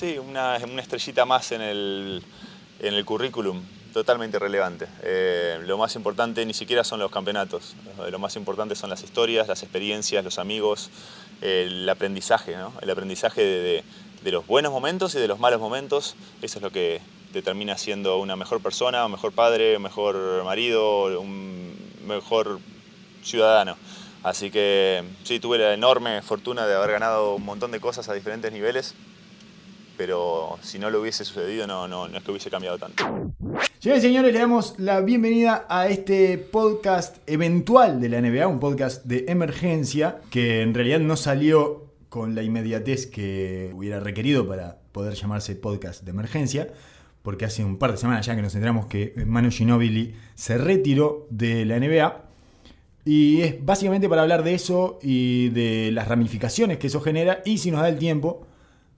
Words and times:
Sí, 0.00 0.16
una, 0.16 0.58
una 0.64 0.80
estrellita 0.80 1.26
más 1.26 1.52
en 1.52 1.60
el, 1.60 2.22
en 2.78 2.94
el 2.94 3.04
currículum, 3.04 3.62
totalmente 3.92 4.38
relevante. 4.38 4.86
Eh, 5.02 5.58
lo 5.66 5.76
más 5.76 5.94
importante 5.94 6.46
ni 6.46 6.54
siquiera 6.54 6.84
son 6.84 7.00
los 7.00 7.10
campeonatos, 7.10 7.76
lo 8.10 8.18
más 8.18 8.34
importante 8.36 8.74
son 8.74 8.88
las 8.88 9.02
historias, 9.02 9.46
las 9.46 9.62
experiencias, 9.62 10.24
los 10.24 10.38
amigos, 10.38 10.88
el 11.42 11.86
aprendizaje, 11.86 12.56
¿no? 12.56 12.72
el 12.80 12.88
aprendizaje 12.88 13.42
de, 13.42 13.84
de, 14.24 14.32
los 14.32 14.46
buenos 14.46 14.72
momentos 14.72 15.14
y 15.16 15.18
de 15.18 15.28
los 15.28 15.38
malos 15.38 15.60
momentos, 15.60 16.16
eso 16.40 16.60
es 16.60 16.62
lo 16.62 16.70
que 16.70 17.02
te 17.34 17.42
termina 17.42 17.76
siendo 17.76 18.16
una 18.16 18.36
mejor 18.36 18.62
persona, 18.62 19.04
un 19.04 19.12
mejor 19.12 19.32
padre, 19.32 19.76
un 19.76 19.82
mejor 19.82 20.44
marido, 20.44 21.20
un 21.20 21.76
mejor 22.06 22.58
ciudadano. 23.22 23.76
Así 24.22 24.50
que 24.50 25.04
sí, 25.24 25.40
tuve 25.40 25.58
la 25.58 25.74
enorme 25.74 26.22
fortuna 26.22 26.66
de 26.66 26.74
haber 26.74 26.92
ganado 26.92 27.34
un 27.34 27.44
montón 27.44 27.70
de 27.70 27.80
cosas 27.80 28.08
a 28.08 28.14
diferentes 28.14 28.50
niveles, 28.50 28.94
pero 30.00 30.58
si 30.62 30.78
no 30.78 30.88
lo 30.88 31.02
hubiese 31.02 31.26
sucedido 31.26 31.66
no, 31.66 31.86
no, 31.86 32.08
no 32.08 32.16
es 32.16 32.24
que 32.24 32.30
hubiese 32.30 32.48
cambiado 32.48 32.78
tanto. 32.78 33.04
Señores 33.80 34.02
y 34.02 34.06
señores, 34.06 34.32
le 34.32 34.38
damos 34.38 34.76
la 34.78 35.02
bienvenida 35.02 35.66
a 35.68 35.88
este 35.88 36.38
podcast 36.38 37.18
eventual 37.26 38.00
de 38.00 38.08
la 38.08 38.22
NBA, 38.22 38.46
un 38.46 38.60
podcast 38.60 39.04
de 39.04 39.26
emergencia 39.28 40.22
que 40.30 40.62
en 40.62 40.72
realidad 40.72 41.00
no 41.00 41.18
salió 41.18 41.92
con 42.08 42.34
la 42.34 42.42
inmediatez 42.42 43.08
que 43.08 43.72
hubiera 43.74 44.00
requerido 44.00 44.48
para 44.48 44.78
poder 44.90 45.12
llamarse 45.12 45.54
podcast 45.54 46.02
de 46.02 46.12
emergencia, 46.12 46.72
porque 47.20 47.44
hace 47.44 47.62
un 47.62 47.76
par 47.76 47.90
de 47.90 47.98
semanas 47.98 48.24
ya 48.24 48.34
que 48.34 48.40
nos 48.40 48.54
enteramos 48.54 48.86
que 48.86 49.12
Manu 49.26 49.50
Ginobili 49.50 50.14
se 50.34 50.56
retiró 50.56 51.26
de 51.28 51.66
la 51.66 51.78
NBA. 51.78 52.24
Y 53.04 53.42
es 53.42 53.62
básicamente 53.62 54.08
para 54.08 54.22
hablar 54.22 54.44
de 54.44 54.54
eso 54.54 54.98
y 55.02 55.50
de 55.50 55.90
las 55.92 56.08
ramificaciones 56.08 56.78
que 56.78 56.86
eso 56.86 57.02
genera 57.02 57.42
y 57.44 57.58
si 57.58 57.70
nos 57.70 57.82
da 57.82 57.90
el 57.90 57.98
tiempo 57.98 58.46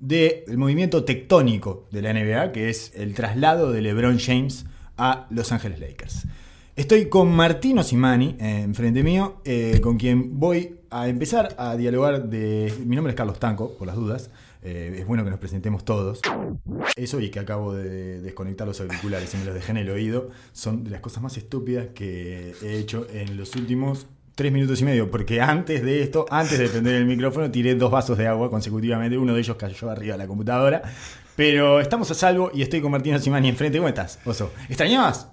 del 0.03 0.59
movimiento 0.59 1.05
tectónico 1.05 1.87
de 1.93 2.03
la 2.03 2.13
NBA, 2.13 2.51
que 2.51 2.69
es 2.69 2.93
el 2.97 3.15
traslado 3.15 3.71
de 3.71 3.83
LeBron 3.83 4.19
James 4.19 4.67
a 4.99 5.29
Los 5.31 5.53
Ángeles 5.53 5.79
Lakers. 5.79 6.27
Estoy 6.75 7.09
con 7.09 7.31
Martino 7.31 7.85
Simani 7.85 8.35
eh, 8.41 8.63
enfrente 8.63 9.05
mío, 9.05 9.41
eh, 9.45 9.79
con 9.81 9.99
quien 9.99 10.41
voy 10.41 10.81
a 10.91 11.07
empezar 11.07 11.55
a 11.57 11.77
dialogar 11.77 12.29
de... 12.29 12.75
Mi 12.85 12.97
nombre 12.97 13.13
es 13.13 13.17
Carlos 13.17 13.39
Tanco, 13.39 13.77
por 13.79 13.87
las 13.87 13.95
dudas. 13.95 14.31
Eh, 14.65 14.97
es 14.99 15.07
bueno 15.07 15.23
que 15.23 15.31
nos 15.31 15.39
presentemos 15.39 15.85
todos. 15.85 16.21
Eso 16.97 17.21
y 17.21 17.31
que 17.31 17.39
acabo 17.39 17.73
de 17.73 18.21
desconectar 18.21 18.67
los 18.67 18.81
auriculares 18.81 19.33
y 19.35 19.37
me 19.37 19.45
los 19.45 19.55
dejé 19.55 19.71
en 19.71 19.79
el 19.79 19.91
oído 19.91 20.31
son 20.53 20.83
de 20.83 20.91
las 20.91 21.01
cosas 21.01 21.23
más 21.23 21.37
estúpidas 21.37 21.89
que 21.95 22.55
he 22.61 22.79
hecho 22.79 23.07
en 23.13 23.37
los 23.37 23.55
últimos 23.55 24.07
tres 24.35 24.53
minutos 24.53 24.81
y 24.81 24.85
medio. 24.85 25.11
Porque 25.11 25.41
antes 25.41 25.83
de 25.83 26.03
esto, 26.03 26.27
antes 26.31 26.59
de 26.59 26.69
prender 26.69 26.95
el 26.97 27.05
micrófono, 27.07 27.51
tiré 27.51 27.75
dos 27.75 27.91
vasos 27.91 28.19
de 28.19 28.27
agua 28.27 28.51
consecutivamente. 28.51 29.17
Uno 29.19 29.35
de 29.35 29.41
ellos 29.41 29.57
cayó 29.57 29.91
arriba 29.91 30.13
de 30.15 30.19
la 30.19 30.27
computadora. 30.27 30.83
Pero 31.37 31.81
estamos 31.81 32.11
a 32.11 32.15
salvo 32.15 32.51
y 32.53 32.63
estoy 32.63 32.81
con 32.81 32.91
Martina 32.93 33.19
Simani 33.19 33.49
enfrente. 33.49 33.79
¿Cómo 33.79 33.89
estás, 33.89 34.19
Oso? 34.25 34.53
¿Extrañabas 34.69 35.29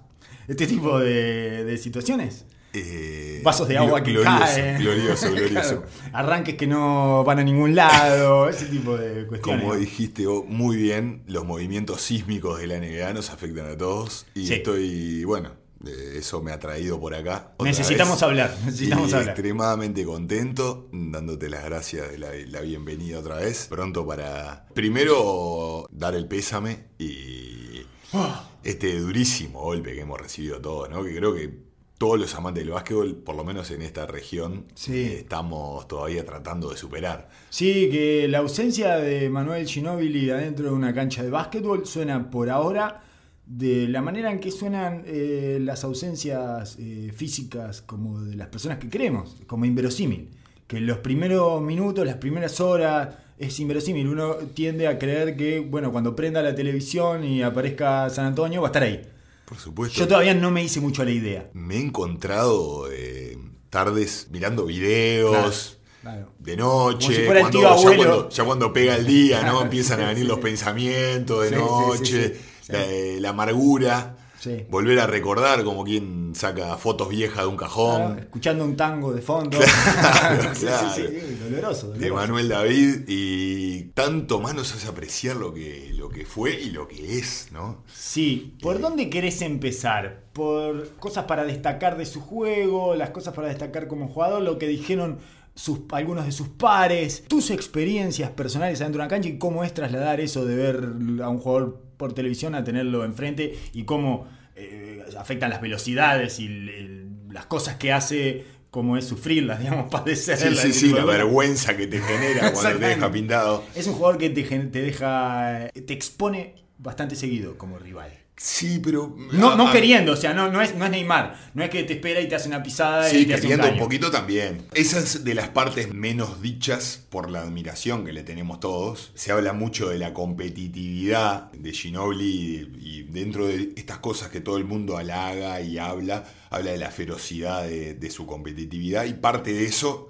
este 0.48 0.66
tipo 0.66 0.98
de, 0.98 1.64
de 1.64 1.76
situaciones? 1.76 2.46
Eh, 2.72 3.40
Vasos 3.42 3.66
de 3.66 3.76
agua 3.76 4.00
que 4.02 4.12
glorioso, 4.12 4.38
caen. 4.38 4.78
Glorioso, 4.80 5.30
glorioso. 5.32 5.50
Claro, 5.52 5.82
arranques 6.12 6.54
que 6.54 6.68
no 6.68 7.24
van 7.24 7.40
a 7.40 7.42
ningún 7.42 7.74
lado, 7.74 8.48
ese 8.48 8.66
tipo 8.66 8.96
de 8.96 9.26
cuestiones. 9.26 9.62
Como 9.62 9.74
dijiste 9.74 10.24
muy 10.46 10.76
bien, 10.76 11.22
los 11.26 11.44
movimientos 11.44 12.00
sísmicos 12.00 12.60
de 12.60 12.68
la 12.68 12.78
NBA 12.78 13.12
nos 13.12 13.30
afectan 13.30 13.66
a 13.66 13.76
todos. 13.76 14.24
Y 14.34 14.46
Sí. 14.46 14.54
estoy, 14.54 15.24
bueno, 15.24 15.50
eso 15.84 16.42
me 16.42 16.52
ha 16.52 16.58
traído 16.58 17.00
por 17.00 17.14
acá. 17.14 17.52
Necesitamos 17.60 18.16
vez. 18.16 18.22
hablar, 18.22 18.56
necesitamos 18.64 19.10
Y 19.10 19.14
hablar. 19.14 19.28
Extremadamente 19.30 20.04
contento, 20.04 20.88
dándote 20.92 21.48
las 21.48 21.64
gracias 21.64 22.10
de 22.10 22.18
la, 22.18 22.28
la 22.48 22.60
bienvenida 22.60 23.18
otra 23.18 23.36
vez. 23.36 23.66
Pronto 23.68 24.06
para, 24.06 24.66
primero, 24.74 25.86
dar 25.90 26.14
el 26.14 26.26
pésame 26.28 26.86
y 26.98 27.80
este 28.64 28.98
durísimo 29.00 29.60
golpe 29.62 29.94
que 29.94 30.00
hemos 30.02 30.20
recibido 30.20 30.60
todos, 30.60 30.90
¿no? 30.90 31.02
Que 31.02 31.16
creo 31.16 31.34
que 31.34 31.70
todos 31.96 32.18
los 32.18 32.34
amantes 32.34 32.64
del 32.64 32.72
básquetbol, 32.72 33.16
por 33.16 33.36
lo 33.36 33.44
menos 33.44 33.70
en 33.70 33.82
esta 33.82 34.06
región, 34.06 34.64
Sí. 34.74 34.94
eh, 34.96 35.16
estamos 35.18 35.86
todavía 35.86 36.24
tratando 36.24 36.70
de 36.70 36.76
superar. 36.78 37.28
Sí, 37.50 37.90
que 37.90 38.26
la 38.26 38.38
ausencia 38.38 38.96
de 38.96 39.28
Manuel 39.28 39.66
Ginóbili 39.66 40.30
adentro 40.30 40.66
de 40.66 40.72
una 40.72 40.94
cancha 40.94 41.22
de 41.22 41.28
básquetbol 41.30 41.84
suena 41.86 42.30
por 42.30 42.48
ahora 42.48 43.04
de 43.50 43.88
la 43.88 44.00
manera 44.00 44.30
en 44.30 44.38
que 44.38 44.52
suenan 44.52 45.02
eh, 45.06 45.58
las 45.60 45.82
ausencias 45.82 46.76
eh, 46.78 47.12
físicas 47.14 47.82
como 47.82 48.20
de 48.22 48.36
las 48.36 48.46
personas 48.46 48.78
que 48.78 48.88
creemos, 48.88 49.36
como 49.48 49.64
inverosímil. 49.64 50.30
Que 50.68 50.76
en 50.76 50.86
los 50.86 50.98
primeros 50.98 51.60
minutos, 51.60 52.06
las 52.06 52.14
primeras 52.16 52.60
horas, 52.60 53.08
es 53.38 53.58
inverosímil. 53.58 54.06
Uno 54.06 54.34
tiende 54.54 54.86
a 54.86 55.00
creer 55.00 55.36
que, 55.36 55.58
bueno, 55.58 55.90
cuando 55.90 56.14
prenda 56.14 56.42
la 56.42 56.54
televisión 56.54 57.24
y 57.24 57.42
aparezca 57.42 58.08
San 58.08 58.26
Antonio, 58.26 58.60
va 58.60 58.68
a 58.68 58.70
estar 58.70 58.84
ahí. 58.84 59.02
Por 59.46 59.58
supuesto. 59.58 59.98
Yo 59.98 60.06
todavía 60.06 60.32
no 60.34 60.52
me 60.52 60.62
hice 60.62 60.80
mucho 60.80 61.02
a 61.02 61.06
la 61.06 61.10
idea. 61.10 61.50
Me 61.52 61.74
he 61.76 61.80
encontrado 61.80 62.88
eh, 62.92 63.36
tardes 63.68 64.28
mirando 64.30 64.66
videos. 64.66 65.76
Claro. 66.02 66.30
De 66.38 66.56
noche, 66.56 67.06
Como 67.08 67.18
si 67.18 67.24
fuera 67.24 67.40
el 67.40 67.50
cuando- 67.50 67.58
tío 67.58 67.76
ya, 67.90 67.96
cuando, 67.96 68.28
ya 68.30 68.44
cuando 68.44 68.72
pega 68.72 68.94
el 68.94 69.06
día, 69.06 69.42
¿no? 69.42 69.60
Empiezan 69.62 70.00
a 70.02 70.08
venir 70.08 70.22
sí. 70.22 70.28
los 70.28 70.38
pensamientos 70.38 71.50
de 71.50 71.56
noche, 71.56 72.36
sí, 72.70 72.76
sí. 72.76 72.86
La, 72.86 72.92
eh, 72.92 73.20
la 73.20 73.28
amargura, 73.30 74.16
Sí. 74.38 74.64
volver 74.70 74.98
a 75.00 75.06
recordar 75.06 75.62
como 75.64 75.84
quien 75.84 76.32
saca 76.34 76.78
fotos 76.78 77.10
viejas 77.10 77.42
de 77.42 77.46
un 77.46 77.58
cajón. 77.58 77.96
Claro, 78.06 78.20
escuchando 78.22 78.64
un 78.64 78.74
tango 78.74 79.12
de 79.12 79.20
fondo. 79.20 79.58
Claro, 79.58 80.42
Sí, 80.54 80.64
claro. 80.64 80.88
sí, 80.96 81.02
sí, 81.02 81.38
doloroso, 81.44 81.92
de. 81.92 82.10
Manuel 82.10 82.48
David 82.48 83.00
y 83.06 83.82
tanto 83.92 84.40
más 84.40 84.54
nos 84.54 84.74
hace 84.74 84.88
apreciar 84.88 85.36
lo 85.36 85.52
que, 85.52 85.90
lo 85.94 86.08
que 86.08 86.24
fue 86.24 86.58
y 86.58 86.70
lo 86.70 86.88
que 86.88 87.18
es, 87.18 87.48
¿no? 87.52 87.84
Sí, 87.94 88.56
¿por 88.62 88.76
Eh. 88.76 88.78
dónde 88.78 89.10
querés 89.10 89.42
empezar? 89.42 90.24
¿Por 90.32 90.88
cosas 90.96 91.24
para 91.26 91.44
destacar 91.44 91.98
de 91.98 92.06
su 92.06 92.22
juego? 92.22 92.94
¿Las 92.94 93.10
cosas 93.10 93.34
para 93.34 93.48
destacar 93.48 93.88
como 93.88 94.08
jugador? 94.08 94.40
¿Lo 94.40 94.56
que 94.58 94.68
dijeron 94.68 95.18
sus, 95.54 95.80
algunos 95.92 96.24
de 96.24 96.32
sus 96.32 96.48
pares? 96.48 97.24
¿Tus 97.28 97.50
experiencias 97.50 98.30
personales 98.30 98.80
adentro 98.80 99.00
de 99.00 99.04
una 99.04 99.10
cancha 99.10 99.28
y 99.28 99.36
cómo 99.36 99.64
es 99.64 99.74
trasladar 99.74 100.18
eso 100.20 100.46
de 100.46 100.56
ver 100.56 100.76
a 101.22 101.28
un 101.28 101.38
jugador 101.40 101.89
por 102.00 102.14
televisión 102.14 102.54
a 102.54 102.64
tenerlo 102.64 103.04
enfrente 103.04 103.56
y 103.74 103.84
cómo 103.84 104.26
eh, 104.56 105.04
afectan 105.18 105.50
las 105.50 105.60
velocidades 105.60 106.40
y 106.40 106.46
el- 106.46 106.68
el- 106.70 107.06
las 107.30 107.46
cosas 107.46 107.76
que 107.76 107.92
hace, 107.92 108.44
cómo 108.70 108.96
es 108.96 109.04
sufrirlas, 109.06 109.58
digamos, 109.60 109.84
Sí, 109.84 109.90
padecerlas? 109.92 110.58
sí, 110.60 110.72
sí, 110.72 110.88
de 110.88 110.94
la 110.94 111.04
vergüenza 111.04 111.76
que 111.76 111.86
te 111.86 111.98
genera 112.00 112.52
cuando 112.52 112.78
te 112.78 112.86
deja 112.88 113.12
pintado. 113.12 113.64
Es 113.74 113.86
un 113.86 113.94
jugador 113.94 114.18
que 114.18 114.30
te, 114.30 114.42
te 114.42 114.82
deja. 114.82 115.68
te 115.72 115.92
expone 115.92 116.54
bastante 116.78 117.14
segudo 117.16 117.56
como 117.58 117.78
rival. 117.78 118.10
Sí, 118.42 118.80
pero. 118.82 119.14
No, 119.32 119.54
no 119.54 119.68
ah, 119.68 119.72
queriendo, 119.72 120.12
o 120.12 120.16
sea, 120.16 120.32
no, 120.32 120.50
no, 120.50 120.62
es, 120.62 120.74
no 120.74 120.86
es 120.86 120.90
Neymar. 120.90 121.50
No 121.52 121.62
es 121.62 121.68
que 121.68 121.82
te 121.82 121.92
espera 121.92 122.22
y 122.22 122.26
te 122.26 122.36
hace 122.36 122.48
una 122.48 122.62
pisada 122.62 123.12
y 123.12 123.26
te 123.26 123.34
hace 123.34 123.42
un 123.42 123.50
queriendo 123.50 123.68
un 123.68 123.78
poquito 123.78 124.10
también. 124.10 124.62
Esa 124.72 124.98
es 124.98 125.24
de 125.24 125.34
las 125.34 125.50
partes 125.50 125.92
menos 125.92 126.40
dichas 126.40 127.04
por 127.10 127.28
la 127.28 127.42
admiración 127.42 128.06
que 128.06 128.14
le 128.14 128.22
tenemos 128.22 128.58
todos. 128.58 129.12
Se 129.14 129.30
habla 129.30 129.52
mucho 129.52 129.90
de 129.90 129.98
la 129.98 130.14
competitividad 130.14 131.52
de 131.52 131.70
Ginobili 131.74 132.78
y 132.80 133.02
dentro 133.02 133.46
de 133.46 133.74
estas 133.76 133.98
cosas 133.98 134.30
que 134.30 134.40
todo 134.40 134.56
el 134.56 134.64
mundo 134.64 134.96
halaga 134.96 135.60
y 135.60 135.76
habla, 135.76 136.24
habla 136.48 136.70
de 136.70 136.78
la 136.78 136.90
ferocidad 136.90 137.64
de, 137.64 137.92
de 137.92 138.10
su 138.10 138.24
competitividad 138.24 139.04
y 139.04 139.12
parte 139.12 139.52
de 139.52 139.66
eso 139.66 140.08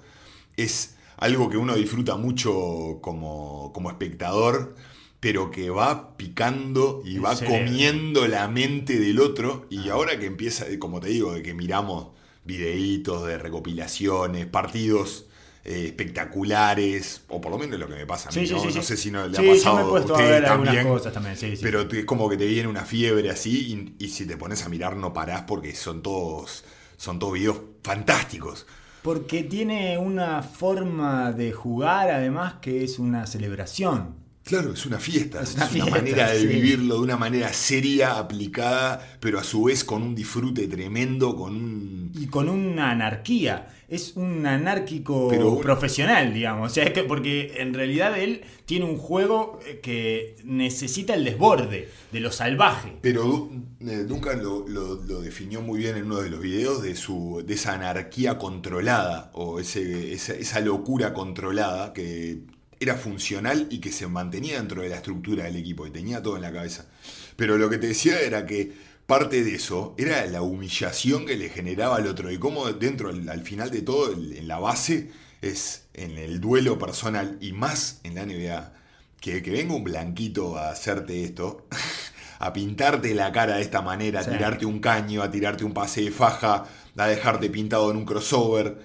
es 0.55 0.95
algo 1.17 1.49
que 1.49 1.57
uno 1.57 1.75
disfruta 1.75 2.15
mucho 2.15 2.99
como, 3.01 3.71
como 3.73 3.89
espectador, 3.89 4.75
pero 5.21 5.51
que 5.51 5.69
va 5.69 6.17
picando 6.17 7.01
y 7.05 7.19
va 7.19 7.37
comiendo 7.37 8.27
la 8.27 8.49
mente 8.49 8.99
del 8.99 9.21
otro. 9.21 9.67
Y 9.69 9.89
ahora 9.89 10.19
que 10.19 10.25
empieza, 10.27 10.65
como 10.79 10.99
te 10.99 11.09
digo, 11.09 11.33
de 11.33 11.43
que 11.43 11.53
miramos 11.53 12.09
videitos 12.43 13.27
de 13.27 13.37
recopilaciones, 13.37 14.47
partidos 14.47 15.27
eh, 15.63 15.85
espectaculares, 15.87 17.23
o 17.29 17.39
por 17.39 17.51
lo 17.51 17.59
menos 17.59 17.79
lo 17.79 17.87
que 17.87 17.93
me 17.95 18.07
pasa 18.07 18.29
a 18.29 18.31
mí, 18.33 18.47
Sí, 18.47 18.53
¿no? 18.53 18.59
sí, 18.61 18.67
No 18.67 18.73
sí. 18.73 18.81
sé 18.81 18.97
si 18.97 19.11
no 19.11 19.27
le 19.27 19.37
ha 19.37 19.41
pasado 19.53 19.95
a 19.95 19.99
ustedes 19.99 20.43
también. 20.43 20.87
cosas 20.87 21.13
también. 21.13 21.37
Pero 21.61 21.81
es 21.81 22.05
como 22.05 22.29
que 22.29 22.37
te 22.37 22.45
viene 22.47 22.67
una 22.67 22.83
fiebre 22.85 23.29
así 23.29 23.95
y, 23.99 24.05
y 24.05 24.09
si 24.09 24.25
te 24.25 24.37
pones 24.37 24.65
a 24.65 24.69
mirar 24.69 24.95
no 24.97 25.13
parás 25.13 25.43
porque 25.43 25.75
son 25.75 26.01
todos, 26.01 26.63
son 26.97 27.19
todos 27.19 27.33
videos 27.33 27.57
fantásticos. 27.83 28.65
Porque 29.01 29.43
tiene 29.43 29.97
una 29.97 30.43
forma 30.43 31.31
de 31.31 31.51
jugar, 31.51 32.09
además, 32.11 32.55
que 32.61 32.83
es 32.83 32.99
una 32.99 33.25
celebración. 33.25 34.15
Claro, 34.43 34.73
es 34.73 34.85
una 34.85 34.99
fiesta, 34.99 35.41
Es 35.41 35.55
es 35.55 35.55
una 35.55 35.67
fiesta, 35.67 35.91
manera 35.91 36.31
de 36.31 36.39
sí. 36.39 36.47
vivirlo 36.47 36.95
de 36.95 37.01
una 37.01 37.15
manera 37.17 37.53
seria, 37.53 38.17
aplicada, 38.17 39.17
pero 39.19 39.39
a 39.39 39.43
su 39.43 39.63
vez 39.65 39.83
con 39.83 40.01
un 40.01 40.15
disfrute 40.15 40.67
tremendo, 40.67 41.35
con 41.35 41.55
un... 41.55 42.11
Y 42.13 42.25
con 42.27 42.49
una 42.49 42.91
anarquía. 42.91 43.69
Es 43.87 44.13
un 44.15 44.45
anárquico 44.45 45.27
Pero 45.29 45.59
profesional, 45.59 46.33
digamos. 46.33 46.71
O 46.71 46.73
sea, 46.73 46.83
es 46.85 46.91
que 46.91 47.03
porque 47.03 47.53
en 47.57 47.73
realidad 47.73 48.17
él 48.19 48.41
tiene 48.65 48.85
un 48.85 48.97
juego 48.97 49.59
eh, 49.65 49.79
que 49.81 50.35
necesita 50.43 51.13
el 51.13 51.23
desborde 51.23 51.89
de 52.11 52.19
lo 52.19 52.31
salvaje. 52.31 52.93
Pero 53.01 53.49
eh, 53.81 54.03
Duncan 54.07 54.41
lo, 54.43 54.67
lo- 54.67 54.95
lo 54.95 55.21
definió 55.21 55.61
muy 55.61 55.79
bien 55.79 55.97
en 55.97 56.05
uno 56.05 56.17
de 56.21 56.29
los 56.29 56.39
videos 56.41 56.81
de, 56.81 56.95
su, 56.95 57.43
de 57.45 57.53
esa 57.53 57.73
anarquía 57.73 58.37
controlada 58.37 59.29
o 59.33 59.59
ese, 59.59 60.13
esa, 60.13 60.33
esa 60.33 60.59
locura 60.61 61.13
controlada 61.13 61.93
que 61.93 62.41
era 62.81 62.95
funcional 62.95 63.67
y 63.69 63.79
que 63.79 63.91
se 63.91 64.07
mantenía 64.07 64.57
dentro 64.57 64.81
de 64.81 64.89
la 64.89 64.95
estructura 64.95 65.43
del 65.43 65.55
equipo 65.55 65.85
y 65.85 65.91
tenía 65.91 66.21
todo 66.21 66.35
en 66.35 66.41
la 66.41 66.51
cabeza. 66.51 66.87
Pero 67.35 67.57
lo 67.57 67.69
que 67.69 67.77
te 67.77 67.87
decía 67.87 68.19
era 68.19 68.47
que 68.47 68.73
parte 69.05 69.43
de 69.43 69.53
eso 69.55 69.93
era 69.99 70.25
la 70.25 70.41
humillación 70.41 71.27
que 71.27 71.37
le 71.37 71.49
generaba 71.49 71.97
al 71.97 72.07
otro 72.07 72.31
y 72.31 72.39
cómo 72.39 72.65
dentro, 72.73 73.09
al 73.09 73.41
final 73.43 73.69
de 73.69 73.83
todo, 73.83 74.11
en 74.11 74.47
la 74.47 74.57
base, 74.57 75.11
es 75.43 75.85
en 75.93 76.17
el 76.17 76.41
duelo 76.41 76.79
personal 76.79 77.37
y 77.39 77.53
más 77.53 78.01
en 78.03 78.15
la 78.15 78.25
NBA, 78.25 78.73
que, 79.19 79.43
que 79.43 79.51
venga 79.51 79.75
un 79.75 79.83
blanquito 79.83 80.57
a 80.57 80.71
hacerte 80.71 81.23
esto, 81.23 81.67
a 82.39 82.51
pintarte 82.51 83.13
la 83.13 83.31
cara 83.31 83.57
de 83.57 83.61
esta 83.61 83.83
manera, 83.83 84.21
a 84.21 84.25
tirarte 84.25 84.65
un 84.65 84.79
caño, 84.79 85.21
a 85.21 85.29
tirarte 85.29 85.63
un 85.63 85.73
pase 85.73 86.01
de 86.01 86.11
faja, 86.11 86.65
a 86.97 87.07
dejarte 87.07 87.51
pintado 87.51 87.91
en 87.91 87.97
un 87.97 88.05
crossover, 88.05 88.81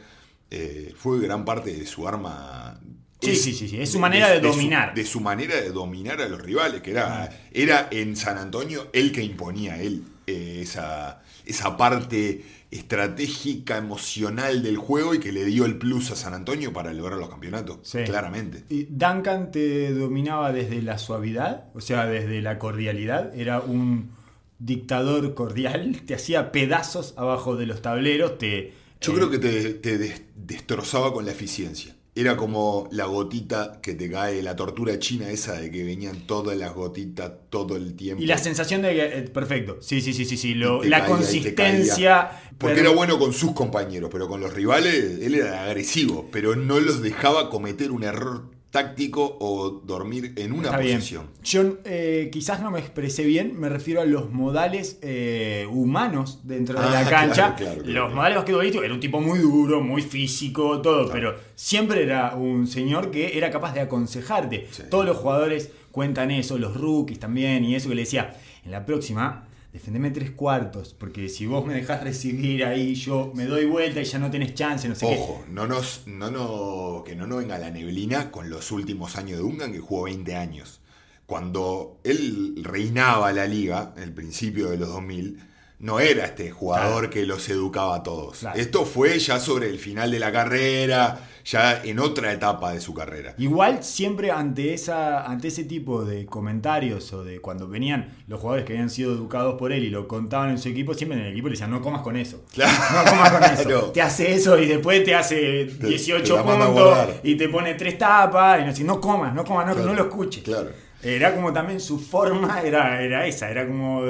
eh, 0.50 0.92
fue 0.98 1.18
gran 1.18 1.46
parte 1.46 1.72
de 1.72 1.86
su 1.86 2.06
arma 2.06 2.78
Sí, 3.20 3.34
sí, 3.34 3.54
sí, 3.54 3.68
sí, 3.68 3.80
es 3.80 3.90
su 3.90 3.98
manera 3.98 4.28
de, 4.28 4.40
dominar. 4.40 4.94
de 4.94 5.04
su 5.04 5.20
manera 5.20 5.56
de 5.56 5.70
dominar 5.70 6.20
a 6.20 6.28
los 6.28 6.40
rivales, 6.40 6.82
que 6.82 6.90
era, 6.90 7.30
era 7.50 7.88
en 7.90 8.14
San 8.14 8.36
Antonio 8.36 8.88
el 8.92 9.10
que 9.10 9.22
imponía 9.22 9.80
él 9.80 10.04
eh, 10.26 10.60
esa, 10.62 11.22
esa 11.46 11.76
parte 11.76 12.44
estratégica, 12.70 13.78
emocional 13.78 14.62
del 14.62 14.76
juego 14.76 15.14
y 15.14 15.20
que 15.20 15.32
le 15.32 15.44
dio 15.44 15.64
el 15.64 15.78
plus 15.78 16.10
a 16.10 16.16
San 16.16 16.34
Antonio 16.34 16.72
para 16.72 16.92
lograr 16.92 17.18
los 17.18 17.30
campeonatos, 17.30 17.78
claramente. 18.04 18.64
¿Y 18.68 18.84
Duncan 18.84 19.50
te 19.50 19.92
dominaba 19.92 20.52
desde 20.52 20.82
la 20.82 20.98
suavidad? 20.98 21.64
O 21.74 21.80
sea, 21.80 22.06
desde 22.06 22.42
la 22.42 22.58
cordialidad. 22.58 23.34
Era 23.38 23.60
un 23.60 24.10
dictador 24.58 25.34
cordial, 25.34 26.02
te 26.06 26.14
hacía 26.14 26.52
pedazos 26.52 27.14
abajo 27.16 27.56
de 27.56 27.66
los 27.66 27.82
tableros, 27.82 28.38
te... 28.38 28.74
Yo 29.00 29.14
creo 29.14 29.30
que 29.30 29.38
te 29.38 30.14
destrozaba 30.34 31.12
con 31.12 31.24
la 31.24 31.32
eficiencia. 31.32 31.95
Era 32.18 32.36
como 32.36 32.88
la 32.92 33.04
gotita 33.04 33.78
que 33.82 33.94
te 33.94 34.10
cae, 34.10 34.42
la 34.42 34.56
tortura 34.56 34.98
china 34.98 35.28
esa 35.28 35.52
de 35.52 35.70
que 35.70 35.84
venían 35.84 36.26
todas 36.26 36.56
las 36.56 36.74
gotitas 36.74 37.30
todo 37.50 37.76
el 37.76 37.94
tiempo. 37.94 38.22
Y 38.22 38.26
la 38.26 38.38
sensación 38.38 38.80
de 38.80 38.94
que, 38.94 39.04
eh, 39.04 39.22
perfecto, 39.22 39.76
sí, 39.80 40.00
sí, 40.00 40.14
sí, 40.14 40.24
sí, 40.24 40.38
sí. 40.38 40.54
la 40.54 41.04
consistencia. 41.04 42.30
Porque 42.56 42.80
era 42.80 42.90
bueno 42.90 43.18
con 43.18 43.34
sus 43.34 43.52
compañeros, 43.52 44.08
pero 44.10 44.28
con 44.28 44.40
los 44.40 44.54
rivales 44.54 45.20
él 45.20 45.34
era 45.34 45.64
agresivo, 45.64 46.28
pero 46.32 46.56
no 46.56 46.80
los 46.80 47.02
dejaba 47.02 47.50
cometer 47.50 47.90
un 47.90 48.02
error 48.02 48.55
táctico 48.70 49.36
o 49.40 49.70
dormir 49.70 50.34
en 50.36 50.52
una 50.52 50.76
posición. 50.76 51.28
Yo 51.42 51.78
eh, 51.84 52.28
quizás 52.32 52.60
no 52.60 52.70
me 52.70 52.78
expresé 52.78 53.24
bien, 53.24 53.58
me 53.58 53.68
refiero 53.68 54.00
a 54.00 54.04
los 54.04 54.30
modales 54.30 54.98
eh, 55.02 55.66
humanos 55.70 56.40
dentro 56.44 56.80
de 56.80 56.90
la 56.90 57.00
ah, 57.00 57.04
cancha. 57.08 57.56
los 57.84 58.12
modales 58.12 58.36
basquetbolísticos, 58.36 58.84
era 58.84 58.94
un 58.94 59.00
tipo 59.00 59.20
muy 59.20 59.38
duro, 59.38 59.80
muy 59.80 60.02
físico, 60.02 60.82
todo, 60.82 61.10
pero 61.10 61.36
siempre 61.54 62.02
era 62.02 62.34
un 62.34 62.66
señor 62.66 63.10
que 63.10 63.38
era 63.38 63.50
capaz 63.50 63.72
de 63.72 63.80
aconsejarte. 63.80 64.68
Todos 64.90 65.06
los 65.06 65.16
jugadores 65.16 65.70
cuentan 65.90 66.30
eso, 66.30 66.58
los 66.58 66.76
rookies 66.76 67.18
también, 67.18 67.64
y 67.64 67.74
eso 67.74 67.88
que 67.88 67.94
le 67.94 68.02
decía, 68.02 68.34
en 68.64 68.72
la 68.72 68.84
próxima 68.84 69.45
defendeme 69.76 70.10
tres 70.10 70.30
cuartos, 70.30 70.94
porque 70.98 71.28
si 71.28 71.44
vos 71.44 71.66
me 71.66 71.74
dejás 71.74 72.02
recibir 72.02 72.64
ahí, 72.64 72.94
yo 72.94 73.30
me 73.34 73.44
doy 73.44 73.66
vuelta 73.66 74.00
y 74.00 74.04
ya 74.04 74.18
no 74.18 74.30
tenés 74.30 74.54
chance, 74.54 74.88
no 74.88 74.94
sé 74.94 75.04
Ojo, 75.04 75.44
no 75.50 75.66
nos, 75.66 76.06
no, 76.06 76.30
no, 76.30 77.04
que 77.04 77.14
no 77.14 77.26
nos 77.26 77.40
venga 77.40 77.58
la 77.58 77.70
neblina 77.70 78.30
con 78.30 78.48
los 78.48 78.72
últimos 78.72 79.16
años 79.16 79.36
de 79.36 79.44
Ungan, 79.44 79.72
que 79.72 79.80
jugó 79.80 80.04
20 80.04 80.34
años. 80.34 80.80
Cuando 81.26 82.00
él 82.04 82.58
reinaba 82.62 83.30
la 83.32 83.44
liga, 83.44 83.92
el 83.98 84.14
principio 84.14 84.70
de 84.70 84.78
los 84.78 84.88
2000, 84.88 85.40
no 85.80 86.00
era 86.00 86.24
este 86.24 86.50
jugador 86.50 87.10
que 87.10 87.26
los 87.26 87.46
educaba 87.50 87.96
a 87.96 88.02
todos. 88.02 88.46
Esto 88.54 88.86
fue 88.86 89.18
ya 89.18 89.38
sobre 89.38 89.68
el 89.68 89.78
final 89.78 90.10
de 90.10 90.18
la 90.18 90.32
carrera, 90.32 91.20
ya 91.46 91.80
en 91.84 92.00
otra 92.00 92.32
etapa 92.32 92.72
de 92.72 92.80
su 92.80 92.92
carrera. 92.92 93.34
Igual 93.38 93.84
siempre 93.84 94.32
ante, 94.32 94.74
esa, 94.74 95.24
ante 95.24 95.48
ese 95.48 95.62
tipo 95.62 96.04
de 96.04 96.26
comentarios 96.26 97.12
o 97.12 97.22
de 97.22 97.40
cuando 97.40 97.68
venían 97.68 98.16
los 98.26 98.40
jugadores 98.40 98.66
que 98.66 98.72
habían 98.72 98.90
sido 98.90 99.12
educados 99.12 99.54
por 99.54 99.70
él 99.70 99.84
y 99.84 99.90
lo 99.90 100.08
contaban 100.08 100.50
en 100.50 100.58
su 100.58 100.68
equipo, 100.68 100.92
siempre 100.92 101.18
en 101.18 101.26
el 101.26 101.32
equipo 101.32 101.46
le 101.46 101.52
decían, 101.52 101.70
no 101.70 101.80
comas 101.80 102.02
con 102.02 102.16
eso. 102.16 102.44
No 102.56 103.10
comas 103.10 103.30
con 103.30 103.44
eso. 103.44 103.92
Te 103.92 104.02
hace 104.02 104.34
eso 104.34 104.58
y 104.58 104.66
después 104.66 105.04
te 105.04 105.14
hace 105.14 105.66
18 105.66 106.44
puntos 106.44 107.08
y 107.22 107.36
te 107.36 107.48
pone 107.48 107.74
tres 107.74 107.96
tapas 107.96 108.78
y 108.78 108.82
no, 108.82 108.94
no 108.94 109.00
comas, 109.00 109.34
no 109.34 109.44
comas, 109.44 109.76
no, 109.76 109.94
lo 109.94 110.02
escuches. 110.02 110.42
Claro. 110.42 110.70
Era 111.02 111.34
como 111.34 111.52
también 111.52 111.78
su 111.78 112.00
forma, 112.00 112.62
era, 112.62 113.00
era 113.00 113.26
esa, 113.26 113.50
era 113.50 113.66
como 113.66 114.02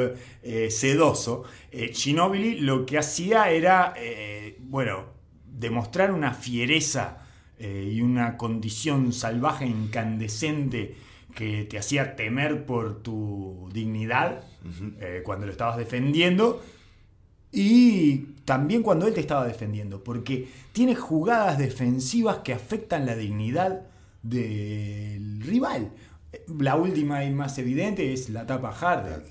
eh, 0.42 0.70
sedoso. 0.70 1.44
Eh, 1.70 1.92
Ginobili 1.92 2.60
lo 2.60 2.86
que 2.86 2.96
hacía 2.96 3.50
era, 3.50 3.92
eh, 3.96 4.56
bueno, 4.60 5.04
demostrar 5.44 6.12
una 6.12 6.32
fiereza 6.32 7.25
y 7.58 8.00
una 8.00 8.36
condición 8.36 9.12
salvaje, 9.12 9.66
incandescente, 9.66 10.96
que 11.34 11.64
te 11.64 11.78
hacía 11.78 12.16
temer 12.16 12.64
por 12.66 13.02
tu 13.02 13.68
dignidad 13.72 14.42
cuando 15.24 15.46
lo 15.46 15.52
estabas 15.52 15.76
defendiendo. 15.76 16.62
Y 17.52 18.18
también 18.44 18.82
cuando 18.82 19.06
él 19.06 19.14
te 19.14 19.20
estaba 19.20 19.46
defendiendo, 19.46 20.04
porque 20.04 20.48
tiene 20.72 20.94
jugadas 20.94 21.58
defensivas 21.58 22.38
que 22.38 22.52
afectan 22.52 23.06
la 23.06 23.16
dignidad 23.16 23.82
del 24.22 25.40
rival. 25.42 25.90
La 26.58 26.76
última 26.76 27.24
y 27.24 27.32
más 27.32 27.56
evidente 27.58 28.12
es 28.12 28.28
la 28.28 28.46
tapa 28.46 28.72
Harden. 28.72 29.22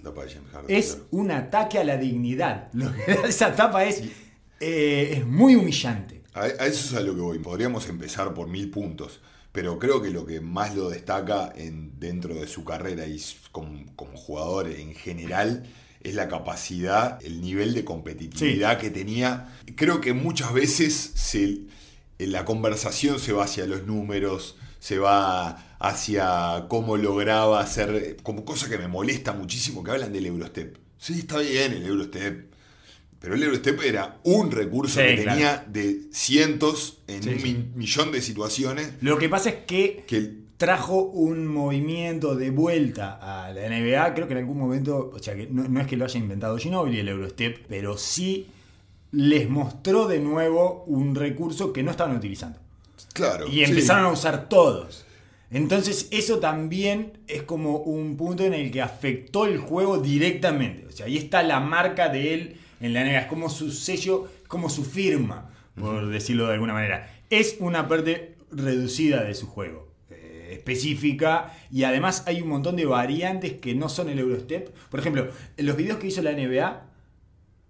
es 0.67 1.01
un 1.11 1.31
ataque 1.31 1.77
a 1.77 1.83
la 1.83 1.97
dignidad. 1.97 2.69
Esa 3.27 3.55
tapa 3.55 3.85
es, 3.85 4.03
eh, 4.59 5.17
es 5.17 5.27
muy 5.27 5.55
humillante. 5.55 6.14
A, 6.35 6.47
eso 6.47 6.87
es 6.89 6.93
a 6.93 7.01
lo 7.01 7.15
que 7.15 7.21
voy. 7.21 7.39
Podríamos 7.39 7.89
empezar 7.89 8.33
por 8.33 8.47
mil 8.47 8.69
puntos. 8.69 9.21
Pero 9.51 9.79
creo 9.79 10.01
que 10.01 10.11
lo 10.11 10.25
que 10.25 10.41
más 10.41 10.75
lo 10.75 10.89
destaca 10.89 11.51
en, 11.55 11.97
dentro 11.97 12.35
de 12.35 12.45
su 12.45 12.65
carrera 12.65 13.07
y 13.07 13.23
como, 13.53 13.85
jugador 14.13 14.67
en 14.67 14.93
general 14.93 15.63
es 16.01 16.13
la 16.13 16.27
capacidad, 16.27 17.23
el 17.25 17.39
nivel 17.39 17.73
de 17.73 17.85
competitividad 17.85 18.77
que 18.77 18.89
tenía. 18.89 19.55
Creo 19.77 20.01
que 20.01 20.11
muchas 20.11 20.53
veces 20.53 21.13
se, 21.15 21.61
la 22.19 22.43
conversación 22.43 23.17
se 23.17 23.31
va 23.31 23.45
hacia 23.45 23.65
los 23.65 23.87
números, 23.87 24.57
se 24.79 24.99
va 24.99 25.77
hacia 25.79 26.65
cómo 26.67 26.97
lograba 26.97 27.61
hacer, 27.61 28.17
como 28.23 28.43
cosa 28.43 28.69
que 28.69 28.77
me 28.77 28.89
molesta 28.89 29.31
muchísimo, 29.31 29.85
que 29.85 29.91
hablan 29.91 30.11
del 30.11 30.25
Eurostep. 30.25 30.77
Sí, 30.97 31.19
está 31.19 31.39
bien 31.39 31.71
el 31.71 31.85
Eurostep, 31.85 32.51
pero 33.25 33.37
el 33.37 33.41
Eurostep 33.41 33.81
era 33.81 34.19
un 34.21 34.51
recurso 34.51 34.99
que 34.99 35.15
tenía 35.15 35.65
de 35.67 36.01
cientos 36.11 36.99
en 37.07 37.27
un 37.27 37.71
millón 37.73 38.11
de 38.11 38.21
situaciones. 38.21 38.93
Lo 39.01 39.17
que 39.17 39.29
pasa 39.29 39.49
es 39.49 39.55
que, 39.65 40.45
trajo 40.57 41.01
un 41.01 41.47
movimiento 41.47 42.35
de 42.35 42.51
vuelta 42.51 43.17
a 43.19 43.51
la 43.51 43.67
NBA, 43.67 44.13
creo 44.13 44.27
que 44.27 44.33
en 44.33 44.39
algún 44.41 44.59
momento, 44.59 45.11
o 45.11 45.17
sea, 45.17 45.35
que 45.35 45.47
no, 45.47 45.81
es 45.81 45.87
que 45.87 45.97
lo 45.97 46.05
haya 46.05 46.19
inventado 46.19 46.55
Ginobili 46.59 46.99
el 46.99 47.07
Eurostep, 47.07 47.65
pero 47.67 47.97
sí 47.97 48.45
les 49.11 49.49
mostró 49.49 50.07
de 50.07 50.19
nuevo 50.19 50.83
un 50.85 51.15
recurso 51.15 51.73
que 51.73 51.81
no 51.81 51.89
estaban 51.89 52.15
utilizando. 52.15 52.59
Y 53.51 53.63
empezaron 53.63 54.05
a 54.05 54.09
usar 54.11 54.47
todos. 54.49 55.03
Entonces 55.49 56.09
eso 56.11 56.37
también 56.37 57.17
es 57.27 57.41
como 57.41 57.77
un 57.77 58.17
punto 58.17 58.43
en 58.43 58.53
el 58.53 58.69
que 58.69 58.83
afectó 58.83 59.47
el 59.47 59.57
juego 59.57 59.97
directamente. 59.97 60.85
O 60.85 60.91
sea, 60.91 61.07
ahí 61.07 61.17
está 61.17 61.41
la 61.41 61.59
marca 61.59 62.09
de 62.09 62.35
él 62.35 62.57
en 62.85 62.93
la 62.93 63.03
negra. 63.03 63.21
Es 63.21 63.27
como 63.27 63.49
su 63.49 63.71
sello, 63.71 64.27
como 64.47 64.69
su 64.69 64.83
firma, 64.83 65.51
por 65.79 66.07
decirlo 66.07 66.47
de 66.47 66.53
alguna 66.53 66.73
manera. 66.73 67.21
Es 67.29 67.57
una 67.59 67.87
parte 67.87 68.35
reducida 68.51 69.23
de 69.23 69.33
su 69.33 69.47
juego. 69.47 69.85
Eh, 70.09 70.49
específica 70.51 71.51
y 71.71 71.83
además 71.83 72.23
hay 72.27 72.41
un 72.41 72.49
montón 72.49 72.75
de 72.75 72.85
variantes 72.85 73.53
que 73.53 73.75
no 73.75 73.89
son 73.89 74.09
el 74.09 74.19
Eurostep. 74.19 74.69
Por 74.89 74.99
ejemplo, 74.99 75.27
en 75.57 75.65
los 75.65 75.75
videos 75.75 75.97
que 75.97 76.07
hizo 76.07 76.21
la 76.21 76.31
NBA 76.31 76.85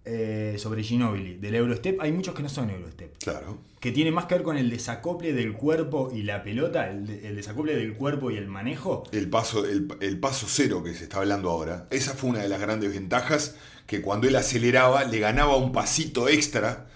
eh, 0.08 0.54
sobre 0.58 0.84
Ginobili, 0.84 1.36
del 1.36 1.56
Eurostep, 1.56 2.00
hay 2.00 2.12
muchos 2.12 2.34
que 2.34 2.42
no 2.42 2.48
son 2.48 2.70
Eurostep. 2.70 3.18
Claro. 3.18 3.58
Que 3.80 3.90
tiene 3.90 4.12
más 4.12 4.26
que 4.26 4.36
ver 4.36 4.44
con 4.44 4.56
el 4.56 4.70
desacople 4.70 5.32
del 5.32 5.54
cuerpo 5.54 6.12
y 6.14 6.22
la 6.22 6.44
pelota, 6.44 6.88
el, 6.88 7.06
desacople 7.34 7.74
del 7.74 7.94
cuerpo 7.94 8.30
y 8.30 8.36
el 8.36 8.46
manejo. 8.46 9.02
El 9.10 9.28
paso, 9.28 9.64
el, 9.66 9.88
el, 10.00 10.20
paso 10.20 10.46
cero 10.48 10.84
que 10.84 10.94
se 10.94 11.04
está 11.04 11.18
hablando 11.18 11.50
ahora. 11.50 11.88
Esa 11.90 12.12
fue 12.12 12.30
una 12.30 12.38
de 12.40 12.48
las 12.48 12.60
grandes 12.60 12.92
ventajas, 12.92 13.56
que 13.86 14.02
cuando 14.02 14.28
él 14.28 14.36
aceleraba 14.36 15.04
le 15.04 15.18
ganaba 15.18 15.56
un 15.56 15.72
pasito 15.72 16.28
extra 16.28 16.86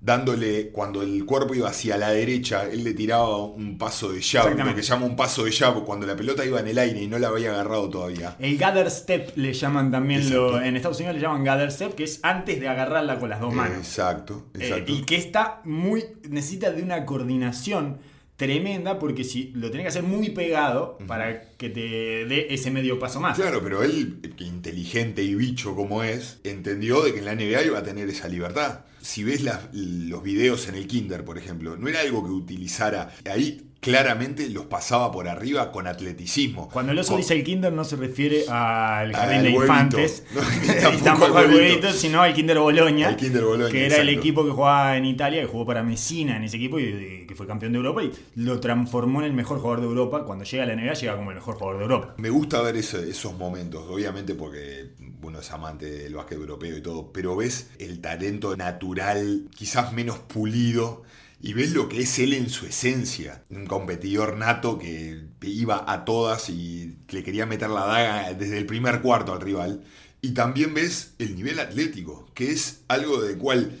dándole, 0.00 0.70
cuando 0.70 1.02
el 1.02 1.26
cuerpo 1.26 1.54
iba 1.54 1.68
hacia 1.68 1.98
la 1.98 2.10
derecha, 2.10 2.64
él 2.64 2.84
le 2.84 2.94
tiraba 2.94 3.44
un 3.44 3.76
paso 3.76 4.10
de 4.10 4.22
jab, 4.22 4.56
lo 4.56 4.74
que 4.74 4.82
llama 4.82 5.04
un 5.04 5.14
paso 5.14 5.44
de 5.44 5.52
jab, 5.52 5.84
cuando 5.84 6.06
la 6.06 6.16
pelota 6.16 6.44
iba 6.44 6.58
en 6.58 6.68
el 6.68 6.78
aire 6.78 7.02
y 7.02 7.06
no 7.06 7.18
la 7.18 7.28
había 7.28 7.50
agarrado 7.50 7.88
todavía. 7.90 8.34
El 8.38 8.56
gather 8.56 8.90
step 8.90 9.36
le 9.36 9.52
llaman 9.52 9.90
también, 9.90 10.30
lo, 10.30 10.60
en 10.60 10.76
Estados 10.76 10.98
Unidos 10.98 11.16
le 11.16 11.22
llaman 11.22 11.44
gather 11.44 11.70
step, 11.70 11.94
que 11.94 12.04
es 12.04 12.20
antes 12.22 12.58
de 12.60 12.68
agarrarla 12.68 13.18
con 13.18 13.28
las 13.28 13.40
dos 13.40 13.52
manos. 13.52 13.76
Exacto, 13.76 14.46
eh, 14.54 14.68
exacto. 14.68 14.92
y 14.92 15.02
que 15.02 15.16
está 15.16 15.60
muy, 15.64 16.04
necesita 16.28 16.70
de 16.70 16.82
una 16.82 17.04
coordinación 17.04 17.98
tremenda 18.40 18.98
porque 18.98 19.22
si 19.22 19.52
lo 19.54 19.70
tenés 19.70 19.84
que 19.84 19.88
hacer 19.88 20.02
muy 20.02 20.30
pegado 20.30 20.96
para 21.06 21.42
que 21.42 21.68
te 21.68 22.24
dé 22.24 22.46
ese 22.48 22.70
medio 22.70 22.98
paso 22.98 23.20
más. 23.20 23.36
Claro, 23.36 23.60
pero 23.62 23.82
él, 23.82 24.18
inteligente 24.38 25.22
y 25.22 25.34
bicho 25.34 25.76
como 25.76 26.02
es, 26.02 26.40
entendió 26.42 27.02
de 27.02 27.12
que 27.12 27.18
en 27.18 27.26
la 27.26 27.34
NBA 27.34 27.64
iba 27.64 27.78
a 27.78 27.82
tener 27.82 28.08
esa 28.08 28.28
libertad. 28.28 28.86
Si 29.02 29.24
ves 29.24 29.42
los 29.42 30.22
videos 30.22 30.68
en 30.68 30.76
el 30.76 30.86
Kinder, 30.86 31.22
por 31.22 31.36
ejemplo, 31.36 31.76
no 31.76 31.86
era 31.86 32.00
algo 32.00 32.24
que 32.24 32.30
utilizara. 32.30 33.14
Ahí 33.30 33.69
claramente 33.80 34.48
los 34.50 34.66
pasaba 34.66 35.10
por 35.10 35.26
arriba 35.26 35.72
con 35.72 35.86
atleticismo. 35.86 36.68
Cuando 36.68 36.92
el 36.92 36.98
oso 36.98 37.12
Con- 37.12 37.20
dice 37.22 37.34
el 37.34 37.42
kinder 37.44 37.72
no 37.72 37.82
se 37.84 37.96
refiere 37.96 38.44
al 38.48 39.12
jardín 39.14 39.42
de 39.42 39.50
infantes, 39.50 40.24
No, 40.34 40.40
tampoco 40.82 41.04
tampoco 41.04 41.38
al 41.38 41.50
huevito. 41.54 41.92
sino 41.92 42.20
al 42.20 42.34
kinder 42.34 42.58
Boloña, 42.58 43.08
Al 43.08 43.16
Kinder 43.16 43.42
Bologna, 43.42 43.70
que 43.70 43.86
era 43.86 43.96
el 43.96 44.10
equipo 44.10 44.44
que 44.44 44.50
jugaba 44.50 44.96
en 44.96 45.06
Italia, 45.06 45.40
que 45.40 45.46
jugó 45.46 45.64
para 45.64 45.82
Messina 45.82 46.36
en 46.36 46.44
ese 46.44 46.58
equipo 46.58 46.78
y, 46.78 46.84
y 47.22 47.26
que 47.26 47.34
fue 47.34 47.46
campeón 47.46 47.72
de 47.72 47.78
Europa 47.78 48.02
y 48.04 48.12
lo 48.36 48.60
transformó 48.60 49.20
en 49.20 49.26
el 49.26 49.32
mejor 49.32 49.58
jugador 49.60 49.80
de 49.80 49.86
Europa. 49.86 50.24
Cuando 50.24 50.44
llega 50.44 50.64
a 50.64 50.66
la 50.66 50.76
NBA 50.76 50.92
llega 50.94 51.16
como 51.16 51.30
el 51.30 51.36
mejor 51.36 51.54
jugador 51.54 51.78
de 51.78 51.82
Europa. 51.84 52.14
Me 52.18 52.28
gusta 52.30 52.60
ver 52.60 52.76
ese- 52.76 53.08
esos 53.08 53.34
momentos, 53.38 53.84
obviamente 53.88 54.34
porque 54.34 54.90
uno 55.22 55.40
es 55.40 55.50
amante 55.52 55.86
del 55.90 56.14
básquet 56.14 56.38
europeo 56.38 56.76
y 56.76 56.82
todo, 56.82 57.12
pero 57.12 57.34
ves 57.36 57.70
el 57.78 58.00
talento 58.00 58.56
natural, 58.56 59.48
quizás 59.56 59.92
menos 59.92 60.18
pulido, 60.18 61.02
y 61.42 61.52
ves 61.54 61.72
lo 61.72 61.88
que 61.88 62.00
es 62.02 62.18
él 62.18 62.32
en 62.34 62.50
su 62.50 62.66
esencia. 62.66 63.44
Un 63.50 63.66
competidor 63.66 64.36
nato 64.36 64.78
que 64.78 65.22
iba 65.42 65.90
a 65.90 66.04
todas 66.04 66.50
y 66.50 66.96
le 67.08 67.22
quería 67.22 67.46
meter 67.46 67.70
la 67.70 67.86
daga 67.86 68.32
desde 68.34 68.58
el 68.58 68.66
primer 68.66 69.00
cuarto 69.00 69.32
al 69.32 69.40
rival. 69.40 69.82
Y 70.22 70.32
también 70.32 70.74
ves 70.74 71.14
el 71.18 71.34
nivel 71.34 71.58
atlético, 71.60 72.28
que 72.34 72.50
es 72.50 72.80
algo 72.88 73.22
de 73.22 73.38
cual, 73.38 73.72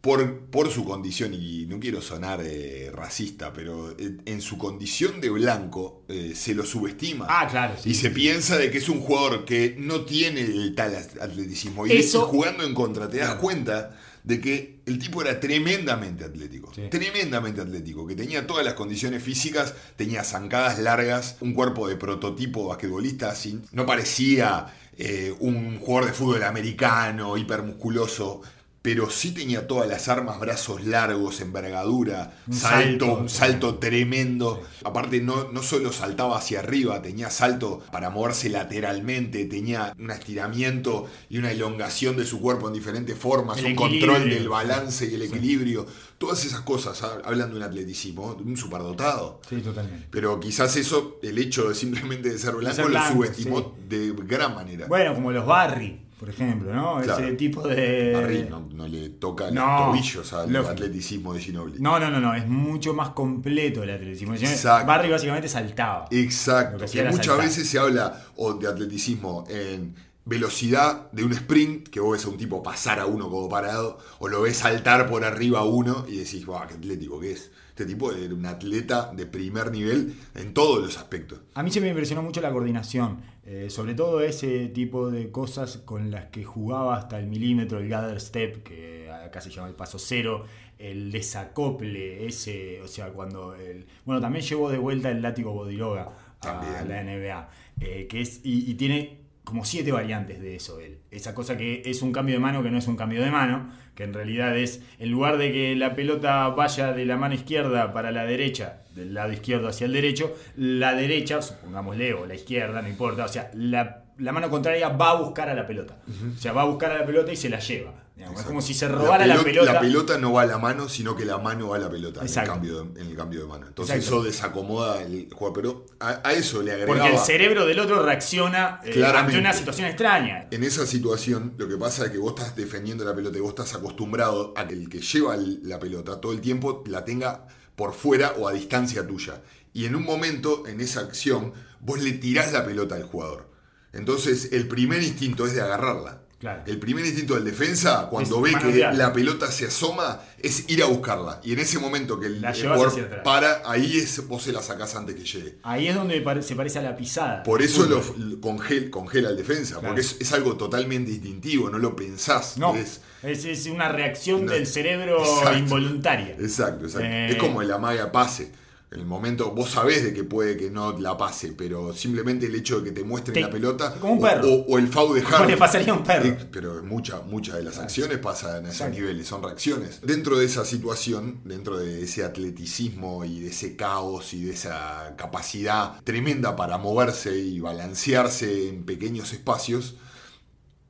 por, 0.00 0.42
por 0.42 0.70
su 0.70 0.84
condición, 0.84 1.34
y 1.34 1.66
no 1.66 1.80
quiero 1.80 2.00
sonar 2.00 2.40
eh, 2.44 2.88
racista, 2.94 3.52
pero 3.52 3.98
en, 3.98 4.22
en 4.24 4.40
su 4.40 4.56
condición 4.58 5.20
de 5.20 5.28
blanco 5.30 6.04
eh, 6.08 6.34
se 6.36 6.54
lo 6.54 6.64
subestima. 6.64 7.26
Ah, 7.28 7.48
claro, 7.50 7.74
sí, 7.82 7.90
y 7.90 7.94
se 7.94 8.10
sí, 8.10 8.14
piensa 8.14 8.56
de 8.58 8.70
que 8.70 8.78
es 8.78 8.88
un 8.88 9.00
jugador 9.00 9.44
que 9.44 9.74
no 9.76 10.02
tiene 10.04 10.42
el 10.42 10.76
tal 10.76 10.94
atleticismo. 10.94 11.84
Y 11.84 11.92
Eso- 11.94 12.26
jugando 12.28 12.62
en 12.62 12.74
contra 12.74 13.08
te 13.08 13.16
das 13.18 13.34
cuenta 13.34 13.98
de 14.28 14.42
que 14.42 14.80
el 14.84 14.98
tipo 14.98 15.22
era 15.22 15.40
tremendamente 15.40 16.22
atlético. 16.22 16.70
Sí. 16.74 16.82
Tremendamente 16.90 17.62
atlético. 17.62 18.06
Que 18.06 18.14
tenía 18.14 18.46
todas 18.46 18.62
las 18.62 18.74
condiciones 18.74 19.22
físicas, 19.22 19.72
tenía 19.96 20.22
zancadas 20.22 20.78
largas, 20.78 21.36
un 21.40 21.54
cuerpo 21.54 21.88
de 21.88 21.96
prototipo 21.96 22.68
basquetbolista. 22.68 23.30
Así, 23.30 23.58
no 23.72 23.86
parecía 23.86 24.66
eh, 24.98 25.34
un 25.40 25.78
jugador 25.78 26.10
de 26.10 26.12
fútbol 26.12 26.42
americano, 26.42 27.38
hipermusculoso. 27.38 28.42
Pero 28.80 29.10
sí 29.10 29.32
tenía 29.32 29.66
todas 29.66 29.88
las 29.88 30.08
armas, 30.08 30.38
brazos 30.38 30.84
largos, 30.86 31.40
envergadura, 31.40 32.36
Un 32.46 32.54
salto, 32.54 33.06
salto. 33.06 33.20
un 33.22 33.28
salto 33.28 33.74
tremendo. 33.78 34.62
Aparte, 34.84 35.20
no, 35.20 35.50
no 35.50 35.62
solo 35.62 35.92
saltaba 35.92 36.38
hacia 36.38 36.60
arriba, 36.60 37.02
tenía 37.02 37.28
salto 37.28 37.82
para 37.90 38.08
moverse 38.10 38.48
lateralmente, 38.48 39.44
tenía 39.46 39.92
un 39.98 40.10
estiramiento 40.12 41.06
y 41.28 41.38
una 41.38 41.50
elongación 41.50 42.16
de 42.16 42.24
su 42.24 42.40
cuerpo 42.40 42.68
en 42.68 42.74
diferentes 42.74 43.18
formas, 43.18 43.58
El 43.58 43.66
un 43.66 43.70
equilibrio. 43.72 44.12
control 44.12 44.30
del 44.30 44.48
balance 44.48 45.06
y 45.10 45.14
el 45.14 45.22
equilibrio. 45.22 45.84
Todas 46.18 46.44
esas 46.44 46.60
cosas 46.60 47.02
ha- 47.02 47.20
hablan 47.24 47.50
de 47.50 47.56
un 47.56 47.62
atleticismo, 47.64 48.36
un 48.44 48.56
superdotado. 48.56 49.40
Sí, 49.48 49.56
totalmente. 49.60 50.06
Pero 50.10 50.38
quizás 50.40 50.76
eso, 50.76 51.18
el 51.22 51.36
hecho 51.38 51.68
de 51.68 51.74
simplemente 51.74 52.30
de 52.30 52.38
ser 52.38 52.54
blanco, 52.54 52.76
ser 52.76 52.90
lo 52.90 53.06
subestimó 53.08 53.76
de 53.88 54.14
gran 54.24 54.54
manera. 54.54 54.86
Bueno, 54.86 55.14
como 55.14 55.32
los 55.32 55.44
Barry, 55.46 56.00
por 56.18 56.28
ejemplo, 56.30 56.74
¿no? 56.74 57.00
Claro. 57.00 57.24
Ese 57.24 57.34
tipo 57.36 57.66
de... 57.66 58.12
Barry 58.12 58.46
no, 58.50 58.68
no 58.72 58.88
le 58.88 59.10
toca 59.10 59.50
No, 59.50 59.64
los 59.66 59.86
tobillos 59.86 60.32
al 60.32 60.52
lo- 60.52 60.68
atleticismo 60.68 61.32
de 61.32 61.40
Ginobili. 61.40 61.78
No, 61.80 61.98
no, 62.00 62.10
no, 62.10 62.20
no, 62.20 62.34
es 62.34 62.46
mucho 62.48 62.92
más 62.94 63.10
completo 63.10 63.82
el 63.82 63.90
atletismo. 63.90 64.34
Exacto. 64.34 64.86
Barry 64.86 65.10
básicamente 65.10 65.48
saltaba. 65.48 66.06
Exacto. 66.10 66.84
que 66.86 67.04
muchas 67.04 67.26
saltar. 67.26 67.44
veces 67.46 67.68
se 67.68 67.78
habla 67.78 68.24
o 68.36 68.54
de 68.54 68.66
atleticismo 68.68 69.44
en 69.48 69.94
velocidad 70.24 71.10
de 71.12 71.24
un 71.24 71.32
sprint, 71.32 71.88
que 71.88 72.00
vos 72.00 72.12
ves 72.12 72.24
a 72.26 72.28
un 72.28 72.36
tipo 72.36 72.62
pasar 72.62 73.00
a 73.00 73.06
uno 73.06 73.30
como 73.30 73.48
parado, 73.48 73.98
o 74.18 74.28
lo 74.28 74.42
ves 74.42 74.58
saltar 74.58 75.08
por 75.08 75.24
arriba 75.24 75.60
a 75.60 75.64
uno 75.64 76.04
y 76.08 76.16
decís, 76.18 76.44
guau, 76.44 76.66
qué 76.68 76.74
atlético 76.74 77.18
que 77.18 77.32
es. 77.32 77.50
Este 77.70 77.86
tipo 77.86 78.12
era 78.12 78.34
un 78.34 78.44
atleta 78.44 79.10
de 79.14 79.24
primer 79.24 79.70
nivel 79.70 80.14
en 80.34 80.52
todos 80.52 80.82
los 80.82 80.98
aspectos. 80.98 81.38
A 81.54 81.62
mí 81.62 81.70
se 81.70 81.80
me 81.80 81.88
impresionó 81.88 82.22
mucho 82.22 82.40
la 82.40 82.50
coordinación, 82.50 83.20
eh, 83.50 83.70
sobre 83.70 83.94
todo 83.94 84.20
ese 84.20 84.68
tipo 84.68 85.10
de 85.10 85.30
cosas 85.30 85.78
con 85.78 86.10
las 86.10 86.26
que 86.26 86.44
jugaba 86.44 86.98
hasta 86.98 87.18
el 87.18 87.28
milímetro, 87.28 87.78
el 87.78 87.88
gather 87.88 88.20
step, 88.20 88.62
que 88.62 89.10
acá 89.10 89.40
se 89.40 89.48
llama 89.48 89.68
el 89.68 89.74
paso 89.74 89.98
cero, 89.98 90.44
el 90.78 91.10
desacople, 91.10 92.26
ese, 92.26 92.82
o 92.82 92.86
sea, 92.86 93.08
cuando 93.08 93.54
el... 93.54 93.86
Bueno, 94.04 94.20
también 94.20 94.44
llevó 94.44 94.68
de 94.70 94.76
vuelta 94.76 95.10
el 95.10 95.22
látigo 95.22 95.54
Bodiroga 95.54 96.12
a 96.40 96.40
También. 96.40 96.88
la 96.90 97.02
NBA, 97.02 97.48
eh, 97.80 98.06
que 98.06 98.20
es, 98.20 98.42
y, 98.44 98.70
y 98.70 98.74
tiene 98.74 99.16
como 99.48 99.64
siete 99.64 99.92
variantes 99.92 100.40
de 100.42 100.56
eso 100.56 100.78
él. 100.78 100.98
Esa 101.10 101.34
cosa 101.34 101.56
que 101.56 101.82
es 101.86 102.02
un 102.02 102.12
cambio 102.12 102.34
de 102.34 102.40
mano 102.40 102.62
que 102.62 102.70
no 102.70 102.76
es 102.76 102.86
un 102.86 102.96
cambio 102.96 103.22
de 103.22 103.30
mano, 103.30 103.70
que 103.94 104.04
en 104.04 104.12
realidad 104.12 104.54
es, 104.56 104.82
en 104.98 105.10
lugar 105.10 105.38
de 105.38 105.50
que 105.50 105.74
la 105.74 105.94
pelota 105.94 106.48
vaya 106.50 106.92
de 106.92 107.06
la 107.06 107.16
mano 107.16 107.34
izquierda 107.34 107.94
para 107.94 108.12
la 108.12 108.26
derecha, 108.26 108.82
del 108.94 109.14
lado 109.14 109.32
izquierdo 109.32 109.68
hacia 109.68 109.86
el 109.86 109.94
derecho, 109.94 110.36
la 110.56 110.94
derecha, 110.94 111.40
supongámosle, 111.40 112.12
o 112.12 112.26
la 112.26 112.34
izquierda, 112.34 112.82
no 112.82 112.88
importa, 112.88 113.24
o 113.24 113.28
sea, 113.28 113.50
la, 113.54 114.04
la 114.18 114.32
mano 114.32 114.50
contraria 114.50 114.90
va 114.90 115.12
a 115.12 115.14
buscar 115.14 115.48
a 115.48 115.54
la 115.54 115.66
pelota. 115.66 115.96
O 116.36 116.38
sea, 116.38 116.52
va 116.52 116.62
a 116.62 116.66
buscar 116.66 116.92
a 116.92 116.98
la 116.98 117.06
pelota 117.06 117.32
y 117.32 117.36
se 117.36 117.48
la 117.48 117.58
lleva. 117.58 117.94
Digamos. 118.18 118.40
Es 118.40 118.46
como 118.46 118.60
si 118.60 118.74
se 118.74 118.88
robara 118.88 119.26
la 119.26 119.42
pelota. 119.42 119.72
La 119.72 119.80
pelota 119.80 120.18
no 120.18 120.32
va 120.32 120.42
a 120.42 120.46
la 120.46 120.58
mano, 120.58 120.88
sino 120.88 121.16
que 121.16 121.24
la 121.24 121.38
mano 121.38 121.68
va 121.68 121.76
a 121.76 121.78
la 121.78 121.88
pelota 121.88 122.20
en 122.20 122.26
el, 122.26 122.46
cambio 122.46 122.82
de, 122.82 123.00
en 123.00 123.06
el 123.06 123.16
cambio 123.16 123.40
de 123.40 123.46
mano. 123.46 123.66
Entonces 123.66 123.96
Exacto. 123.96 124.16
eso 124.16 124.24
desacomoda 124.24 125.02
el 125.02 125.28
juego. 125.32 125.54
Pero 125.54 125.86
a, 126.00 126.20
a 126.28 126.32
eso 126.32 126.62
le 126.62 126.72
agregaba... 126.72 126.98
Porque 126.98 127.16
el 127.16 127.20
cerebro 127.20 127.64
del 127.64 127.78
otro 127.78 128.02
reacciona 128.02 128.80
eh, 128.84 129.04
ante 129.04 129.38
una 129.38 129.52
situación 129.52 129.86
extraña. 129.86 130.48
En 130.50 130.64
esa 130.64 130.86
situación, 130.86 131.54
lo 131.56 131.68
que 131.68 131.76
pasa 131.76 132.06
es 132.06 132.10
que 132.10 132.18
vos 132.18 132.34
estás 132.36 132.56
defendiendo 132.56 133.04
la 133.04 133.14
pelota 133.14 133.38
y 133.38 133.40
vos 133.40 133.50
estás 133.50 133.74
acostumbrado 133.74 134.52
a 134.56 134.66
que 134.66 134.74
el 134.74 134.88
que 134.88 135.00
lleva 135.00 135.36
la 135.36 135.78
pelota 135.78 136.20
todo 136.20 136.32
el 136.32 136.40
tiempo 136.40 136.82
la 136.86 137.04
tenga 137.04 137.46
por 137.76 137.94
fuera 137.94 138.32
o 138.38 138.48
a 138.48 138.52
distancia 138.52 139.06
tuya. 139.06 139.40
Y 139.72 139.84
en 139.84 139.94
un 139.94 140.02
momento, 140.02 140.66
en 140.66 140.80
esa 140.80 141.00
acción, 141.00 141.52
vos 141.80 142.02
le 142.02 142.12
tirás 142.12 142.52
la 142.52 142.64
pelota 142.66 142.96
al 142.96 143.04
jugador. 143.04 143.48
Entonces, 143.92 144.52
el 144.52 144.66
primer 144.66 145.02
instinto 145.02 145.46
es 145.46 145.54
de 145.54 145.62
agarrarla. 145.62 146.22
Claro. 146.38 146.62
El 146.66 146.78
primer 146.78 147.04
instinto 147.04 147.34
del 147.34 147.44
defensa, 147.44 148.06
cuando 148.08 148.36
Es 148.46 148.52
ve 148.52 148.58
que 148.60 148.78
la 148.94 149.12
pelota 149.12 149.50
se 149.50 149.66
asoma, 149.66 150.20
es 150.38 150.68
ir 150.70 150.84
a 150.84 150.86
buscarla. 150.86 151.40
Y 151.42 151.52
en 151.52 151.58
ese 151.58 151.80
momento 151.80 152.20
que 152.20 152.26
el, 152.26 152.36
jugador 152.38 153.22
para, 153.24 153.62
ahí 153.68 153.96
es, 153.98 154.24
vos 154.28 154.44
se 154.44 154.52
la 154.52 154.62
sacás 154.62 154.94
antes 154.94 155.16
que 155.16 155.24
llegue. 155.24 155.58
Ahí 155.64 155.88
es 155.88 155.96
donde 155.96 156.22
se 156.42 156.54
parece 156.54 156.78
a 156.78 156.82
la 156.82 156.96
pisada. 156.96 157.42
Por 157.42 157.60
eso 157.60 157.86
lo, 157.86 157.96
lo 158.16 158.36
congel- 158.40 158.88
congela 158.90 159.30
el 159.30 159.36
defensa, 159.36 159.74
Claro. 159.80 159.88
porque 159.88 160.02
es, 160.02 160.16
es 160.20 160.32
algo 160.32 160.56
totalmente 160.56 161.10
instintivo, 161.10 161.70
no 161.70 161.78
lo 161.78 161.96
pensás. 161.96 162.56
No, 162.56 162.74
es- 162.76 163.00
es, 163.24 163.44
es 163.44 163.66
una 163.66 163.88
reacción 163.88 164.42
Una- 164.42 164.52
del 164.52 164.66
cerebro 164.68 165.18
Exacto. 165.38 165.58
involuntaria. 165.58 166.36
exacto, 166.38 166.84
exacto. 166.84 167.04
Eh, 167.08 167.30
Es 167.30 167.36
como 167.36 167.62
el 167.62 167.72
amaga 167.72 168.12
pase. 168.12 168.52
En 168.90 169.00
el 169.00 169.04
momento, 169.06 169.50
vos 169.50 169.68
sabés 169.72 170.02
de 170.02 170.14
que 170.14 170.24
puede 170.24 170.56
que 170.56 170.70
no 170.70 170.98
la 170.98 171.14
pase, 171.18 171.52
pero 171.52 171.92
simplemente 171.92 172.46
el 172.46 172.54
hecho 172.54 172.78
de 172.80 172.84
que 172.84 172.92
te 172.92 173.04
muestren 173.04 173.34
Te- 173.34 173.40
la 173.42 173.50
pelota. 173.50 173.94
como 174.00 174.14
un 174.14 174.18
o- 174.20 174.22
perro. 174.22 174.48
O, 174.48 174.64
o 174.66 174.78
el 174.78 174.88
foul 174.88 175.14
de 175.14 175.22
Como 175.22 175.36
Harden. 175.36 175.50
le 175.50 175.56
pasaría 175.58 175.92
un 175.92 176.02
perro. 176.02 176.24
Eh, 176.26 176.48
Pero 176.50 176.82
muchas 176.82 177.26
muchas 177.26 177.56
de 177.56 177.64
las 177.64 177.76
acciones 177.78 178.16
pasan 178.16 178.64
a 178.64 178.68
esos 178.70 178.80
Exacto. 178.80 178.94
niveles, 178.98 179.26
son 179.26 179.42
reacciones. 179.42 180.00
Dentro 180.02 180.38
de 180.38 180.46
esa 180.46 180.64
situación, 180.64 181.42
dentro 181.44 181.76
de 181.76 182.02
ese 182.02 182.24
atleticismo 182.24 183.26
y 183.26 183.40
de 183.40 183.48
ese 183.48 183.76
caos 183.76 184.32
y 184.32 184.44
de 184.44 184.52
esa 184.52 185.14
capacidad 185.18 186.00
tremenda 186.02 186.56
para 186.56 186.78
moverse 186.78 187.38
y 187.38 187.60
balancearse 187.60 188.68
en 188.70 188.84
pequeños 188.86 189.34
espacios, 189.34 189.96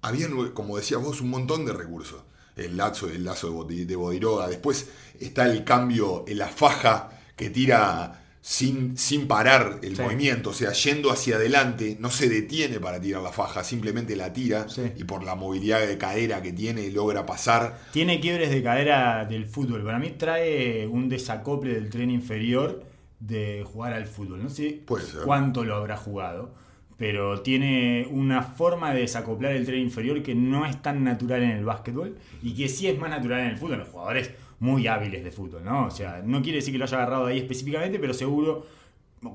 había, 0.03 0.29
como 0.55 0.77
decías 0.77 1.03
vos, 1.03 1.21
un 1.21 1.31
montón 1.31 1.67
de 1.67 1.73
recursos. 1.73 2.23
El 2.55 2.77
lazo, 2.77 3.09
el 3.09 3.25
lazo 3.25 3.65
de, 3.65 3.85
de 3.87 3.97
Bodiroga. 3.97 4.47
Después 4.49 4.87
está 5.19 5.47
el 5.51 5.65
cambio 5.65 6.25
en 6.29 6.39
la 6.39 6.47
faja 6.49 7.11
que 7.39 7.49
tira 7.49 8.23
sin, 8.43 8.97
sin 8.97 9.27
parar 9.27 9.79
el 9.83 9.97
Sí. 9.97 10.03
movimiento. 10.03 10.51
O 10.51 10.53
sea, 10.53 10.73
yendo 10.73 11.11
hacia 11.11 11.37
adelante, 11.37 11.97
no 12.01 12.11
se 12.11 12.29
detiene 12.29 12.81
para 12.81 13.01
tirar 13.01 13.23
la 13.23 13.33
faja, 13.33 13.63
simplemente 13.65 14.17
la 14.17 14.33
tira. 14.33 14.69
Sí. 14.69 14.83
Y 14.97 15.05
por 15.05 15.23
la 15.25 15.35
movilidad 15.35 15.87
de 15.87 15.97
cadera 15.99 16.43
que 16.43 16.53
tiene, 16.53 16.91
logra 16.91 17.25
pasar. 17.27 17.79
Tiene 17.93 18.21
quiebres 18.21 18.51
de 18.51 18.63
cadera 18.63 19.25
del 19.25 19.47
fútbol. 19.47 19.83
Para 19.85 19.99
mí 19.99 20.11
trae 20.19 20.87
un 20.87 21.09
desacople 21.09 21.75
del 21.75 21.89
tren 21.91 22.11
inferior 22.11 22.85
de 23.21 23.65
jugar 23.67 23.93
al 23.95 24.07
fútbol. 24.07 24.43
No 24.43 24.49
sé 24.51 24.83
cuánto 25.25 25.65
lo 25.65 25.75
habrá 25.75 25.97
jugado, 25.97 26.55
pero 26.97 27.43
tiene 27.43 28.07
una 28.11 28.43
forma 28.43 28.95
de 28.95 29.01
desacoplar 29.03 29.53
el 29.53 29.67
tren 29.67 29.81
inferior 29.81 30.23
que 30.23 30.35
no 30.35 30.65
es 30.67 30.81
tan 30.81 31.05
natural 31.05 31.43
en 31.43 31.51
el 31.51 31.65
básquetbol 31.65 32.17
y 32.43 32.55
que 32.55 32.69
sí 32.69 32.87
es 32.87 32.99
más 32.99 33.11
natural 33.11 33.41
en 33.41 33.47
el 33.49 33.57
fútbol. 33.59 33.79
Los 33.79 33.89
jugadores 33.89 34.31
muy 34.61 34.87
hábiles 34.87 35.23
de 35.25 35.31
fútbol, 35.31 35.65
¿no? 35.65 35.87
O 35.87 35.91
sea, 35.91 36.23
no 36.25 36.43
quiere 36.43 36.57
decir 36.59 36.73
que 36.73 36.79
lo 36.79 36.85
haya 36.85 36.97
agarrado 36.97 37.27
ahí 37.27 37.39
específicamente, 37.39 37.99
pero 37.99 38.13
seguro, 38.15 38.67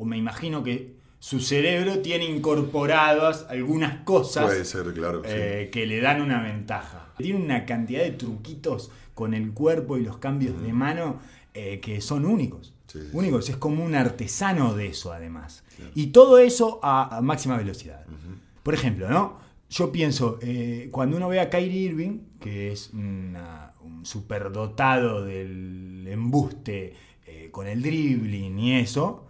me 0.04 0.18
imagino 0.18 0.64
que 0.64 0.96
su 1.20 1.40
cerebro 1.40 2.00
tiene 2.00 2.26
incorporadas 2.26 3.46
algunas 3.50 4.04
cosas 4.04 4.46
Puede 4.46 4.66
ser, 4.66 4.94
claro. 4.94 5.22
sí. 5.24 5.30
eh, 5.30 5.70
que 5.72 5.86
le 5.86 6.02
dan 6.02 6.22
una 6.22 6.42
ventaja. 6.42 7.14
Tiene 7.18 7.40
una 7.44 7.66
cantidad 7.66 8.02
de 8.04 8.12
truquitos 8.12 8.92
con 9.14 9.34
el 9.34 9.52
cuerpo 9.54 9.98
y 9.98 10.04
los 10.04 10.18
cambios 10.18 10.62
de 10.62 10.74
mano 10.74 11.20
eh, 11.54 11.80
que 11.80 12.02
son 12.02 12.26
únicos. 12.26 12.74
Sí, 12.88 13.00
sí, 13.02 13.08
únicos. 13.14 13.50
Es 13.50 13.56
como 13.58 13.84
un 13.86 13.96
artesano 13.96 14.74
de 14.74 14.88
eso, 14.88 15.14
además. 15.14 15.64
Y 15.96 16.08
todo 16.08 16.38
eso 16.40 16.80
a, 16.84 17.18
a 17.18 17.22
máxima 17.22 17.58
velocidad. 17.58 18.06
Por 18.64 18.74
ejemplo, 18.74 19.10
¿no? 19.10 19.38
Yo 19.70 19.92
pienso, 19.92 20.38
eh, 20.42 20.90
cuando 20.92 21.18
uno 21.18 21.28
ve 21.30 21.40
a 21.40 21.50
Kyrie 21.50 21.82
Irving, 21.90 22.20
que 22.40 22.72
es 22.72 22.92
una- 22.94 23.73
un 23.73 23.73
superdotado 24.04 25.24
del 25.24 26.06
embuste, 26.08 26.94
eh, 27.26 27.50
con 27.52 27.68
el 27.68 27.82
dribbling 27.82 28.60
y 28.60 28.80
eso, 28.80 29.26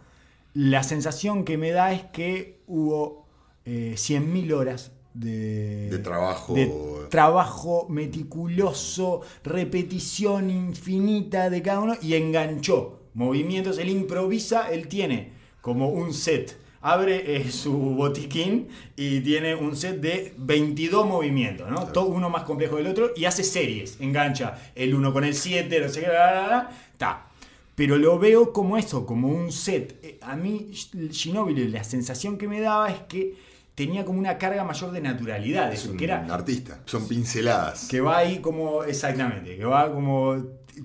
la 0.54 0.84
sensación 0.84 1.46
que 1.46 1.58
me 1.58 1.72
da 1.72 1.94
es 1.94 2.04
que 2.04 2.62
hubo 2.68 3.28
eh, 3.66 3.94
100.000 3.96 4.54
horas 4.54 4.92
de, 5.14 5.90
De 5.90 6.00
trabajo. 6.00 6.54
de 6.54 6.72
trabajo 7.10 7.88
meticuloso, 7.90 9.22
repetición 9.44 10.50
infinita 10.50 11.50
de 11.50 11.62
cada 11.62 11.80
uno 11.82 11.96
y 12.02 12.16
enganchó 12.16 13.00
movimientos. 13.14 13.78
Él 13.78 13.90
improvisa, 13.90 14.72
él 14.72 14.88
tiene 14.88 15.34
como 15.62 15.90
un 15.90 16.14
set. 16.14 16.58
Abre 16.86 17.38
eh, 17.38 17.50
su 17.50 17.72
botiquín 17.74 18.68
y 18.98 19.22
tiene 19.22 19.56
un 19.56 19.76
set 19.76 20.02
de 20.02 20.34
22 20.38 21.08
movimientos, 21.08 21.70
¿no? 21.70 21.86
Todo 21.88 22.08
uno 22.08 22.30
más 22.30 22.44
complejo 22.44 22.76
del 22.76 22.88
otro 22.88 23.12
y 23.16 23.24
hace 23.26 23.42
series. 23.44 23.98
Engancha 24.02 24.58
el 24.76 24.94
uno 24.94 25.14
con 25.14 25.24
el 25.24 25.34
7, 25.34 25.80
no 25.80 25.88
sé 25.90 26.02
qué, 26.02 26.08
bla, 26.10 26.32
bla, 26.32 26.46
bla, 26.48 26.72
ta. 26.98 27.28
Pero 27.76 27.98
lo 27.98 28.20
veo 28.20 28.52
como 28.54 28.78
eso, 28.78 29.06
como 29.06 29.30
un 29.30 29.52
set. 29.52 29.98
Eh, 30.04 30.20
A 30.22 30.36
mí, 30.36 30.72
Ginóbili, 31.12 31.70
la 31.70 31.84
sensación 31.86 32.38
que 32.38 32.48
me 32.48 32.60
daba 32.60 32.90
es 32.90 33.00
que 33.08 33.34
tenía 33.76 34.04
como 34.06 34.20
una 34.20 34.38
carga 34.38 34.64
mayor 34.66 34.92
de 34.92 35.00
naturalidad. 35.02 35.72
Es 35.74 35.80
Eso, 35.84 35.92
un 35.92 35.98
que 35.98 36.04
era 36.04 36.26
artista. 36.32 36.82
Son 36.86 37.08
pinceladas. 37.08 37.88
que 37.88 38.02
va 38.02 38.18
ahí 38.18 38.40
como, 38.40 38.84
exactamente, 38.84 39.58
que 39.58 39.66
va 39.66 39.92
como 39.92 40.36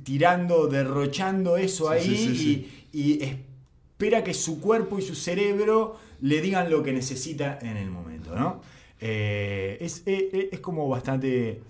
tirando, 0.04 0.68
derrochando 0.68 1.56
eso 1.56 1.86
Sí, 1.88 1.92
ahí 1.92 2.16
sí, 2.16 2.36
sí, 2.36 2.82
y, 2.92 3.24
y 3.24 3.36
espera 3.98 4.22
que 4.22 4.32
su 4.32 4.60
cuerpo 4.60 4.96
y 4.98 5.02
su 5.02 5.16
cerebro 5.16 5.96
le 6.20 6.40
digan 6.40 6.70
lo 6.70 6.84
que 6.84 6.92
necesita 6.92 7.58
en 7.60 7.76
el 7.76 7.90
momento, 7.90 8.34
¿no? 8.36 8.60
Eh, 9.00 9.76
es, 9.80 10.02
es- 10.06 10.52
es 10.52 10.60
como 10.60 10.88
bastante 10.88 11.60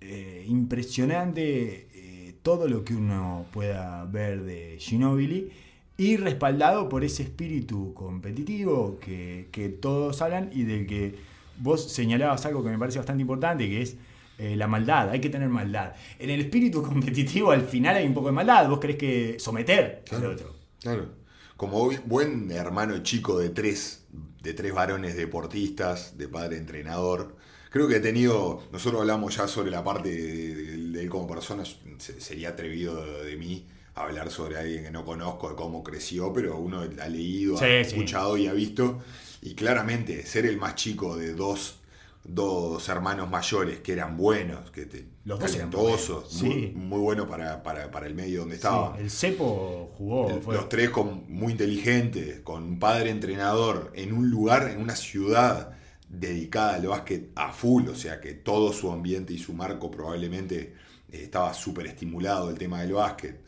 eh, 0.00 0.44
impresionante 0.48 1.88
eh, 1.94 2.34
todo 2.42 2.68
lo 2.68 2.84
que 2.84 2.94
uno 2.94 3.46
pueda 3.52 4.04
ver 4.04 4.44
de 4.44 4.76
Ginobili 4.78 5.50
y 5.96 6.16
respaldado 6.18 6.88
por 6.88 7.02
ese 7.04 7.24
espíritu 7.24 7.94
competitivo 7.94 8.98
que, 9.00 9.48
que 9.50 9.68
todos 9.68 10.22
hablan 10.22 10.50
y 10.52 10.62
del 10.64 10.86
que 10.86 11.14
vos 11.58 11.90
señalabas 11.92 12.46
algo 12.46 12.62
que 12.62 12.70
me 12.70 12.78
parece 12.78 12.98
bastante 12.98 13.22
importante, 13.22 13.68
que 13.68 13.82
es 13.82 13.96
eh, 14.38 14.54
la 14.56 14.68
maldad, 14.68 15.10
hay 15.10 15.20
que 15.20 15.30
tener 15.30 15.48
maldad. 15.48 15.94
En 16.18 16.30
el 16.30 16.40
espíritu 16.42 16.82
competitivo 16.82 17.50
al 17.50 17.62
final 17.62 17.96
hay 17.96 18.06
un 18.06 18.14
poco 18.14 18.26
de 18.28 18.32
maldad, 18.34 18.68
vos 18.68 18.78
querés 18.78 18.96
que 18.96 19.36
someter 19.40 20.04
al 20.10 20.26
otro. 20.26 20.54
Claro. 20.80 21.25
Como 21.56 21.90
bu- 21.90 22.02
buen 22.04 22.50
hermano 22.50 23.02
chico 23.02 23.38
de 23.38 23.50
tres, 23.50 24.04
de 24.42 24.52
tres 24.54 24.74
varones 24.74 25.16
deportistas, 25.16 26.16
de 26.18 26.28
padre 26.28 26.58
entrenador, 26.58 27.36
creo 27.70 27.88
que 27.88 27.96
he 27.96 28.00
tenido, 28.00 28.62
nosotros 28.72 29.00
hablamos 29.00 29.36
ya 29.36 29.48
sobre 29.48 29.70
la 29.70 29.82
parte 29.82 30.10
de, 30.10 30.54
de- 30.54 30.76
de 30.92 31.00
él 31.02 31.08
como 31.08 31.26
persona, 31.26 31.64
se- 31.98 32.20
sería 32.20 32.50
atrevido 32.50 33.02
de, 33.04 33.24
de 33.24 33.36
mí 33.36 33.66
hablar 33.94 34.30
sobre 34.30 34.58
alguien 34.58 34.84
que 34.84 34.90
no 34.90 35.04
conozco, 35.04 35.48
de 35.48 35.56
cómo 35.56 35.82
creció, 35.82 36.32
pero 36.32 36.58
uno 36.58 36.82
ha 36.82 37.08
leído, 37.08 37.56
Sí, 37.56 37.64
ha 37.64 37.84
sí. 37.84 37.90
escuchado 37.94 38.36
y 38.36 38.46
ha 38.46 38.52
visto, 38.52 38.98
y 39.40 39.54
claramente 39.54 40.26
ser 40.26 40.44
el 40.46 40.58
más 40.58 40.74
chico 40.74 41.16
de 41.16 41.32
dos, 41.34 41.78
dos 42.28 42.88
hermanos 42.88 43.30
mayores 43.30 43.80
que 43.80 43.92
eran 43.92 44.16
buenos, 44.16 44.70
que 44.70 44.86
te, 44.86 45.06
Los 45.24 45.38
talentosos, 45.38 46.32
muy, 46.42 46.52
sí. 46.52 46.72
muy 46.74 46.98
buenos 47.00 47.28
para, 47.28 47.62
para, 47.62 47.90
para 47.90 48.06
el 48.06 48.14
medio 48.14 48.40
donde 48.40 48.56
Sí, 48.56 48.58
estaban. 48.58 48.98
el 48.98 49.10
cepo 49.10 49.92
jugó. 49.96 50.30
El- 50.30 50.40
fue- 50.42 50.54
los 50.54 50.68
tres 50.68 50.90
con, 50.90 51.24
muy 51.28 51.52
inteligentes, 51.52 52.40
con 52.40 52.62
un 52.64 52.78
padre 52.78 53.10
entrenador, 53.10 53.92
en 53.94 54.12
un 54.12 54.30
lugar, 54.30 54.68
en 54.70 54.80
una 54.80 54.96
ciudad 54.96 55.72
dedicada 56.08 56.74
al 56.74 56.86
básquet 56.86 57.30
a 57.34 57.52
full, 57.52 57.88
o 57.88 57.94
sea 57.94 58.20
que 58.20 58.34
todo 58.34 58.72
su 58.72 58.90
ambiente 58.92 59.32
y 59.32 59.38
su 59.38 59.52
marco 59.54 59.90
probablemente 59.90 60.74
eh, 61.10 61.22
estaba 61.24 61.52
súper 61.54 61.86
estimulado 61.86 62.50
el 62.50 62.58
tema 62.58 62.80
del 62.82 62.92
básquet. 62.94 63.40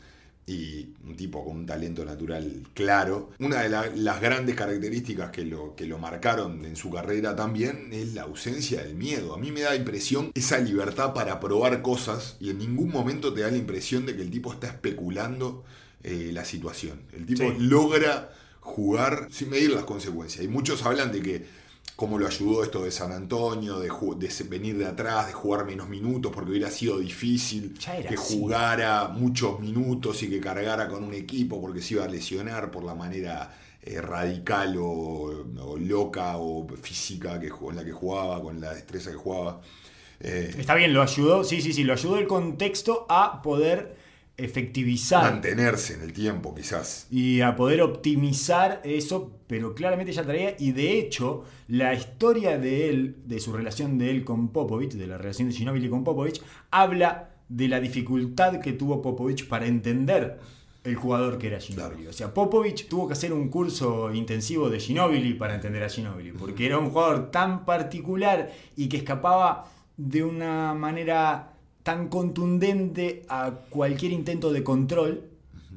Y 0.49 0.89
un 1.07 1.15
tipo 1.15 1.45
con 1.45 1.57
un 1.57 1.65
talento 1.65 2.03
natural 2.03 2.63
claro. 2.73 3.29
Una 3.39 3.61
de 3.61 3.69
la- 3.69 3.85
las 3.95 4.19
grandes 4.19 4.55
características 4.55 5.29
que 5.29 5.45
lo, 5.45 5.75
que 5.75 5.85
lo 5.85 5.99
marcaron 5.99 6.65
en 6.65 6.75
su 6.75 6.89
carrera 6.89 7.35
también 7.35 7.89
es 7.91 8.13
la 8.15 8.23
ausencia 8.23 8.81
del 8.83 8.95
miedo. 8.95 9.35
A 9.35 9.37
mí 9.37 9.51
me 9.51 9.61
da 9.61 9.75
impresión 9.75 10.31
esa 10.33 10.57
libertad 10.57 11.13
para 11.13 11.39
probar 11.39 11.81
cosas 11.83 12.37
y 12.39 12.49
en 12.49 12.57
ningún 12.57 12.89
momento 12.89 13.31
te 13.33 13.41
da 13.41 13.51
la 13.51 13.57
impresión 13.57 14.05
de 14.07 14.15
que 14.15 14.23
el 14.23 14.31
tipo 14.31 14.51
está 14.51 14.67
especulando 14.67 15.63
eh, 16.03 16.31
la 16.33 16.45
situación. 16.45 17.01
El 17.13 17.25
tipo 17.25 17.43
Sí. 17.43 17.55
logra 17.59 18.31
jugar 18.61 19.27
sin 19.31 19.49
medir 19.49 19.71
las 19.71 19.83
consecuencias. 19.83 20.43
Y 20.43 20.47
muchos 20.47 20.83
hablan 20.85 21.11
de 21.11 21.21
que 21.21 21.45
cómo 21.99 22.17
lo 22.17 22.27
ayudó 22.27 22.63
esto 22.63 22.85
de 22.85 22.91
San 22.91 23.11
Antonio, 23.11 23.77
de, 23.77 23.91
venir 24.47 24.77
de 24.77 24.85
atrás, 24.85 25.27
de 25.27 25.33
jugar 25.33 25.65
menos 25.65 25.89
minutos, 25.89 26.31
porque 26.33 26.51
hubiera 26.51 26.71
sido 26.71 26.97
difícil 26.97 27.77
que 27.77 28.15
así. 28.15 28.39
jugara 28.39 29.09
muchos 29.09 29.59
minutos 29.59 30.23
y 30.23 30.29
que 30.29 30.39
cargara 30.39 30.87
con 30.87 31.03
un 31.03 31.13
equipo 31.13 31.59
porque 31.59 31.81
se 31.81 31.95
iba 31.95 32.05
a 32.05 32.07
lesionar 32.07 32.71
por 32.71 32.85
la 32.85 32.95
manera 32.95 33.53
eh, 33.81 33.99
radical 33.99 34.77
o, 34.77 35.43
o 35.59 35.77
loca 35.77 36.37
o 36.37 36.65
física 36.81 37.37
que, 37.37 37.47
en 37.47 37.75
la 37.75 37.83
que 37.83 37.91
jugaba, 37.91 38.41
con 38.41 38.61
la 38.61 38.73
destreza 38.73 39.11
que 39.11 39.17
jugaba. 39.17 39.59
Eh, 40.21 40.55
Está 40.57 40.75
bien, 40.75 40.93
lo 40.93 41.01
ayudó, 41.01 41.43
sí, 41.43 41.61
sí, 41.61 41.73
sí, 41.73 41.83
lo 41.83 41.91
ayudó 41.91 42.17
el 42.17 42.27
contexto 42.27 43.07
a 43.09 43.41
poder 43.41 43.97
efectivizar 44.39 45.23
mantenerse 45.23 45.93
en 45.95 46.01
el 46.01 46.13
tiempo, 46.13 46.55
quizás. 46.55 47.07
y 47.11 47.41
a 47.41 47.55
poder 47.55 47.81
optimizar 47.81 48.81
eso, 48.83 49.31
pero 49.47 49.75
claramente 49.75 50.11
ya 50.11 50.23
traía, 50.23 50.55
y 50.57 50.71
de 50.71 50.99
hecho, 50.99 51.43
la 51.67 51.93
historia 51.93 52.57
de 52.57 52.89
él, 52.89 53.17
de 53.25 53.39
su 53.39 53.53
relación 53.53 53.97
de 53.97 54.11
él 54.11 54.23
con 54.23 54.49
Popovich, 54.49 54.93
de 54.93 55.07
la 55.07 55.17
relación 55.17 55.49
de 55.49 55.55
Ginobili 55.55 55.89
con 55.89 56.03
Popovich, 56.03 56.41
habla 56.71 57.29
de 57.49 57.67
la 57.67 57.79
dificultad 57.79 58.59
que 58.59 58.73
tuvo 58.73 59.01
Popovich 59.01 59.47
para 59.47 59.65
entender 59.65 60.39
el 60.83 60.95
jugador 60.95 61.37
que 61.37 61.47
era 61.47 61.59
Ginobili. 61.59 61.95
Claro. 61.95 62.09
O 62.09 62.13
sea, 62.13 62.33
Popovich 62.33 62.87
tuvo 62.87 63.07
que 63.07 63.13
hacer 63.13 63.33
un 63.33 63.49
curso 63.49 64.13
intensivo 64.13 64.69
de 64.69 64.79
Ginobili 64.79 65.33
para 65.33 65.55
entender 65.55 65.83
a 65.83 65.89
Ginobili, 65.89 66.31
porque 66.31 66.65
era 66.65 66.77
un 66.77 66.89
jugador 66.89 67.31
tan 67.31 67.65
particular 67.65 68.51
y 68.75 68.87
que 68.87 68.97
escapaba 68.97 69.69
de 69.97 70.23
una 70.23 70.73
manera 70.73 71.53
tan 71.89 72.07
contundente 72.07 73.25
a 73.29 73.49
cualquier 73.67 74.11
intento 74.11 74.53
de 74.53 74.63
control. 74.63 75.23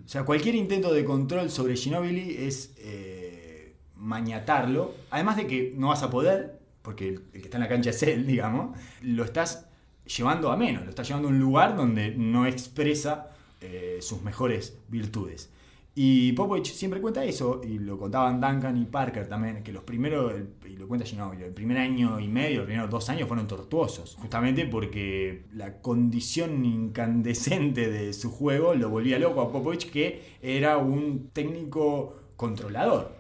O 0.05 0.09
sea, 0.11 0.25
cualquier 0.25 0.55
intento 0.55 0.93
de 0.93 1.07
control 1.07 1.51
sobre 1.51 1.75
Ginobili 1.75 2.37
es 2.37 2.75
eh, 2.81 3.73
mañatarlo. 3.97 4.95
Además 5.09 5.39
de 5.39 5.47
que 5.47 5.73
no 5.75 5.89
vas 5.89 6.03
a 6.03 6.11
poder, 6.11 6.59
porque 6.83 7.09
el, 7.09 7.23
que 7.33 7.39
está 7.39 7.57
en 7.57 7.63
la 7.63 7.69
cancha 7.71 7.89
es 7.89 8.03
él, 8.03 8.27
digamos, 8.35 8.77
lo 9.01 9.25
estás 9.25 9.69
llevando 10.05 10.53
a 10.53 10.57
menos, 10.59 10.85
lo 10.85 10.91
estás 10.91 11.09
llevando 11.09 11.29
a 11.29 11.31
un 11.31 11.41
lugar 11.41 11.77
donde 11.77 12.15
no 12.15 12.45
expresa 12.45 13.31
eh, 13.63 14.01
sus 14.03 14.21
mejores 14.21 14.77
virtudes. 14.89 15.49
Y 15.95 16.33
Popovich 16.33 16.73
siempre 16.73 17.03
cuenta 17.03 17.23
eso, 17.23 17.61
y 17.63 17.79
lo 17.79 17.99
contaban 17.99 18.41
Duncan 18.41 18.79
y 18.79 18.87
Parker 18.87 19.29
también, 19.29 19.63
que 19.63 19.73
los 19.73 19.83
primeros, 19.83 20.33
y 20.67 20.77
lo 20.77 20.89
cuenta 20.89 21.05
Ginobili, 21.07 21.43
el 21.45 21.53
primer 21.53 21.77
año 21.77 22.19
y 22.19 22.29
medio, 22.29 22.61
los 22.61 22.67
primeros 22.67 22.89
dos 22.91 23.11
años 23.11 23.29
fueron 23.29 23.47
tortuosos, 23.47 24.17
justamente 24.19 24.65
porque 24.65 25.45
la 25.53 25.83
condición 25.83 26.65
incandescente 26.65 27.91
de 27.91 28.15
su 28.15 28.31
juego 28.31 28.75
lo 28.75 28.89
volvía 28.89 29.19
loco 29.19 29.43
a 29.43 29.53
Popovich, 29.53 29.91
que 29.91 30.23
era 30.41 30.79
un 30.79 31.29
técnico 31.35 32.17
controlador. 32.37 33.15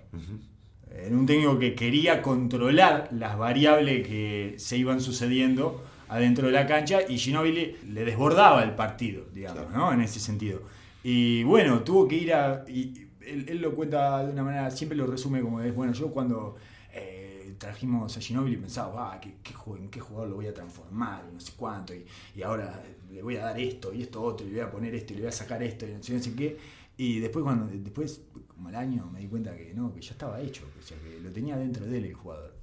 Era 0.90 1.14
un 1.14 1.26
técnico 1.26 1.58
que 1.58 1.74
quería 1.74 2.22
controlar 2.22 3.08
las 3.12 3.36
variables 3.36 4.06
que 4.06 4.54
se 4.56 4.78
iban 4.78 5.00
sucediendo 5.02 5.82
adentro 6.08 6.46
de 6.46 6.52
la 6.52 6.66
cancha 6.66 7.00
y 7.08 7.18
Ginobili 7.18 7.76
le 7.88 8.04
desbordaba 8.04 8.62
el 8.62 8.72
partido, 8.72 9.24
digamos, 9.32 9.64
Claro. 9.66 9.76
¿no? 9.78 9.92
En 9.92 10.00
ese 10.02 10.20
sentido. 10.20 10.60
Y 11.02 11.42
bueno, 11.44 11.82
tuvo 11.82 12.06
que 12.08 12.16
ir 12.16 12.32
a... 12.34 12.64
y 12.68 13.08
él, 13.26 13.60
lo 13.60 13.74
cuenta 13.74 14.24
de 14.24 14.32
una 14.32 14.42
manera, 14.42 14.70
siempre 14.70 14.96
lo 14.96 15.06
resume 15.06 15.40
como 15.40 15.60
es, 15.60 15.74
bueno, 15.74 15.92
yo 15.92 16.10
cuando 16.10 16.56
eh, 16.92 17.54
trajimos 17.58 18.16
a 18.16 18.20
Ginobili 18.20 18.56
pensaba, 18.56 19.12
ah, 19.14 19.20
qué, 19.20 19.36
qué, 19.42 19.54
qué 19.90 20.00
jugador 20.00 20.30
lo 20.30 20.36
voy 20.36 20.46
a 20.48 20.54
transformar, 20.54 21.24
y 21.30 21.34
no 21.34 21.40
sé 21.40 21.52
cuánto, 21.56 21.92
y, 21.94 22.42
ahora 22.42 22.82
le 23.10 23.22
voy 23.22 23.36
a 23.36 23.44
dar 23.44 23.58
esto 23.60 23.92
y 23.92 24.02
esto 24.02 24.22
otro, 24.22 24.46
y 24.46 24.50
le 24.50 24.56
voy 24.60 24.68
a 24.68 24.70
poner 24.70 24.94
esto 24.94 25.12
y 25.12 25.16
le 25.16 25.22
voy 25.22 25.28
a 25.28 25.32
sacar 25.32 25.62
esto 25.62 25.86
y 25.86 25.92
no 25.92 26.02
sé, 26.02 26.34
qué. 26.34 26.56
Y 26.96 27.20
después 27.20 27.42
cuando 27.42 27.66
después 27.66 28.20
como 28.48 28.68
al 28.68 28.76
año 28.76 29.08
me 29.12 29.20
di 29.20 29.26
cuenta 29.26 29.56
que 29.56 29.72
no, 29.74 29.92
que 29.94 30.00
ya 30.00 30.12
estaba 30.12 30.40
hecho, 30.40 30.64
o 30.78 30.82
sea, 30.82 30.96
que 30.98 31.20
lo 31.20 31.30
tenía 31.30 31.56
dentro 31.56 31.86
de 31.86 31.98
él 31.98 32.04
el 32.06 32.14
jugador. 32.14 32.54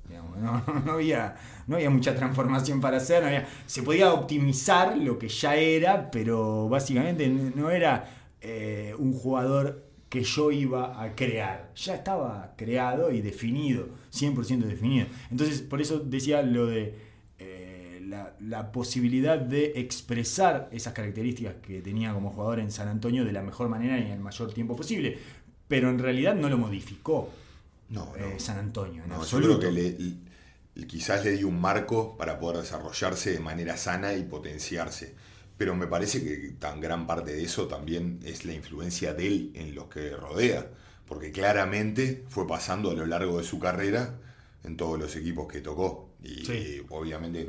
no, 0.42 0.64
no 0.86 0.92
había, 0.94 1.36
no 1.68 1.76
había 1.76 1.90
mucha 1.90 2.16
transformación 2.16 2.80
para 2.80 2.98
hacer, 2.98 3.22
no 3.22 3.28
había- 3.28 3.48
se 3.66 3.84
podía 3.84 4.14
optimizar 4.14 4.98
lo 4.98 5.18
que 5.20 5.28
ya 5.30 5.56
era, 5.56 6.10
pero 6.12 6.70
básicamente 6.70 7.28
no 7.30 7.70
era 7.72 8.19
eh, 8.42 8.94
un 8.98 9.14
jugador 9.14 9.86
que 10.10 10.24
yo 10.24 10.52
iba 10.52 11.02
a 11.04 11.16
crear. 11.16 11.72
Ya 11.76 11.96
estaba 11.96 12.54
creado 12.58 13.12
y 13.12 13.22
definido, 13.22 13.90
100% 14.12 14.60
definido. 14.66 15.06
Entonces, 15.30 15.62
por 15.62 15.82
eso 15.82 16.00
decía 16.00 16.42
lo 16.42 16.66
de 16.66 16.96
eh, 17.38 18.02
la, 18.08 18.34
la 18.40 18.72
posibilidad 18.72 19.38
de 19.40 19.74
expresar 19.76 20.68
esas 20.72 20.94
características 20.94 21.56
que 21.62 21.82
tenía 21.82 22.14
como 22.14 22.32
jugador 22.32 22.60
en 22.60 22.72
San 22.72 22.88
Antonio 22.88 23.24
de 23.24 23.32
la 23.32 23.44
mejor 23.44 23.70
manera 23.70 24.00
y 24.00 24.04
en 24.04 24.12
el 24.14 24.20
mayor 24.20 24.52
tiempo 24.54 24.76
posible. 24.76 25.18
Pero 25.68 25.90
en 25.90 26.00
realidad 26.00 26.34
no 26.36 26.50
lo 26.50 26.58
modificó 26.58 27.30
No, 27.90 28.16
eh. 28.18 28.36
San 28.40 28.58
Antonio. 28.58 29.04
En 29.04 29.10
No, 29.10 29.16
yo 29.18 29.22
absoluto. 29.22 29.60
creo 29.60 29.70
que 29.70 29.76
le- 29.82 29.98
le- 30.76 30.88
quizás 30.88 31.24
le 31.26 31.32
dio 31.38 31.48
un 31.48 31.60
marco 31.62 32.16
para 32.18 32.40
poder 32.40 32.62
desarrollarse 32.62 33.32
de 33.32 33.40
manera 33.40 33.78
sana 33.78 34.14
y 34.14 34.24
potenciarse. 34.24 35.14
Pero 35.60 35.76
me 35.76 35.88
parece 35.88 36.24
que 36.24 36.54
tan 36.58 36.80
gran 36.80 37.06
parte 37.06 37.34
de 37.34 37.44
eso 37.44 37.68
también 37.68 38.22
es 38.24 38.46
la 38.46 38.54
influencia 38.54 39.14
de 39.14 39.28
él 39.28 39.52
en 39.56 39.76
los 39.76 39.88
que 39.88 40.12
rodea, 40.12 40.72
porque 41.06 41.34
claramente 41.34 42.24
fue 42.30 42.48
pasando 42.48 42.92
a 42.92 42.94
lo 42.94 43.06
largo 43.06 43.40
de 43.40 43.44
su 43.44 43.60
carrera 43.60 44.18
en 44.64 44.78
todos 44.78 44.98
los 44.98 45.18
equipos 45.18 45.52
que 45.52 45.60
tocó. 45.60 46.12
Y 46.24 46.80
obviamente 46.88 47.46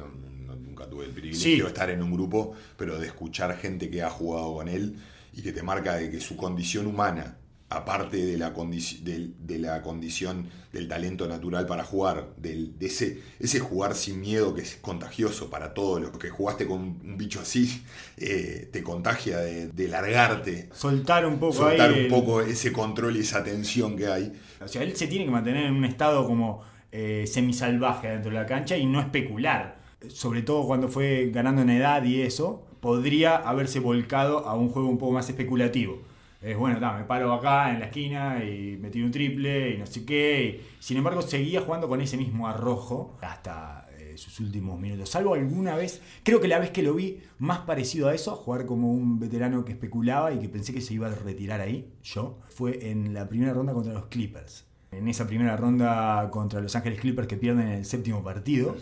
nunca 0.58 0.90
tuve 0.90 1.04
el 1.04 1.12
privilegio 1.12 1.66
de 1.66 1.68
estar 1.68 1.88
en 1.88 2.02
un 2.02 2.12
grupo, 2.12 2.52
pero 2.76 2.98
de 2.98 3.06
escuchar 3.06 3.56
gente 3.56 3.88
que 3.88 4.02
ha 4.02 4.10
jugado 4.10 4.54
con 4.54 4.66
él 4.66 4.96
y 5.32 5.42
que 5.42 5.52
te 5.52 5.62
marca 5.62 5.94
de 5.94 6.10
que 6.10 6.20
su 6.20 6.36
condición 6.36 6.88
humana 6.88 7.38
aparte 7.70 8.16
de 8.16 8.36
la, 8.36 8.50
de, 8.50 9.58
la 9.60 9.80
condición 9.80 10.48
del 10.72 10.88
talento 10.88 11.28
natural 11.28 11.66
para 11.66 11.84
jugar, 11.84 12.30
de 12.36 12.68
ese, 12.80 13.20
ese 13.38 13.60
jugar 13.60 13.94
sin 13.94 14.20
miedo 14.20 14.54
que 14.54 14.62
es 14.62 14.76
contagioso 14.80 15.50
para 15.50 15.72
todos 15.72 16.00
los 16.00 16.10
que 16.18 16.30
jugaste 16.30 16.66
con 16.66 16.80
un 16.80 17.16
bicho 17.16 17.40
así, 17.40 17.82
eh, 18.16 18.68
te 18.72 18.82
contagia 18.82 19.38
de, 19.38 19.88
largarte. 19.88 20.68
Soltar 20.72 21.24
un 21.24 21.38
poco 21.38 21.52
Soltar 21.52 21.92
un 21.92 22.08
poco 22.08 22.40
ese 22.40 22.72
control 22.72 23.16
y 23.16 23.20
esa 23.20 23.44
tensión 23.44 23.96
que 23.96 24.08
hay. 24.08 24.32
O 24.60 24.66
sea, 24.66 24.82
él 24.82 24.96
se 24.96 25.06
tiene 25.06 25.24
que 25.24 25.30
mantener 25.30 25.66
en 25.66 25.74
un 25.74 25.84
estado 25.84 26.26
como 26.26 26.62
eh, 26.90 27.24
semisalvaje 27.28 28.08
dentro 28.08 28.32
de 28.32 28.36
la 28.36 28.46
cancha 28.46 28.76
y 28.76 28.84
no 28.84 29.00
especular. 29.00 29.78
Sobre 30.08 30.42
todo 30.42 30.66
cuando 30.66 30.88
fue 30.88 31.30
ganando 31.32 31.62
en 31.62 31.70
edad 31.70 32.02
y 32.02 32.22
eso, 32.22 32.66
podría 32.80 33.36
haberse 33.36 33.78
volcado 33.78 34.48
a 34.48 34.54
un 34.54 34.70
juego 34.70 34.88
un 34.88 34.98
poco 34.98 35.12
más 35.12 35.28
especulativo 35.28 36.09
es 36.42 36.56
bueno, 36.56 36.80
me 36.96 37.04
paro 37.04 37.32
acá 37.34 37.70
en 37.70 37.80
la 37.80 37.86
esquina 37.86 38.42
y 38.42 38.78
metí 38.78 39.02
un 39.02 39.10
triple 39.10 39.74
y 39.74 39.78
no 39.78 39.86
sé 39.86 40.06
qué. 40.06 40.64
sin 40.78 40.96
embargo, 40.96 41.20
seguía 41.20 41.60
jugando 41.60 41.88
con 41.88 42.00
ese 42.00 42.16
mismo 42.16 42.48
arrojo 42.48 43.18
hasta 43.20 43.88
eh, 43.98 44.16
sus 44.16 44.40
últimos 44.40 44.80
minutos. 44.80 45.10
Salvo 45.10 45.34
alguna 45.34 45.76
vez, 45.76 46.00
creo 46.22 46.40
que 46.40 46.48
la 46.48 46.58
vez 46.58 46.70
que 46.70 46.82
lo 46.82 46.94
vi 46.94 47.20
más 47.38 47.58
parecido 47.60 48.08
a 48.08 48.14
eso, 48.14 48.36
jugar 48.36 48.64
como 48.64 48.90
un 48.90 49.18
veterano 49.18 49.66
que 49.66 49.72
especulaba 49.72 50.32
y 50.32 50.38
que 50.38 50.48
pensé 50.48 50.72
que 50.72 50.80
se 50.80 50.94
iba 50.94 51.08
a 51.08 51.14
retirar 51.14 51.60
ahí, 51.60 51.92
yo, 52.02 52.38
fue 52.48 52.90
en 52.90 53.12
la 53.12 53.28
primera 53.28 53.52
ronda 53.52 53.74
contra 53.74 53.92
los 53.92 54.06
Clippers. 54.06 54.66
En 54.92 55.08
esa 55.08 55.26
primera 55.26 55.56
ronda 55.56 56.30
contra 56.30 56.60
Los 56.60 56.74
Ángeles 56.74 57.00
Clippers 57.00 57.28
que 57.28 57.36
pierden 57.36 57.68
el 57.68 57.84
séptimo 57.84 58.24
partido 58.24 58.76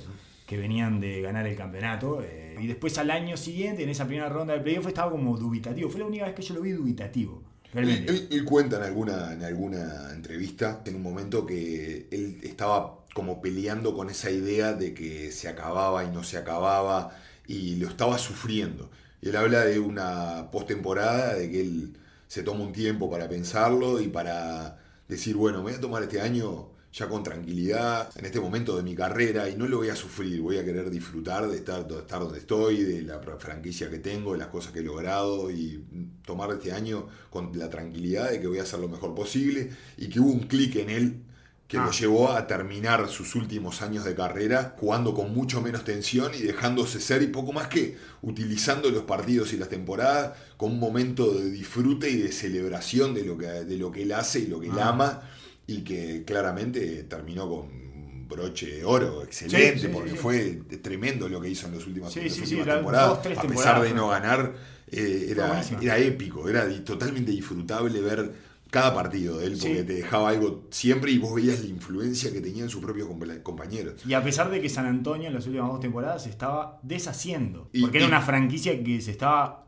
que 0.48 0.56
venían 0.56 0.98
de 0.98 1.20
ganar 1.20 1.46
el 1.46 1.54
campeonato. 1.54 2.22
Eh, 2.22 2.56
y 2.58 2.66
después 2.66 2.96
al 2.96 3.10
año 3.10 3.36
siguiente, 3.36 3.82
en 3.82 3.90
esa 3.90 4.06
primera 4.06 4.30
ronda 4.30 4.54
de 4.54 4.60
playoff, 4.60 4.86
estaba 4.86 5.10
como 5.10 5.36
dubitativo. 5.36 5.90
Fue 5.90 6.00
la 6.00 6.06
única 6.06 6.24
vez 6.24 6.34
que 6.34 6.42
yo 6.42 6.54
lo 6.54 6.62
vi 6.62 6.70
dubitativo. 6.70 7.42
Él, 7.74 8.44
cuenta 8.44 8.76
en 8.76 8.82
alguna, 8.82 9.32
en 9.32 9.42
alguna 9.44 10.10
entrevista, 10.12 10.82
en 10.86 10.96
un 10.96 11.02
momento, 11.02 11.46
que 11.46 12.08
él 12.10 12.40
estaba 12.42 13.04
como 13.14 13.40
peleando 13.40 13.94
con 13.94 14.10
esa 14.10 14.30
idea 14.30 14.72
de 14.74 14.94
que 14.94 15.32
se 15.32 15.48
acababa 15.48 16.04
y 16.04 16.08
no 16.10 16.24
se 16.24 16.38
acababa, 16.38 17.16
y 17.46 17.76
lo 17.76 17.88
estaba 17.88 18.18
sufriendo. 18.18 18.90
Y 19.20 19.28
él 19.30 19.36
habla 19.36 19.64
de 19.64 19.78
una 19.80 20.50
postemporada, 20.50 21.34
de 21.34 21.50
que 21.50 21.60
él 21.60 21.96
se 22.28 22.42
toma 22.42 22.64
un 22.64 22.72
tiempo 22.72 23.10
para 23.10 23.28
pensarlo 23.28 24.00
y 24.00 24.08
para 24.08 24.78
decir, 25.08 25.36
bueno, 25.36 25.58
me 25.58 25.64
voy 25.64 25.74
a 25.74 25.80
tomar 25.80 26.02
este 26.02 26.20
año 26.20 26.70
ya 26.98 27.08
con 27.08 27.22
tranquilidad 27.22 28.10
en 28.16 28.24
este 28.24 28.40
momento 28.40 28.76
de 28.76 28.82
mi 28.82 28.94
carrera 28.94 29.48
y 29.48 29.54
no 29.54 29.68
lo 29.68 29.78
voy 29.78 29.88
a 29.88 29.94
sufrir, 29.94 30.40
voy 30.40 30.58
a 30.58 30.64
querer 30.64 30.90
disfrutar 30.90 31.46
de 31.46 31.56
estar, 31.56 31.86
de 31.86 31.98
estar 31.98 32.20
donde 32.20 32.40
estoy, 32.40 32.82
de 32.82 33.02
la 33.02 33.20
franquicia 33.38 33.88
que 33.88 33.98
tengo, 33.98 34.32
de 34.32 34.38
las 34.38 34.48
cosas 34.48 34.72
que 34.72 34.80
he 34.80 34.82
logrado 34.82 35.48
y 35.48 35.84
tomar 36.24 36.50
este 36.50 36.72
año 36.72 37.06
con 37.30 37.56
la 37.56 37.70
tranquilidad 37.70 38.30
de 38.30 38.40
que 38.40 38.48
voy 38.48 38.58
a 38.58 38.62
hacer 38.62 38.80
lo 38.80 38.88
mejor 38.88 39.14
posible 39.14 39.70
y 39.96 40.08
que 40.08 40.18
hubo 40.18 40.32
un 40.32 40.48
clic 40.48 40.74
en 40.76 40.90
él 40.90 41.22
que 41.68 41.76
lo 41.76 41.84
ah. 41.84 41.90
llevó 41.92 42.32
a 42.32 42.46
terminar 42.46 43.08
sus 43.08 43.36
últimos 43.36 43.82
años 43.82 44.04
de 44.04 44.14
carrera 44.16 44.74
jugando 44.78 45.14
con 45.14 45.32
mucho 45.32 45.60
menos 45.60 45.84
tensión 45.84 46.32
y 46.34 46.38
dejándose 46.38 46.98
ser 46.98 47.22
y 47.22 47.28
poco 47.28 47.52
más 47.52 47.68
que 47.68 47.96
utilizando 48.22 48.90
los 48.90 49.02
partidos 49.02 49.52
y 49.52 49.58
las 49.58 49.68
temporadas 49.68 50.32
con 50.56 50.72
un 50.72 50.80
momento 50.80 51.32
de 51.32 51.50
disfrute 51.50 52.10
y 52.10 52.16
de 52.16 52.32
celebración 52.32 53.14
de 53.14 53.24
lo 53.24 53.38
que, 53.38 53.46
de 53.46 53.76
lo 53.76 53.92
que 53.92 54.02
él 54.02 54.12
hace 54.12 54.40
y 54.40 54.46
lo 54.46 54.58
que 54.58 54.66
él 54.66 54.78
ah. 54.80 54.88
ama 54.88 55.22
y 55.68 55.82
que 55.82 56.24
claramente 56.24 57.04
terminó 57.04 57.46
con 57.46 57.58
un 57.68 58.26
broche 58.26 58.78
de 58.78 58.84
oro 58.84 59.22
excelente, 59.22 59.90
porque 59.90 60.14
fue 60.14 60.62
tremendo 60.82 61.28
lo 61.28 61.40
que 61.42 61.50
hizo 61.50 61.66
en, 61.66 61.74
los 61.74 61.86
últimos, 61.86 62.16
en 62.16 62.24
las 62.24 62.38
últimas 62.38 62.66
temporadas. 62.66 63.18
a 63.36 63.42
pesar 63.42 63.82
de 63.82 63.92
no 63.92 64.08
ganar, 64.08 64.54
eh, 64.90 65.26
era, 65.28 65.62
era 65.80 65.98
épico, 65.98 66.48
era 66.48 66.66
totalmente 66.82 67.30
disfrutable 67.32 68.00
ver 68.00 68.32
cada 68.70 68.94
partido 68.94 69.38
de 69.38 69.46
él, 69.46 69.58
porque 69.60 69.84
te 69.84 69.92
dejaba 69.92 70.30
algo 70.30 70.64
siempre 70.70 71.10
y 71.10 71.18
vos 71.18 71.34
veías 71.34 71.60
la 71.60 71.66
influencia 71.66 72.32
que 72.32 72.40
tenía 72.40 72.62
en 72.62 72.70
sus 72.70 72.82
propios 72.82 73.06
compañeros. 73.42 74.00
Y 74.06 74.14
a 74.14 74.24
pesar 74.24 74.50
de 74.50 74.62
que 74.62 74.70
San 74.70 74.86
Antonio 74.86 75.28
en 75.28 75.34
las 75.34 75.46
últimas 75.46 75.68
dos 75.68 75.80
temporadas 75.80 76.22
se 76.22 76.30
estaba 76.30 76.80
deshaciendo, 76.82 77.68
porque 77.78 77.98
era 77.98 78.06
una 78.06 78.22
franquicia 78.22 78.82
que 78.82 79.02
se 79.02 79.10
estaba, 79.10 79.66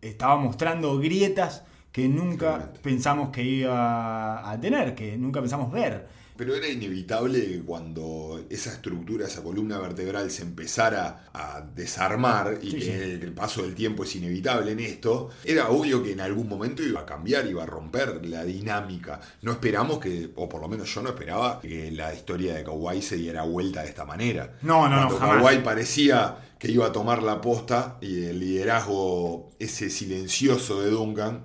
estaba 0.00 0.36
mostrando 0.36 0.96
grietas 0.98 1.64
que 1.92 2.08
nunca 2.08 2.72
pensamos 2.82 3.30
que 3.30 3.42
iba 3.42 4.50
a 4.50 4.60
tener, 4.60 4.94
que 4.94 5.16
nunca 5.16 5.40
pensamos 5.40 5.72
ver. 5.72 6.20
Pero 6.40 6.54
era 6.54 6.68
inevitable 6.68 7.60
cuando 7.66 8.46
esa 8.48 8.70
estructura, 8.72 9.26
esa 9.26 9.42
columna 9.42 9.78
vertebral 9.78 10.30
se 10.30 10.40
empezara 10.40 11.28
a 11.34 11.60
desarmar 11.60 12.58
y 12.62 12.78
que 12.78 13.12
el 13.12 13.32
paso 13.34 13.60
del 13.60 13.74
tiempo 13.74 14.04
es 14.04 14.16
inevitable 14.16 14.72
en 14.72 14.80
esto, 14.80 15.28
era 15.44 15.68
obvio 15.68 16.02
que 16.02 16.12
en 16.12 16.20
algún 16.22 16.48
momento 16.48 16.82
iba 16.82 17.00
a 17.00 17.04
cambiar, 17.04 17.46
iba 17.46 17.64
a 17.64 17.66
romper 17.66 18.24
la 18.24 18.42
dinámica. 18.44 19.20
No 19.42 19.52
esperamos 19.52 19.98
que, 19.98 20.30
o 20.34 20.48
por 20.48 20.62
lo 20.62 20.68
menos 20.68 20.88
yo 20.94 21.02
no 21.02 21.10
esperaba, 21.10 21.60
que 21.60 21.90
la 21.90 22.14
historia 22.14 22.54
de 22.54 22.64
Kawhi 22.64 23.02
se 23.02 23.16
diera 23.16 23.42
vuelta 23.42 23.82
de 23.82 23.88
esta 23.90 24.06
manera. 24.06 24.56
No, 24.62 24.88
no, 24.88 25.08
cuando 25.08 25.36
no. 25.36 25.42
Kawhi 25.42 25.58
parecía 25.58 26.38
que 26.58 26.70
iba 26.70 26.86
a 26.86 26.92
tomar 26.92 27.22
la 27.22 27.40
posta 27.40 27.98
y 28.00 28.24
el 28.24 28.40
liderazgo, 28.40 29.50
ese 29.58 29.90
silencioso 29.90 30.80
de 30.80 30.90
Duncan, 30.90 31.44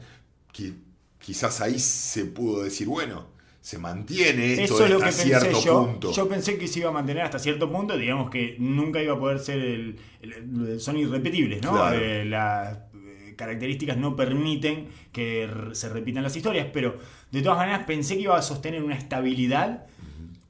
quizás 1.19 1.61
ahí 1.61 1.79
se 1.79 2.25
pudo 2.25 2.63
decir, 2.63 2.87
bueno, 2.87 3.35
se 3.65 3.79
mantiene 3.79 4.63
esto 4.63 4.85
hasta 4.85 5.11
cierto 5.11 5.59
punto. 5.63 6.11
Yo 6.11 6.29
pensé 6.29 6.55
que 6.57 6.67
se 6.67 6.81
iba 6.81 6.89
a 6.89 6.93
mantener 6.93 7.23
hasta 7.23 7.39
cierto 7.39 7.71
punto, 7.71 7.97
digamos 7.97 8.29
que 8.29 8.55
nunca 8.59 9.01
iba 9.01 9.15
a 9.15 9.19
poder 9.19 9.39
ser 9.39 9.59
el, 9.59 10.79
son 10.79 10.97
irrepetibles, 10.97 11.63
¿no? 11.63 11.91
Eh, 11.91 12.25
las 12.25 12.77
eh, 12.93 13.33
características 13.35 13.97
no 13.97 14.15
permiten 14.15 14.87
que 15.11 15.49
se 15.73 15.89
repitan 15.89 16.21
las 16.21 16.35
historias, 16.35 16.67
pero 16.71 16.99
de 17.31 17.41
todas 17.41 17.57
maneras 17.57 17.85
pensé 17.87 18.15
que 18.17 18.21
iba 18.21 18.37
a 18.37 18.41
sostener 18.43 18.83
una 18.83 18.95
estabilidad 18.95 19.87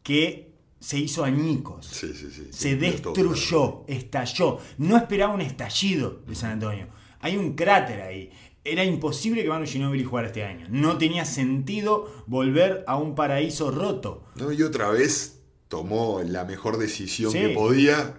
que 0.03 0.49
se 0.77 0.99
hizo 0.99 1.23
añicos. 1.23 1.85
se 1.85 2.75
destruyó, 2.75 3.85
estalló. 3.87 4.59
No 4.77 4.97
esperaba 4.97 5.33
un 5.33 5.41
estallido 5.41 6.21
de 6.27 6.35
San 6.35 6.51
Antonio. 6.51 6.87
Hay 7.21 7.37
un 7.37 7.55
cráter 7.55 8.01
ahí 8.01 8.29
era 8.65 8.83
imposible 8.83 9.43
que 9.43 9.49
Manu 9.49 9.65
Ginóbili 9.65 10.03
jugara 10.03 10.27
este 10.27 10.43
año. 10.43 10.67
No 10.69 10.97
tenía 10.97 11.23
sentido 11.23 12.11
volver 12.25 12.83
a 12.87 12.97
un 12.97 13.15
paraíso 13.15 13.71
roto. 13.71 14.23
No, 14.35 14.51
y 14.51 14.63
otra 14.63 14.89
vez 14.89 15.39
tomó 15.67 16.21
la 16.23 16.43
mejor 16.45 16.77
decisión 16.77 17.31
que 17.31 17.49
podía 17.49 18.15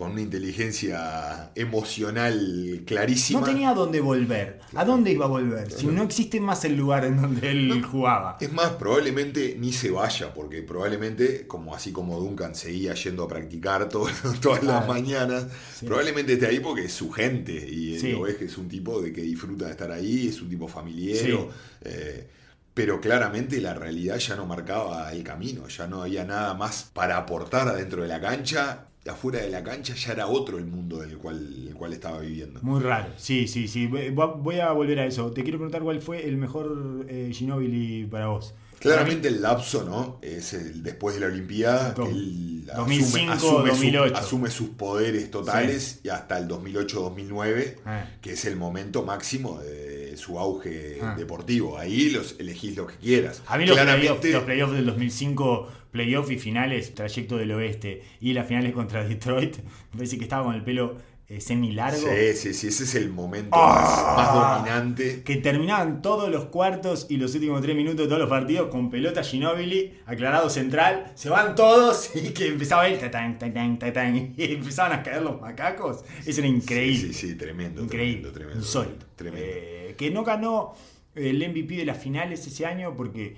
con 0.00 0.12
una 0.12 0.22
inteligencia 0.22 1.50
emocional 1.54 2.84
clarísima. 2.86 3.40
No 3.40 3.46
tenía 3.46 3.68
a 3.68 3.74
dónde 3.74 4.00
volver. 4.00 4.58
¿A 4.74 4.82
dónde 4.82 5.12
iba 5.12 5.26
a 5.26 5.28
volver? 5.28 5.70
Si 5.70 5.88
no 5.88 6.02
existe 6.02 6.40
más 6.40 6.64
el 6.64 6.74
lugar 6.74 7.04
en 7.04 7.20
donde 7.20 7.50
él 7.50 7.84
jugaba. 7.84 8.38
Es 8.40 8.50
más, 8.50 8.70
probablemente 8.70 9.56
ni 9.60 9.74
se 9.74 9.90
vaya, 9.90 10.32
porque 10.32 10.62
probablemente, 10.62 11.46
como 11.46 11.74
así 11.74 11.92
como 11.92 12.18
Duncan 12.18 12.54
seguía 12.54 12.94
yendo 12.94 13.24
a 13.24 13.28
practicar 13.28 13.90
todas 13.90 14.62
las 14.62 14.88
mañanas, 14.88 15.48
probablemente 15.84 16.32
esté 16.32 16.46
ahí 16.46 16.60
porque 16.60 16.86
es 16.86 16.94
su 16.94 17.10
gente 17.10 17.52
y 17.52 18.00
lo 18.10 18.22
ves 18.22 18.36
que 18.36 18.46
es 18.46 18.56
un 18.56 18.70
tipo 18.70 19.02
de 19.02 19.12
que 19.12 19.20
disfruta 19.20 19.66
de 19.66 19.72
estar 19.72 19.92
ahí, 19.92 20.28
es 20.28 20.40
un 20.40 20.48
tipo 20.48 20.66
familiar. 20.66 21.26
Eh, 21.82 22.26
pero 22.72 23.02
claramente 23.02 23.60
la 23.60 23.74
realidad 23.74 24.16
ya 24.16 24.34
no 24.34 24.46
marcaba 24.46 25.12
el 25.12 25.22
camino, 25.22 25.68
ya 25.68 25.86
no 25.86 26.00
había 26.04 26.24
nada 26.24 26.54
más 26.54 26.88
para 26.90 27.18
aportar 27.18 27.68
adentro 27.68 28.00
de 28.00 28.08
la 28.08 28.18
cancha 28.18 28.86
afuera 29.10 29.40
de 29.40 29.50
la 29.50 29.62
cancha 29.62 29.94
ya 29.94 30.12
era 30.12 30.26
otro 30.26 30.58
el 30.58 30.66
mundo 30.66 30.98
del 30.98 31.18
cual, 31.18 31.66
el 31.68 31.74
cual 31.74 31.92
estaba 31.92 32.20
viviendo. 32.20 32.60
Muy 32.62 32.80
raro, 32.80 33.12
sí, 33.16 33.46
sí, 33.48 33.68
sí. 33.68 33.86
Voy 33.86 34.60
a 34.60 34.72
volver 34.72 35.00
a 35.00 35.06
eso. 35.06 35.30
Te 35.32 35.42
quiero 35.42 35.58
preguntar 35.58 35.82
cuál 35.82 36.00
fue 36.00 36.26
el 36.26 36.36
mejor 36.36 37.06
eh, 37.08 37.30
Ginobili 37.32 38.06
para 38.06 38.28
vos. 38.28 38.54
Claramente 38.80 39.28
el 39.28 39.42
lapso, 39.42 39.84
¿no? 39.84 40.18
Es 40.22 40.54
el 40.54 40.82
después 40.82 41.14
de 41.14 41.20
la 41.20 41.26
Olimpiada, 41.26 41.94
él 41.98 42.64
2005, 42.74 43.32
asume, 43.32 43.70
asume, 43.70 43.98
asume, 44.14 44.50
sus 44.50 44.70
poderes 44.70 45.30
totales 45.30 46.00
y 46.02 46.08
hasta 46.08 46.38
el 46.38 46.48
2008-2009, 46.48 47.76
ah. 47.84 48.06
que 48.22 48.32
es 48.32 48.44
el 48.46 48.56
momento 48.56 49.02
máximo 49.02 49.60
de 49.60 49.99
su 50.16 50.38
auge 50.38 50.98
ah. 51.02 51.14
deportivo. 51.16 51.78
Ahí 51.78 52.10
los 52.10 52.36
elegís 52.38 52.76
lo 52.76 52.86
que 52.86 52.96
quieras. 52.96 53.42
A 53.46 53.58
mí 53.58 53.66
los 53.66 53.78
playoffs 53.78 54.26
playoff 54.44 54.72
del 54.72 54.86
2005 54.86 55.68
playoff 55.90 56.30
y 56.30 56.38
finales, 56.38 56.94
trayecto 56.94 57.36
del 57.36 57.50
oeste, 57.52 58.02
y 58.20 58.32
las 58.32 58.46
finales 58.46 58.72
contra 58.72 59.02
Detroit, 59.08 59.56
me 59.58 59.98
parece 59.98 60.18
que 60.18 60.24
estaba 60.24 60.44
con 60.44 60.54
el 60.54 60.62
pelo 60.62 60.96
eh, 61.28 61.40
semi-largo. 61.40 61.96
Sí, 61.96 62.34
sí, 62.34 62.54
sí, 62.54 62.66
ese 62.68 62.82
es 62.84 62.94
el 62.96 63.08
momento 63.10 63.50
Ah. 63.52 64.14
más, 64.16 64.34
más 64.34 64.56
dominante. 64.64 65.22
Que 65.22 65.36
terminaban 65.36 66.02
todos 66.02 66.28
los 66.28 66.46
cuartos 66.46 67.06
y 67.08 67.18
los 67.18 67.32
últimos 67.34 67.62
tres 67.62 67.76
minutos 67.76 67.98
de 68.00 68.06
todos 68.06 68.18
los 68.20 68.28
partidos 68.28 68.68
con 68.68 68.90
pelota 68.90 69.22
Ginóbili, 69.22 69.94
aclarado 70.06 70.50
central, 70.50 71.12
se 71.14 71.28
van 71.28 71.54
todos 71.54 72.10
y 72.16 72.30
que 72.30 72.48
empezaba 72.48 72.88
él, 72.88 72.98
tatán, 72.98 73.38
tatán, 73.38 73.78
tatán, 73.78 74.16
y 74.36 74.54
empezaban 74.54 74.98
a 74.98 75.02
caer 75.04 75.22
los 75.22 75.40
macacos. 75.40 76.04
Eso 76.26 76.40
era 76.40 76.48
increíble. 76.48 76.98
Sí, 77.08 77.14
sí, 77.14 77.28
sí, 77.28 77.34
tremendo. 77.36 77.82
Increíble, 77.82 78.30
Tremendo, 78.30 78.32
tremendo. 78.32 78.60
insólito. 78.64 79.06
Tremendo. 79.14 79.46
Eh, 79.48 79.89
que 80.00 80.10
no 80.10 80.24
ganó 80.24 80.72
el 81.14 81.36
MVP 81.46 81.76
de 81.76 81.84
las 81.84 81.98
finales 81.98 82.46
ese 82.46 82.64
año 82.64 82.96
porque 82.96 83.36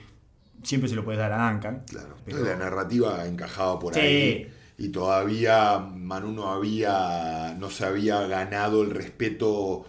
siempre 0.62 0.88
se 0.88 0.94
lo 0.94 1.05
puedes 1.05 1.18
dar 1.18 1.33
a 1.33 1.51
Duncan. 1.51 1.83
Claro. 1.88 2.14
Pero- 2.25 2.44
La 2.44 2.55
narrativa 2.55 3.27
encajaba 3.27 3.81
por 3.81 3.94
Sí. 3.94 4.01
ahí. 4.01 4.53
Y 4.79 4.90
todavía 4.90 5.79
Manu 5.81 6.31
no 6.31 6.53
había. 6.53 7.57
no 7.59 7.68
se 7.68 7.85
había 7.85 8.20
ganado 8.29 8.83
el 8.83 8.90
respeto. 8.90 9.85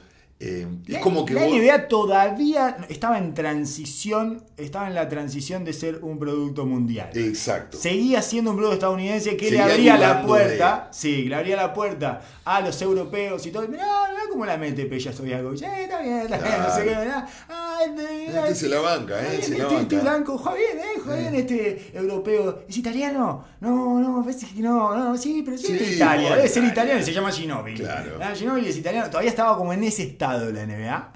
Eh, 0.45 0.67
es 0.88 0.93
La- 0.93 0.99
como 1.01 1.25
que 1.25 1.34
la 1.34 1.43
vos- 1.45 1.51
NBA 1.53 1.88
todavía 1.88 2.77
estaba 2.89 3.17
en 3.17 3.34
transición, 3.34 4.43
estaba 4.58 4.88
en 4.88 4.95
la 4.95 5.08
transición 5.10 5.63
de 5.63 5.73
ser 5.73 5.99
un 6.03 6.19
producto 6.19 6.65
mundial. 6.65 7.10
Exacto. 7.13 7.77
Seguía 7.77 8.21
siendo 8.21 8.51
un 8.51 8.58
producto 8.58 8.73
estadounidense 8.75 9.38
que 9.38 9.45
Seguía 9.49 9.65
le 9.67 9.73
abría 9.73 9.97
la 9.97 10.21
puerta, 10.25 10.89
sí, 10.91 11.23
le 11.25 11.36
abría 11.36 11.56
la 11.56 11.73
puerta 11.73 12.21
a 12.45 12.62
los 12.62 12.82
europeos 12.82 13.45
y 13.45 13.51
todo. 13.51 13.67
Mirá, 13.67 13.86
mirá 14.10 14.21
cómo 14.29 14.45
la 14.45 14.58
mete 14.58 14.86
Peja 14.86 15.12
Stojakovic. 15.13 15.62
Eh, 15.62 15.84
está 15.84 16.01
bien, 16.01 16.17
está 16.19 16.38
bien, 16.38 16.53
no 16.60 16.75
sé 16.75 16.84
qué, 16.84 16.95
mirá. 16.95 17.27
Ah, 17.49 17.79
este, 17.86 18.25
Este 18.27 18.56
se 18.56 18.69
la 18.69 18.79
banca, 18.79 19.19
¿eh? 19.21 19.41
Se 19.41 19.58
la 19.58 19.63
este, 19.63 19.75
este 19.82 19.95
banca. 19.95 19.99
blanco, 20.01 20.38
juega 20.38 20.58
bien, 20.58 20.77
eh, 20.79 20.99
juega 21.03 21.19
bien 21.19 21.36
este 21.36 21.91
europeo. 21.93 22.63
¿Es 22.67 22.77
italiano? 22.77 23.45
No, 23.62 23.99
no, 23.99 24.21
parece 24.23 24.47
que 24.47 24.62
no, 24.62 24.95
no, 24.95 25.17
sí, 25.17 25.41
pero 25.45 25.58
sí, 25.58 25.73
es 25.73 25.79
de 25.79 25.95
Italia. 25.95 26.36
Debe 26.36 26.47
ser 26.49 26.63
Italia. 26.63 26.71
italiano 26.73 27.01
y 27.01 27.03
se 27.06 27.13
llama 27.13 27.32
Ginóbili. 27.32 27.77
Claro. 27.79 28.19
Ah, 28.21 28.34
Ginóbili 28.36 28.69
es 28.69 28.77
italiano. 28.77 29.08
Todavía 29.10 29.29
estaba 29.29 29.58
como 29.58 29.71
en 29.73 29.84
ese 29.84 30.03
estado 30.03 30.33
la 30.39 30.65
NBA. 30.65 31.13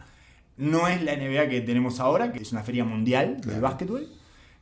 No 0.57 0.87
es 0.87 1.01
la 1.03 1.15
NBA 1.15 1.49
que 1.49 1.61
tenemos 1.61 1.99
ahora, 1.99 2.31
que 2.33 2.41
es 2.41 2.51
una 2.51 2.63
feria 2.63 2.83
mundial 2.83 3.35
del 3.35 3.41
Claro. 3.43 3.61
básquetbol. 3.61 4.07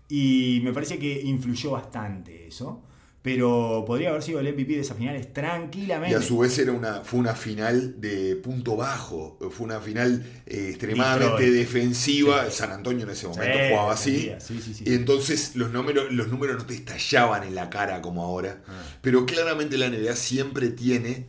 Y 0.09 0.61
me 0.63 0.73
parece 0.73 0.99
que 0.99 1.21
influyó 1.21 1.71
bastante 1.71 2.47
eso. 2.47 2.83
Pero 3.21 3.83
podría 3.87 4.09
haber 4.09 4.21
sido 4.21 4.39
el 4.39 4.45
MVP 4.53 4.73
de 4.75 4.81
esas 4.81 4.97
finales 4.97 5.25
Y 5.25 5.29
tranquilamente. 5.33 6.15
a 6.15 6.21
su 6.21 6.37
vez 6.37 6.59
era 6.59 6.71
una, 6.73 7.01
fue 7.01 7.19
una 7.19 7.33
final 7.33 7.99
de 7.99 8.35
punto 8.35 8.75
bajo, 8.75 9.39
fue 9.49 9.65
una 9.65 9.79
final 9.79 10.23
eh, 10.45 10.67
extremadamente 10.69 11.31
Detroit. 11.45 11.53
defensiva. 11.55 12.51
San 12.51 12.71
Antonio 12.71 13.03
en 13.05 13.09
ese 13.09 13.27
momento 13.27 13.57
Sí, 13.57 13.69
jugaba 13.71 13.93
así. 13.93 14.31
sí. 14.39 14.83
Y 14.85 14.93
entonces 14.93 15.55
los 15.55 15.71
números, 15.71 16.11
los 16.13 16.27
números 16.27 16.57
no 16.57 16.65
te 16.67 16.75
estallaban 16.75 17.41
en 17.45 17.55
la 17.55 17.71
cara 17.71 17.99
como 18.03 18.21
ahora. 18.23 18.61
Ah. 18.67 18.73
Pero 19.01 19.25
claramente 19.25 19.75
la 19.79 19.87
NBA 19.89 20.15
siempre 20.15 20.69
tiene 20.69 21.25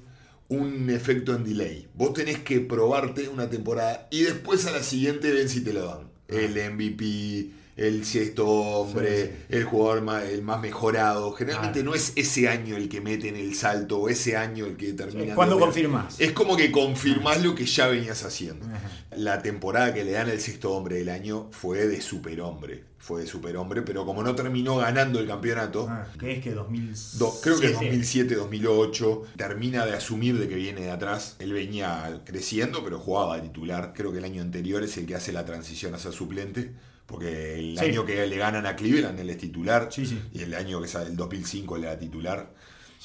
un 0.48 0.90
efecto 0.90 1.34
en 1.34 1.44
delay. 1.44 1.88
Vos 1.94 2.12
tenés 2.12 2.38
que 2.38 2.60
probarte 2.60 3.28
una 3.28 3.50
temporada 3.50 4.08
y 4.10 4.22
después 4.22 4.66
a 4.66 4.70
la 4.70 4.82
siguiente 4.82 5.32
ven 5.32 5.48
si 5.48 5.62
te 5.62 5.72
lo 5.72 5.86
dan. 5.86 6.08
El 6.28 6.52
MVP, 6.72 7.50
el 7.76 8.04
sexto 8.06 8.46
hombre, 8.48 9.26
Sí, 9.26 9.32
el 9.56 9.64
jugador 9.64 10.00
más, 10.02 10.24
el 10.24 10.42
más 10.42 10.60
mejorado. 10.60 11.32
Generalmente 11.32 11.80
Ah. 11.80 11.82
no 11.82 11.94
es 11.94 12.12
ese 12.16 12.48
año 12.48 12.76
el 12.76 12.88
que 12.88 13.00
mete 13.00 13.28
en 13.28 13.36
el 13.36 13.54
salto 13.54 13.98
o 13.98 14.08
ese 14.08 14.36
año 14.36 14.64
el 14.66 14.76
que 14.76 14.92
termina. 14.94 15.34
¿Cuándo 15.34 15.58
confirmás? 15.58 16.16
Es 16.18 16.32
como 16.32 16.56
que 16.56 16.72
confirmás 16.72 17.42
lo 17.42 17.54
que 17.54 17.66
ya 17.66 17.86
venías 17.88 18.24
haciendo. 18.24 18.64
Ajá. 18.66 18.90
La 19.16 19.42
temporada 19.42 19.92
que 19.94 20.04
le 20.04 20.12
dan 20.12 20.28
el 20.30 20.40
sexto 20.40 20.72
hombre 20.72 20.96
del 20.96 21.08
año 21.10 21.48
fue 21.50 21.86
de 21.86 22.00
superhombre. 22.00 22.84
Fue 22.98 23.20
de 23.20 23.26
superhombre, 23.28 23.82
pero 23.82 24.04
como 24.04 24.22
no 24.24 24.34
terminó 24.34 24.76
ganando 24.78 25.20
el 25.20 25.28
campeonato, 25.28 25.86
Ah, 25.88 26.06
¿Qué 26.18 26.32
es 26.32 26.42
que 26.42 26.52
2007? 26.52 27.18
do- 27.24 27.40
creo 27.40 27.60
que 27.60 27.68
2007-2008, 27.72 29.22
termina 29.36 29.86
de 29.86 29.92
asumir 29.94 30.38
de 30.38 30.48
que 30.48 30.56
viene 30.56 30.80
de 30.82 30.90
atrás. 30.90 31.36
Él 31.38 31.52
venía 31.52 32.20
creciendo, 32.24 32.82
pero 32.82 32.98
jugaba 32.98 33.40
titular. 33.40 33.92
Creo 33.94 34.12
que 34.12 34.18
el 34.18 34.24
año 34.24 34.42
anterior 34.42 34.82
es 34.82 34.96
el 34.96 35.06
que 35.06 35.14
hace 35.14 35.32
la 35.32 35.44
transición 35.44 35.94
a 35.94 35.98
ser 35.98 36.12
suplente. 36.12 36.72
Porque 37.06 37.54
el 37.54 37.78
Sí. 37.78 37.84
año 37.86 38.04
que 38.04 38.26
le 38.26 38.36
ganan 38.36 38.66
a 38.66 38.74
Cleveland, 38.76 39.18
él 39.20 39.30
es 39.30 39.38
titular. 39.38 39.88
Sí, 39.90 40.06
sí. 40.06 40.20
Y 40.32 40.42
el 40.42 40.54
año 40.54 40.80
que 40.82 40.88
sale, 40.88 41.10
el 41.10 41.16
2005, 41.16 41.76
él 41.76 41.84
era 41.84 41.98
titular. 41.98 42.52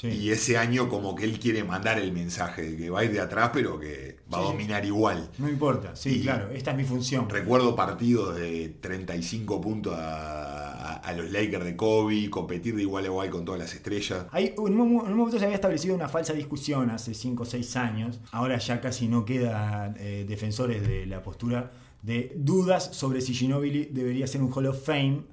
Y 0.03 0.31
ese 0.31 0.57
año 0.57 0.89
como 0.89 1.13
que 1.13 1.25
él 1.25 1.37
quiere 1.37 1.63
mandar 1.63 1.99
el 1.99 2.11
mensaje 2.11 2.63
de 2.71 2.77
que 2.77 2.89
va 2.89 3.01
a 3.01 3.03
ir 3.03 3.11
de 3.11 3.19
atrás, 3.19 3.51
pero 3.53 3.79
que 3.79 4.17
va 4.33 4.39
a 4.39 4.41
dominar 4.41 4.83
igual. 4.83 5.29
No 5.37 5.47
importa, 5.47 5.95
sí, 5.95 6.15
Y- 6.19 6.21
claro, 6.23 6.49
esta 6.49 6.71
es 6.71 6.77
mi 6.77 6.85
función. 6.85 7.29
Recuerdo 7.29 7.75
partidos 7.75 8.35
de 8.35 8.69
35 8.81 9.61
puntos 9.61 9.93
a, 9.95 10.71
a- 10.71 10.95
a 10.95 11.13
los 11.13 11.29
Lakers 11.29 11.65
de 11.65 11.75
Kobe, 11.75 12.29
competir 12.31 12.75
de 12.77 12.81
igual 12.81 13.03
a 13.03 13.07
igual 13.07 13.29
con 13.29 13.45
todas 13.45 13.59
las 13.59 13.75
estrellas. 13.75 14.25
Hay, 14.31 14.55
en, 14.57 14.79
un, 14.79 14.91
mo- 14.93 15.05
en 15.05 15.11
un 15.11 15.17
momento 15.17 15.37
se 15.37 15.45
había 15.45 15.55
establecido 15.55 15.93
una 15.93 16.07
falsa 16.09 16.33
discusión 16.33 16.89
hace 16.89 17.13
5 17.13 17.43
o 17.43 17.45
6 17.45 17.75
años. 17.75 18.19
Ahora 18.31 18.57
ya 18.57 18.81
casi 18.81 19.07
no 19.07 19.23
quedan 19.25 19.97
eh, 19.99 20.25
defensores 20.27 20.81
de 20.87 21.05
la 21.05 21.21
postura 21.21 21.69
de 22.01 22.33
dudas 22.35 22.89
sobre 22.93 23.21
si 23.21 23.33
Ginobili 23.33 23.85
debería 23.85 24.27
ser 24.27 24.41
un 24.41 24.51
Hall 24.53 24.67
of 24.67 24.85
Fame. 24.85 25.23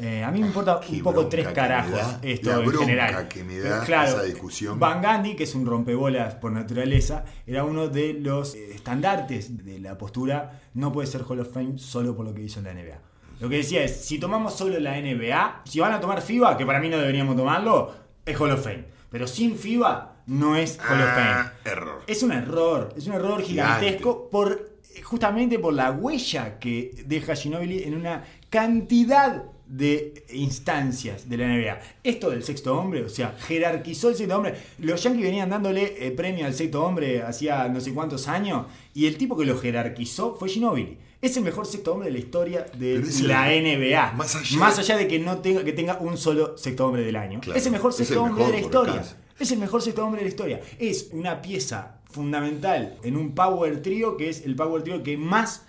Eh, 0.00 0.22
a 0.22 0.30
mí 0.30 0.40
me 0.40 0.46
importa 0.46 0.80
un 0.88 1.02
poco 1.02 1.26
tres 1.26 1.48
carajos 1.48 1.90
da, 1.96 2.20
esto 2.22 2.50
la 2.50 2.62
en 2.62 2.72
general. 2.72 3.28
que 3.28 3.42
me 3.42 3.60
Pero 3.60 3.70
da 3.70 3.84
claro, 3.84 4.10
esa 4.10 4.22
discusión. 4.22 4.78
Van 4.78 5.02
Gandhi, 5.02 5.34
que 5.34 5.42
es 5.42 5.54
un 5.56 5.66
rompebolas 5.66 6.36
por 6.36 6.52
naturaleza, 6.52 7.24
era 7.46 7.64
uno 7.64 7.88
de 7.88 8.14
los 8.14 8.54
eh, 8.54 8.74
estandartes 8.74 9.64
de 9.64 9.80
la 9.80 9.98
postura. 9.98 10.60
No 10.74 10.92
puede 10.92 11.08
ser 11.08 11.22
Hall 11.28 11.40
of 11.40 11.52
Fame 11.52 11.78
solo 11.78 12.14
por 12.14 12.24
lo 12.24 12.32
que 12.32 12.42
hizo 12.42 12.60
en 12.60 12.66
la 12.66 12.74
NBA. 12.74 13.00
Lo 13.40 13.48
que 13.48 13.56
decía 13.56 13.82
es, 13.82 14.04
si 14.04 14.18
tomamos 14.18 14.54
solo 14.56 14.78
la 14.78 15.00
NBA, 15.00 15.62
si 15.64 15.80
van 15.80 15.92
a 15.92 16.00
tomar 16.00 16.22
FIBA, 16.22 16.56
que 16.56 16.66
para 16.66 16.80
mí 16.80 16.88
no 16.88 16.98
deberíamos 16.98 17.36
tomarlo, 17.36 17.92
es 18.24 18.36
Hall 18.40 18.50
of 18.52 18.62
Fame. 18.62 18.84
Pero 19.10 19.26
sin 19.26 19.56
FIBA 19.56 20.22
no 20.26 20.56
es 20.56 20.78
Hall 20.78 21.00
of 21.00 21.08
Fame. 21.08 21.30
Ah, 21.30 21.52
error. 21.64 22.02
Es 22.06 22.22
un 22.22 22.32
error, 22.32 22.92
es 22.96 23.06
un 23.06 23.14
error 23.14 23.42
gigantesco 23.42 24.28
por 24.28 24.77
justamente 25.02 25.58
por 25.58 25.72
la 25.74 25.90
huella 25.90 26.58
que 26.58 26.92
deja 27.06 27.34
Ginobili 27.36 27.82
en 27.84 27.94
una 27.94 28.24
cantidad 28.50 29.44
de 29.66 30.24
instancias 30.32 31.28
de 31.28 31.36
la 31.36 31.46
NBA. 31.46 31.78
Esto 32.02 32.30
del 32.30 32.42
sexto 32.42 32.78
hombre, 32.78 33.02
o 33.04 33.08
sea, 33.08 33.36
jerarquizó 33.38 34.08
el 34.08 34.16
sexto 34.16 34.34
hombre. 34.36 34.54
Los 34.78 35.02
Yankees 35.02 35.22
venían 35.22 35.50
dándole 35.50 35.94
eh, 36.06 36.10
premio 36.10 36.46
al 36.46 36.54
sexto 36.54 36.82
hombre 36.84 37.22
hacía 37.22 37.68
no 37.68 37.80
sé 37.80 37.92
cuántos 37.92 38.28
años 38.28 38.66
y 38.94 39.06
el 39.06 39.16
tipo 39.18 39.36
que 39.36 39.44
lo 39.44 39.58
jerarquizó 39.58 40.34
fue 40.38 40.48
Ginobili. 40.48 40.98
Es 41.20 41.36
el 41.36 41.42
mejor 41.44 41.66
sexto 41.66 41.92
hombre 41.92 42.06
de 42.08 42.12
la 42.12 42.18
historia 42.20 42.66
de 42.78 42.98
la 43.26 43.48
NBA. 43.52 44.12
más 44.58 44.78
allá 44.78 44.96
de- 44.96 45.02
de 45.04 45.08
que 45.08 45.18
no 45.18 45.38
tenga, 45.38 45.64
que 45.64 45.72
tenga 45.72 45.98
un 46.00 46.16
solo 46.16 46.56
sexto 46.56 46.86
hombre 46.86 47.02
del 47.02 47.16
año. 47.16 47.40
Claro, 47.40 47.58
es 47.58 47.66
el 47.66 47.72
mejor 47.72 47.90
el 47.90 47.96
sexto 47.96 48.22
hombre 48.22 48.34
mejor 48.44 48.52
de 48.54 48.60
la 48.60 48.64
historia. 48.64 49.04
Es 49.38 49.50
el 49.52 49.58
mejor 49.58 49.82
sexto 49.82 50.04
hombre 50.04 50.20
de 50.20 50.24
la 50.24 50.28
historia. 50.30 50.60
Es 50.78 51.10
una 51.12 51.42
pieza 51.42 51.97
fundamental 52.08 52.98
en 53.02 53.16
un 53.16 53.34
power 53.34 53.82
trio 53.82 54.16
que 54.16 54.28
es 54.28 54.44
el 54.44 54.56
power 54.56 54.82
trio 54.82 55.02
que 55.02 55.16
más 55.16 55.66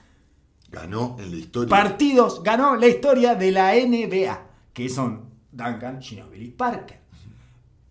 Ganó 0.71 1.17
en 1.19 1.31
la 1.31 1.37
historia. 1.37 1.69
partidos 1.69 2.43
ganó 2.43 2.75
la 2.75 2.87
historia 2.87 3.33
de 3.33 3.51
la 3.51 3.73
NBA, 3.73 4.41
que 4.71 4.87
son 4.87 5.29
Duncan, 5.51 6.01
Ginobili, 6.01 6.51
Parker. 6.51 6.99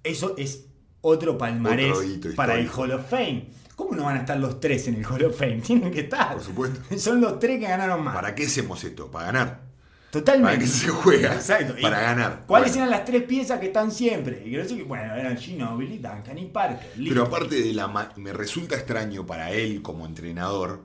Eso 0.05 0.35
es 0.39 0.67
otro 1.01 1.37
palmarés 1.37 1.97
Otro 1.97 2.35
para 2.35 2.59
el. 2.59 2.69
Hall 2.71 2.93
of 2.93 3.11
Fame. 3.11 3.49
¿Cómo 3.75 3.95
no 3.95 4.05
van 4.05 4.17
a 4.17 4.21
estar 4.21 4.39
los 4.39 4.61
tres 4.61 4.89
en 4.89 4.97
el 4.97 5.05
Hall 5.05 5.25
of 5.25 5.37
Fame? 5.37 5.61
Tienen 5.67 5.91
que 5.91 6.01
estar. 6.01 6.35
Por 6.35 6.43
supuesto. 6.43 6.99
Son 6.99 7.21
los 7.21 7.39
tres 7.39 7.59
que 7.59 7.67
ganaron 7.67 8.03
más. 8.03 8.15
¿Para 8.15 8.35
qué 8.35 8.47
hacemos 8.47 8.83
esto? 8.85 9.11
Para 9.11 9.27
ganar. 9.27 9.68
Totalmente. 10.11 10.53
¿Para 10.57 10.59
qué 10.59 10.67
se 10.67 10.89
juega? 10.89 11.35
Exacto. 11.35 11.75
Y 11.79 11.83
Para 11.83 12.01
ganar. 12.01 12.45
¿Cuáles 12.47 12.71
Bueno. 12.71 12.85
eran 12.87 12.91
las 12.99 13.05
tres 13.05 13.23
piezas 13.25 13.61
que 13.61 13.67
están 13.67 13.91
siempre? 13.93 14.43
Y 14.45 14.51
que, 14.53 14.83
bueno, 14.85 15.15
eran 15.15 15.37
Ginobili, 15.37 15.99
Duncan 15.99 16.39
y 16.39 16.47
Parker. 16.47 16.93
Listo. 16.97 17.15
Pero 17.15 17.27
aparte 17.27 17.63
de 17.63 17.73
la... 17.75 18.13
Me 18.17 18.33
resulta 18.33 18.77
extraño 18.77 19.27
para 19.27 19.51
él 19.53 19.83
como 19.83 20.07
entrenador 20.07 20.85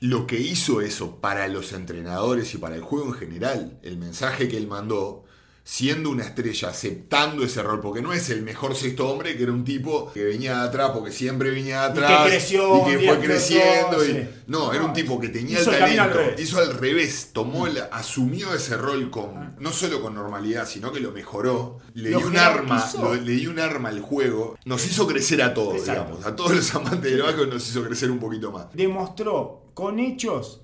lo 0.00 0.26
que 0.26 0.38
hizo 0.38 0.80
eso 0.80 1.16
para 1.20 1.48
los 1.48 1.72
entrenadores 1.72 2.54
y 2.54 2.58
para 2.58 2.76
el 2.76 2.82
juego 2.82 3.06
en 3.08 3.14
general. 3.14 3.78
El 3.82 3.96
mensaje 3.96 4.48
que 4.48 4.56
él 4.56 4.66
mandó, 4.68 5.24
siendo 5.70 6.08
una 6.08 6.24
estrella, 6.24 6.70
aceptando 6.70 7.44
ese 7.44 7.62
rol, 7.62 7.80
porque 7.82 8.00
no 8.00 8.14
es 8.14 8.30
el 8.30 8.40
mejor 8.40 8.74
sexto 8.74 9.06
hombre, 9.10 9.36
que 9.36 9.42
era 9.42 9.52
un 9.52 9.64
tipo 9.64 10.10
que 10.14 10.24
venía 10.24 10.60
de 10.62 10.68
atrás, 10.68 10.92
porque 10.94 11.12
siempre 11.12 11.50
venía 11.50 11.90
de 11.90 11.90
Y 11.90 11.98
que 11.98 12.04
atrás. 12.06 12.26
creció, 12.28 12.78
y 12.88 12.90
que 12.90 13.06
fue 13.06 13.18
creciendo. 13.20 14.02
explotó, 14.02 14.04
y- 14.06 14.12
sí. 14.12 14.28
no, 14.46 14.72
era 14.72 14.82
un 14.84 14.94
tipo 14.94 15.20
que 15.20 15.28
tenía 15.28 15.58
el 15.60 15.68
al 15.68 15.78
talento, 15.78 16.14
revés. 16.20 16.40
hizo 16.40 16.58
al 16.58 16.72
revés, 16.72 17.30
tomó 17.34 17.66
el- 17.66 17.82
asumió 17.92 18.54
ese 18.54 18.78
rol 18.78 19.10
con, 19.10 19.56
no 19.58 19.70
solo 19.70 20.00
con 20.00 20.14
normalidad, 20.14 20.66
sino 20.66 20.90
que 20.90 21.00
lo 21.00 21.12
mejoró. 21.12 21.80
Le 21.92 22.08
dio 22.08 22.20
un 22.26 22.38
arma, 22.38 22.90
lo- 22.98 23.14
le 23.14 23.32
dio 23.32 23.50
un 23.50 23.58
arma 23.60 23.90
al 23.90 24.00
juego. 24.00 24.56
Nos 24.64 24.86
hizo 24.86 25.06
crecer 25.06 25.42
a 25.42 25.52
todos, 25.52 25.74
Exacto. 25.76 26.04
digamos. 26.06 26.26
A 26.26 26.34
todos 26.34 26.56
los 26.56 26.74
amantes 26.76 27.12
del 27.12 27.20
básquet 27.20 27.46
nos 27.46 27.68
hizo 27.68 27.84
crecer 27.84 28.10
un 28.10 28.18
poquito 28.18 28.50
más. 28.50 28.68
demostró 28.72 29.64
con 29.74 29.98
hechos 29.98 30.62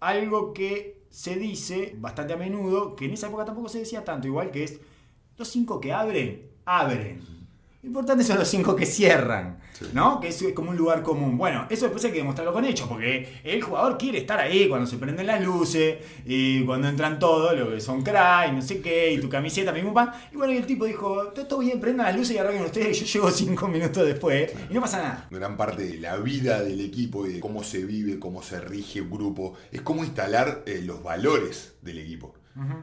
algo 0.00 0.52
que 0.52 0.99
se 1.10 1.36
dice 1.36 1.94
bastante 1.98 2.32
a 2.32 2.36
menudo, 2.36 2.96
que 2.96 3.06
en 3.06 3.12
esa 3.12 3.26
época 3.26 3.44
tampoco 3.44 3.68
se 3.68 3.80
decía 3.80 4.04
tanto, 4.04 4.28
igual 4.28 4.50
que 4.50 4.64
es 4.64 4.80
los 5.36 5.48
cinco 5.48 5.80
que 5.80 5.92
abren, 5.92 6.50
abren. 6.64 7.39
Lo 7.82 7.88
importante 7.88 8.22
son 8.24 8.38
los 8.38 8.46
cinco 8.46 8.76
que 8.76 8.84
cierran, 8.84 9.58
¿no? 9.94 10.20
Que 10.20 10.28
es 10.28 10.44
como 10.54 10.68
un 10.68 10.76
lugar 10.76 11.02
común. 11.02 11.38
Bueno, 11.38 11.66
eso 11.70 11.86
después 11.86 12.04
hay 12.04 12.10
que 12.10 12.18
demostrarlo 12.18 12.52
con 12.52 12.66
hechos, 12.66 12.86
porque 12.86 13.40
el 13.42 13.62
jugador 13.62 13.96
quiere 13.96 14.18
estar 14.18 14.38
ahí 14.38 14.68
cuando 14.68 14.86
se 14.86 14.98
prenden 14.98 15.26
las 15.26 15.42
luces 15.42 15.96
y 16.26 16.62
cuando 16.66 16.88
entran 16.88 17.18
todos, 17.18 17.58
lo 17.58 17.70
que 17.70 17.80
son 17.80 18.02
cry, 18.02 18.52
no 18.52 18.60
sé 18.60 18.82
qué, 18.82 19.12
y 19.12 19.18
tu 19.18 19.30
camiseta, 19.30 19.72
pim, 19.72 19.94
pan. 19.94 20.12
Y 20.30 20.36
bueno, 20.36 20.52
y 20.52 20.58
el 20.58 20.66
tipo 20.66 20.84
dijo, 20.84 21.28
todo 21.28 21.60
bien, 21.60 21.80
prendan 21.80 22.08
las 22.08 22.16
luces 22.16 22.36
y 22.36 22.38
arranquen 22.38 22.66
ustedes, 22.66 23.00
y 23.00 23.04
yo 23.06 23.12
llego 23.14 23.30
cinco 23.30 23.66
minutos 23.66 24.04
después 24.04 24.52
y 24.68 24.74
no 24.74 24.82
pasa 24.82 24.98
nada. 24.98 25.28
Gran 25.30 25.56
parte 25.56 25.86
de 25.86 25.96
la 26.00 26.18
vida 26.18 26.62
del 26.62 26.82
equipo 26.82 27.26
y 27.26 27.32
de 27.32 27.40
cómo 27.40 27.64
se 27.64 27.86
vive, 27.86 28.18
cómo 28.18 28.42
se 28.42 28.60
rige 28.60 29.00
un 29.00 29.10
grupo, 29.10 29.54
es 29.72 29.80
cómo 29.80 30.04
instalar 30.04 30.64
eh, 30.66 30.82
los 30.84 31.02
valores 31.02 31.76
del 31.80 31.98
equipo 31.98 32.34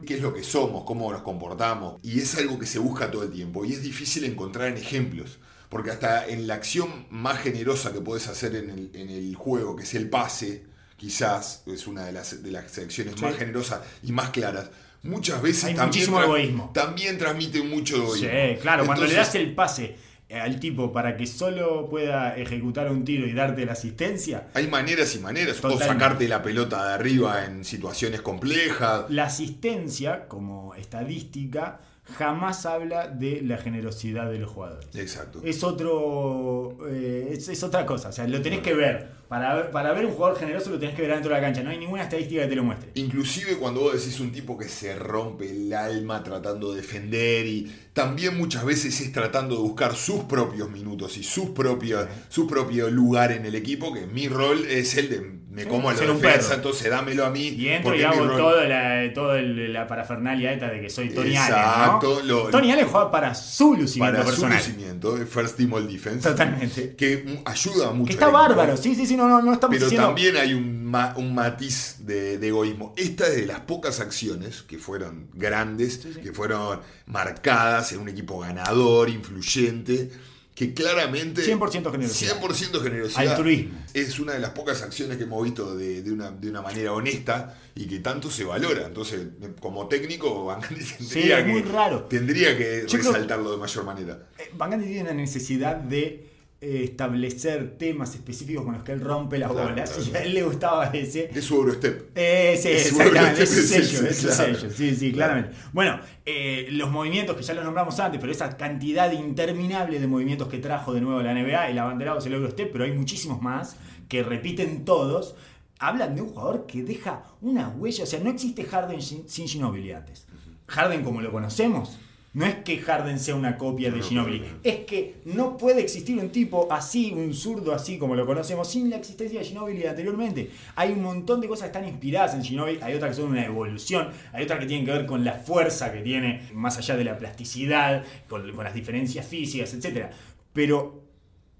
qué 0.06 0.14
es 0.14 0.20
lo 0.20 0.34
que 0.34 0.42
somos, 0.42 0.84
cómo 0.84 1.12
nos 1.12 1.22
comportamos. 1.22 2.00
Y 2.02 2.20
es 2.20 2.36
algo 2.36 2.58
que 2.58 2.66
se 2.66 2.78
busca 2.78 3.10
todo 3.10 3.22
el 3.22 3.30
tiempo 3.30 3.64
y 3.64 3.72
es 3.72 3.82
difícil 3.82 4.24
encontrar 4.24 4.68
en 4.68 4.76
ejemplos. 4.76 5.38
Porque 5.68 5.90
hasta 5.90 6.26
en 6.26 6.46
la 6.46 6.54
acción 6.54 7.06
más 7.10 7.38
generosa 7.40 7.92
que 7.92 8.00
puedes 8.00 8.26
hacer 8.28 8.56
en 8.56 8.70
el, 8.94 9.34
juego, 9.34 9.76
que 9.76 9.82
es 9.82 9.94
el 9.94 10.08
pase, 10.08 10.64
quizás 10.96 11.62
es 11.66 11.86
una 11.86 12.06
de 12.06 12.12
las, 12.12 12.42
de 12.42 12.50
las 12.50 12.78
acciones 12.78 13.20
más 13.20 13.36
generosas 13.36 13.82
y 14.02 14.12
más 14.12 14.30
claras, 14.30 14.70
muchas 15.02 15.42
veces 15.42 15.74
también, 15.74 16.08
egoísmo. 16.08 16.70
también 16.72 17.18
transmite 17.18 17.62
mucho 17.62 17.96
egoísmo. 17.96 18.28
Sí, 18.30 18.60
claro, 18.62 18.86
cuando 18.86 19.04
le 19.04 19.14
das 19.14 19.34
el 19.34 19.54
pase 19.54 19.96
al 20.30 20.60
tipo 20.60 20.92
para 20.92 21.16
que 21.16 21.26
solo 21.26 21.88
pueda 21.88 22.36
ejecutar 22.36 22.90
un 22.90 23.04
tiro 23.04 23.26
y 23.26 23.32
darte 23.32 23.64
la 23.64 23.72
asistencia. 23.72 24.48
Hay 24.54 24.66
maneras 24.66 25.14
y 25.14 25.20
maneras. 25.20 25.64
O 25.64 25.78
sacarte 25.78 26.28
la 26.28 26.42
pelota 26.42 26.88
de 26.88 26.94
arriba 26.94 27.44
en 27.44 27.64
situaciones 27.64 28.20
complejas. 28.20 29.04
La 29.08 29.24
asistencia, 29.24 30.28
como 30.28 30.74
estadística, 30.74 31.80
jamás 32.16 32.64
habla 32.66 33.08
de 33.08 33.42
la 33.42 33.58
generosidad 33.58 34.30
del 34.30 34.46
jugador. 34.46 34.80
Exacto. 34.94 35.40
Es 35.44 35.62
otro. 35.62 36.78
Eh, 36.88 37.36
es, 37.36 37.62
otra 37.62 37.84
cosa. 37.84 38.08
O 38.08 38.12
sea, 38.12 38.26
lo 38.26 38.40
tenés 38.40 38.60
que 38.60 38.74
ver. 38.74 39.18
Para, 39.28 39.70
para 39.70 39.92
ver 39.92 40.06
un 40.06 40.12
jugador 40.12 40.38
generoso 40.38 40.70
lo 40.70 40.78
tenés 40.78 40.94
que 40.94 41.02
ver 41.02 41.10
dentro 41.10 41.28
de 41.28 41.36
la 41.36 41.42
cancha. 41.42 41.62
No 41.62 41.68
hay 41.68 41.76
ninguna 41.76 42.04
estadística 42.04 42.42
que 42.42 42.48
te 42.48 42.56
lo 42.56 42.64
muestre. 42.64 42.92
Inclusive 42.94 43.56
cuando 43.56 43.80
vos 43.80 43.92
decís 43.92 44.18
un 44.20 44.32
tipo 44.32 44.56
que 44.56 44.68
se 44.68 44.96
rompe 44.96 45.50
el 45.50 45.70
alma 45.74 46.22
tratando 46.22 46.72
de 46.72 46.80
defender 46.80 47.46
y 47.46 47.70
también 47.92 48.38
muchas 48.38 48.64
veces 48.64 48.98
es 49.02 49.12
tratando 49.12 49.56
de 49.56 49.60
buscar 49.60 49.94
sus 49.94 50.24
propios 50.24 50.70
minutos 50.70 51.18
y 51.18 51.24
sus 51.24 51.50
propios, 51.50 52.06
su 52.30 52.46
propio 52.46 52.88
lugar 52.88 53.30
en 53.32 53.44
el 53.44 53.54
equipo, 53.54 53.92
que 53.92 54.06
mi 54.06 54.28
rol 54.28 54.64
es 54.64 54.96
el 54.96 55.10
de 55.10 55.38
me 55.64 55.70
como 55.70 55.92
la 55.92 55.98
defensa, 55.98 56.54
entonces 56.54 56.90
dámelo 56.90 57.24
a 57.24 57.30
mí. 57.30 57.48
Y 57.48 57.68
entro 57.68 57.94
y 57.94 58.02
hago 58.02 58.26
toda 58.36 58.64
la, 58.64 59.12
todo 59.12 59.38
la 59.40 59.86
parafernalia 59.86 60.52
esta 60.52 60.68
de 60.68 60.80
que 60.80 60.90
soy 60.90 61.10
Tony 61.10 61.30
Exacto, 61.30 62.18
Allen. 62.18 62.28
¿no? 62.28 62.42
Tony 62.44 62.72
Allen 62.72 62.86
juega 62.86 63.10
para 63.10 63.34
su 63.34 63.74
lucimiento 63.74 64.16
para 64.16 64.24
personal. 64.24 64.60
su 64.60 64.70
lucimiento, 64.70 65.16
First 65.26 65.56
Team 65.56 65.72
All 65.72 65.88
Defense. 65.88 66.28
Totalmente. 66.28 66.94
Que 66.96 67.40
ayuda 67.44 67.90
mucho. 67.90 68.06
Que 68.06 68.12
está 68.12 68.28
bárbaro, 68.28 68.76
sí, 68.76 68.94
sí, 68.94 69.06
sí, 69.06 69.16
no, 69.16 69.28
no, 69.28 69.42
no 69.42 69.52
estamos 69.52 69.76
Pero 69.78 69.90
también 69.90 70.36
hay 70.36 70.54
un, 70.54 70.94
un 71.16 71.34
matiz 71.34 71.96
de, 72.00 72.34
egoísmo. 72.34 72.94
Esta 72.96 73.26
es 73.26 73.36
de 73.36 73.46
las 73.46 73.60
pocas 73.60 74.00
acciones 74.00 74.62
que 74.62 74.78
fueron 74.78 75.28
grandes, 75.34 75.98
que 76.22 76.32
fueron 76.32 76.80
marcadas 77.06 77.92
en 77.92 78.00
un 78.00 78.08
equipo 78.08 78.38
ganador, 78.40 79.08
influyente 79.08 80.10
que 80.58 80.74
claramente 80.74 81.40
100% 81.46 81.92
generosidad. 81.92 82.40
100% 82.40 82.82
generosidad. 82.82 83.28
Altruismo. 83.28 83.78
Es 83.94 84.18
una 84.18 84.32
de 84.32 84.40
las 84.40 84.50
pocas 84.50 84.82
acciones 84.82 85.16
que 85.16 85.22
hemos 85.22 85.44
visto 85.44 85.76
de, 85.76 86.02
una, 86.10 86.32
de, 86.32 86.50
una, 86.50 86.62
manera 86.62 86.92
honesta 86.92 87.56
y 87.76 87.86
que 87.86 88.00
tanto 88.00 88.28
se 88.28 88.42
valora. 88.42 88.86
Entonces, 88.86 89.20
como 89.60 89.86
técnico, 89.86 90.58
tendría, 91.08 91.46
que, 91.46 91.62
tendría 92.08 92.58
que 92.58 92.86
resaltarlo 92.90 93.52
de 93.52 93.56
mayor 93.56 93.84
manera. 93.84 94.26
Eh, 94.36 94.50
tiene 94.58 95.02
una 95.02 95.14
necesidad 95.14 95.76
de 95.76 96.27
establecer 96.60 97.78
temas 97.78 98.16
específicos 98.16 98.64
con 98.64 98.74
los 98.74 98.82
que 98.82 98.90
él 98.90 99.00
rompe 99.00 99.38
las 99.38 99.48
bolas 99.52 100.08
y 100.12 100.16
a 100.16 100.24
él 100.24 100.34
le 100.34 100.42
gustaba 100.42 100.86
ese. 100.86 101.30
Es 101.32 101.44
su 101.44 101.54
Eurostep 101.54 102.10
eh, 102.16 102.58
sí, 102.60 102.68
exactamente 102.68 103.44
es 103.44 103.50
su 103.50 103.62
sello, 103.62 104.08
es 104.08 104.16
su 104.16 104.28
sello 104.28 104.68
sí, 104.70 104.96
sí, 104.96 105.12
claramente. 105.12 105.56
Bueno, 105.72 106.00
eh, 106.26 106.66
los 106.72 106.90
movimientos 106.90 107.36
que 107.36 107.44
ya 107.44 107.54
los 107.54 107.64
nombramos 107.64 108.00
antes 108.00 108.20
pero 108.20 108.32
esa 108.32 108.56
cantidad 108.56 109.12
interminable 109.12 110.00
de 110.00 110.06
movimientos 110.08 110.48
que 110.48 110.58
trajo 110.58 110.92
de 110.92 111.00
nuevo 111.00 111.22
la 111.22 111.32
NBA 111.32 111.70
el 111.70 111.78
abanderado 111.78 112.18
es 112.18 112.26
el 112.26 112.32
Eurostep 112.34 112.72
pero 112.72 112.84
hay 112.84 112.92
muchísimos 112.92 113.40
más 113.40 113.76
que 114.08 114.24
repiten 114.24 114.84
todos. 114.84 115.36
Hablan 115.80 116.16
de 116.16 116.22
un 116.22 116.30
jugador 116.30 116.66
que 116.66 116.82
deja 116.82 117.22
una 117.40 117.68
huella 117.68 118.02
o 118.02 118.06
sea, 118.06 118.18
no 118.18 118.30
existe 118.30 118.64
Harden 118.64 119.00
sin 119.00 119.46
Ginobili 119.46 119.92
antes. 119.92 120.26
Harden 120.66 121.04
como 121.04 121.20
lo 121.20 121.30
conocemos 121.30 121.98
no 122.38 122.46
es 122.46 122.54
que 122.54 122.78
Harden 122.78 123.18
sea 123.18 123.34
una 123.34 123.56
copia 123.56 123.90
de 123.90 124.00
Ginobili, 124.00 124.44
es 124.62 124.84
que 124.84 125.16
no 125.24 125.56
puede 125.56 125.80
existir 125.80 126.16
un 126.20 126.30
tipo 126.30 126.68
así, 126.70 127.12
un 127.12 127.34
zurdo 127.34 127.74
así 127.74 127.98
como 127.98 128.14
lo 128.14 128.24
conocemos, 128.26 128.70
sin 128.70 128.88
la 128.88 128.94
existencia 128.94 129.40
de 129.40 129.44
Ginobili 129.44 129.84
anteriormente. 129.84 130.48
Hay 130.76 130.92
un 130.92 131.02
montón 131.02 131.40
de 131.40 131.48
cosas 131.48 131.62
que 131.62 131.78
están 131.78 131.88
inspiradas 131.88 132.34
en 132.34 132.44
Ginobili, 132.44 132.78
hay 132.80 132.94
otras 132.94 133.10
que 133.10 133.22
son 133.22 133.32
una 133.32 133.44
evolución, 133.44 134.10
hay 134.32 134.44
otras 134.44 134.60
que 134.60 134.66
tienen 134.66 134.86
que 134.86 134.92
ver 134.92 135.04
con 135.04 135.24
la 135.24 135.32
fuerza 135.32 135.90
que 135.92 136.00
tiene, 136.00 136.48
más 136.54 136.78
allá 136.78 136.96
de 136.96 137.02
la 137.02 137.18
plasticidad, 137.18 138.04
con, 138.28 138.56
las 138.56 138.72
diferencias 138.72 139.26
físicas, 139.26 139.74
etc. 139.74 140.06
Pero 140.52 141.02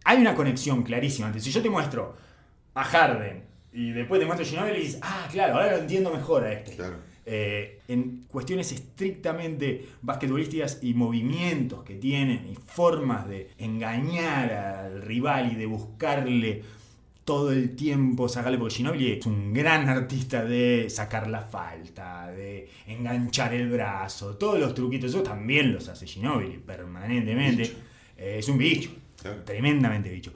hay 0.04 0.20
una 0.20 0.36
conexión 0.36 0.84
clarísima. 0.84 1.36
si 1.40 1.50
yo 1.50 1.60
te 1.60 1.70
muestro 1.70 2.14
a 2.74 2.84
Harden 2.84 3.42
y 3.72 3.90
después 3.90 4.20
te 4.20 4.26
muestro 4.26 4.46
a 4.46 4.48
Ginobili 4.48 4.78
y 4.78 4.82
dices, 4.82 5.00
ah, 5.02 5.26
claro, 5.32 5.54
ahora 5.54 5.72
lo 5.72 5.78
entiendo 5.78 6.12
mejor 6.12 6.44
a 6.44 6.52
este. 6.52 6.76
Claro. 6.76 7.07
Eh, 7.30 7.80
en 7.88 8.24
cuestiones 8.26 8.72
estrictamente 8.72 9.86
basquetbolísticas 10.00 10.78
y 10.80 10.94
movimientos 10.94 11.84
que 11.84 11.96
tienen 11.96 12.48
y 12.50 12.54
formas 12.54 13.28
de 13.28 13.50
engañar 13.58 14.50
al 14.50 15.02
rival 15.02 15.52
y 15.52 15.56
de 15.56 15.66
buscarle 15.66 16.62
todo 17.26 17.52
el 17.52 17.76
tiempo 17.76 18.30
sacarle, 18.30 18.56
porque 18.56 18.76
Ginobili 18.76 19.12
es 19.12 19.26
un 19.26 19.52
gran 19.52 19.90
artista 19.90 20.42
de 20.42 20.88
sacar 20.88 21.28
la 21.28 21.42
falta, 21.42 22.28
de 22.28 22.70
enganchar 22.86 23.52
el 23.52 23.68
brazo, 23.68 24.38
todos 24.38 24.58
los 24.58 24.72
truquitos, 24.72 25.10
eso 25.10 25.22
también 25.22 25.74
los 25.74 25.86
hace 25.90 26.06
Ginobili 26.06 26.56
permanentemente. 26.56 27.64
Eh, 28.16 28.36
es 28.38 28.48
un 28.48 28.56
bicho, 28.56 28.90
tremendamente 29.44 30.08
bicho. 30.08 30.32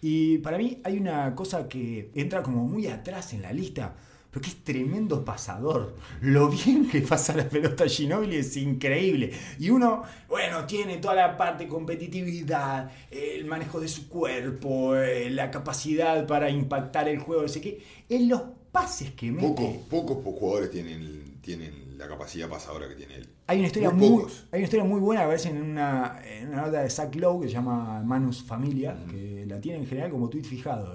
Y 0.00 0.38
para 0.38 0.58
mí 0.58 0.78
hay 0.84 0.96
una 0.98 1.34
cosa 1.34 1.68
que 1.68 2.12
entra 2.14 2.40
como 2.44 2.64
muy 2.64 2.86
atrás 2.86 3.32
en 3.32 3.42
la 3.42 3.52
lista, 3.52 3.96
que 4.40 4.50
es 4.50 4.64
tremendo 4.64 5.24
pasador. 5.24 5.96
Lo 6.20 6.48
bien 6.48 6.88
que 6.88 7.00
pasa 7.02 7.34
la 7.34 7.48
pelota 7.48 7.86
Ginobili 7.86 8.36
es 8.36 8.56
increíble. 8.56 9.32
Y 9.58 9.70
uno, 9.70 10.02
bueno, 10.28 10.64
tiene 10.66 10.98
toda 10.98 11.14
la 11.14 11.36
parte 11.36 11.64
de 11.64 11.70
competitividad, 11.70 12.90
el 13.10 13.44
manejo 13.46 13.80
de 13.80 13.88
su 13.88 14.08
cuerpo, 14.08 14.96
eh, 14.96 15.30
la 15.30 15.50
capacidad 15.50 16.26
para 16.26 16.50
impactar 16.50 17.08
el 17.08 17.18
juego, 17.18 17.42
no 17.42 17.48
sé 17.48 17.60
qué. 17.60 17.82
En 18.08 18.28
los 18.28 18.42
pases 18.72 19.12
que 19.12 19.32
mete. 19.32 19.46
Pocos, 19.48 19.76
pocos 19.88 20.38
jugadores 20.38 20.70
tienen, 20.70 21.38
tienen 21.40 21.96
la 21.96 22.08
capacidad 22.08 22.48
pasadora 22.48 22.88
que 22.88 22.94
tiene 22.94 23.16
él. 23.16 23.28
Hay 23.46 23.58
una 23.58 23.68
historia, 23.68 23.90
muy, 23.90 24.24
hay 24.50 24.58
una 24.58 24.64
historia 24.64 24.84
muy 24.84 25.00
buena, 25.00 25.22
a 25.22 25.26
veces 25.26 25.52
en 25.52 25.62
una, 25.62 26.20
en 26.24 26.48
una 26.48 26.62
nota 26.62 26.82
de 26.82 26.90
Zach 26.90 27.14
Lowe 27.14 27.42
que 27.42 27.48
se 27.48 27.54
llama 27.54 28.02
Manus 28.02 28.42
Familia, 28.42 28.96
que 29.10 29.44
la 29.46 29.60
tiene 29.60 29.78
en 29.78 29.86
general 29.86 30.10
como 30.10 30.28
tweet 30.28 30.44
fijado. 30.44 30.92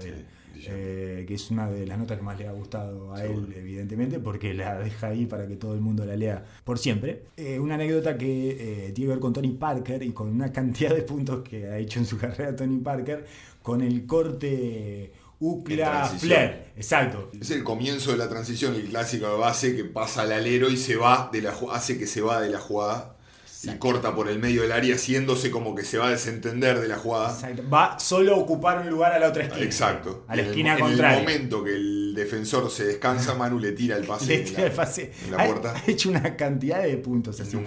Eh, 0.68 1.26
que 1.28 1.34
es 1.36 1.52
una 1.52 1.70
de 1.70 1.86
las 1.86 1.98
notas 1.98 2.18
que 2.18 2.24
más 2.24 2.38
le 2.38 2.48
ha 2.48 2.52
gustado 2.52 3.14
a 3.14 3.24
él, 3.24 3.54
evidentemente, 3.56 4.20
porque 4.20 4.54
la 4.54 4.80
deja 4.80 5.08
ahí 5.08 5.26
para 5.26 5.48
que 5.48 5.56
todo 5.56 5.74
el 5.74 5.82
mundo 5.82 6.06
la 6.06 6.16
lea 6.16 6.44
por 6.64 6.80
siempre. 6.80 7.24
Eh, 7.38 7.60
una 7.60 7.76
anécdota 7.76 8.18
que 8.18 8.88
eh, 8.88 8.92
tiene 8.92 9.08
que 9.08 9.14
ver 9.14 9.20
con 9.20 9.34
Tony 9.34 9.52
Parker 9.52 10.04
y 10.04 10.12
con 10.12 10.30
una 10.30 10.52
cantidad 10.54 10.94
de 10.94 11.02
puntos 11.04 11.42
que 11.48 11.68
ha 11.68 11.78
hecho 11.78 12.00
en 12.00 12.06
su 12.06 12.18
carrera 12.18 12.56
Tony 12.56 12.80
Parker 12.80 13.26
con 13.62 13.82
el 13.82 14.06
corte 14.06 15.12
Ucla 15.40 16.06
Flair. 16.06 16.72
Exacto. 16.76 17.32
Es 17.40 17.52
el 17.52 17.64
comienzo 17.64 18.12
de 18.12 18.18
la 18.18 18.30
transición, 18.30 18.76
el 18.76 18.86
clásico 18.86 19.28
de 19.28 19.38
base 19.38 19.76
que 19.76 19.86
pasa 19.86 20.24
al 20.24 20.32
alero 20.32 20.70
y 20.70 20.78
se 20.78 20.96
va 20.96 21.30
de 21.32 21.42
la 21.42 21.56
hace 21.72 21.98
que 21.98 22.08
se 22.08 22.22
va 22.22 22.42
de 22.42 22.50
la 22.50 22.60
jugada 22.60 23.18
y 23.64 23.78
corta 23.78 24.16
por 24.16 24.28
el 24.28 24.40
medio 24.40 24.64
del 24.64 24.72
área, 24.72 24.96
haciéndose 24.96 25.52
como 25.52 25.76
que 25.76 25.84
se 25.84 25.98
va 25.98 26.08
a 26.08 26.12
desentender 26.12 26.80
de 26.80 26.88
la 26.88 26.98
jugada. 26.98 27.32
Exacto. 27.34 27.64
Va 27.70 28.00
solo 28.00 28.36
a 28.36 28.38
ocupar 28.38 28.80
un 28.80 28.90
lugar 28.90 29.14
a 29.14 29.20
la 29.20 29.30
otra 29.30 29.44
esquina. 29.44 29.66
Exacto. 29.66 30.26
A 30.28 30.36
la 30.36 30.42
esquina 30.44 30.78
contraria. 30.80 31.18
En 31.18 31.30
el 31.30 31.34
momento 31.34 31.64
que 31.64 31.76
el 31.76 32.14
defensor 32.16 32.70
se 32.72 32.86
descansa, 32.86 33.36
Manu 33.36 33.60
le 33.60 33.74
tira 33.74 33.98
el 33.98 34.06
pase. 34.06 34.26
Le 34.38 34.40
tira 34.40 34.64
el 34.64 34.72
pase. 34.72 35.12
En 35.26 35.32
la 35.32 35.46
puerta. 35.46 35.74
Ha 35.76 35.84
hecho 35.92 36.10
una 36.10 36.36
cantidad 36.36 36.82
de 36.82 36.98
puntos 36.98 37.40
así. 37.40 37.58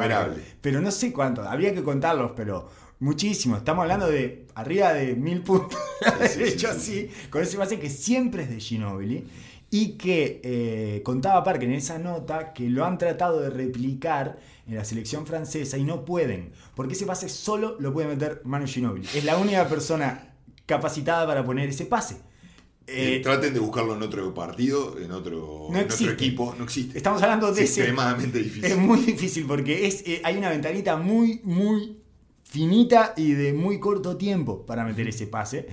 Pero 0.60 0.80
no 0.80 0.90
sé 0.90 1.12
cuántos. 1.12 1.46
Habría 1.46 1.74
que 1.74 1.82
contarlos, 1.82 2.32
pero 2.34 2.68
muchísimo. 3.00 3.56
Estamos 3.56 3.82
hablando 3.82 4.08
de 4.08 4.46
arriba 4.54 4.92
de 4.92 5.14
mil 5.14 5.42
puntos. 5.42 5.78
de 6.36 6.48
hecho, 6.48 6.68
así. 6.70 7.10
Con 7.30 7.42
ese 7.42 7.56
pase 7.56 7.78
que 7.78 7.90
siempre 7.90 8.44
es 8.44 8.50
de 8.50 8.60
Ginobili. 8.60 9.26
Y 9.76 9.94
que 9.98 10.40
eh, 10.44 11.02
contaba 11.02 11.42
Parker 11.42 11.68
en 11.68 11.74
esa 11.74 11.98
nota 11.98 12.52
que 12.52 12.68
lo 12.70 12.84
han 12.84 12.96
tratado 12.96 13.40
de 13.40 13.50
replicar 13.50 14.38
en 14.68 14.76
la 14.76 14.84
selección 14.84 15.26
francesa 15.26 15.76
y 15.76 15.82
no 15.82 16.04
pueden, 16.04 16.52
porque 16.76 16.92
ese 16.92 17.06
pase 17.06 17.28
solo 17.28 17.74
lo 17.80 17.92
puede 17.92 18.06
meter 18.06 18.40
Manu 18.44 18.68
Ginobili. 18.68 19.04
Es 19.12 19.24
la 19.24 19.36
única 19.36 19.68
persona 19.68 20.32
capacitada 20.64 21.26
para 21.26 21.44
poner 21.44 21.70
ese 21.70 21.86
pase. 21.86 22.18
Eh, 22.86 23.18
traten 23.20 23.52
de 23.52 23.58
buscarlo 23.58 23.96
en 23.96 24.02
otro 24.04 24.32
partido, 24.32 24.96
en 24.96 25.10
otro, 25.10 25.70
equipo, 26.08 26.54
no 26.56 26.62
existe. 26.62 26.96
Estamos 26.96 27.20
hablando 27.24 27.50
de 27.50 27.64
es 27.64 27.76
extremadamente 27.76 28.38
difícil. 28.38 28.66
Es 28.66 28.76
muy 28.76 29.00
difícil 29.00 29.44
porque 29.44 29.88
es, 29.88 30.06
eh, 30.06 30.20
hay 30.22 30.38
una 30.38 30.50
ventanita 30.50 30.96
muy, 30.96 31.40
muy 31.42 31.98
finita 32.44 33.12
y 33.16 33.32
de 33.32 33.52
muy 33.52 33.80
corto 33.80 34.16
tiempo 34.16 34.64
para 34.66 34.84
meter 34.84 35.08
ese 35.08 35.26
pase. 35.26 35.66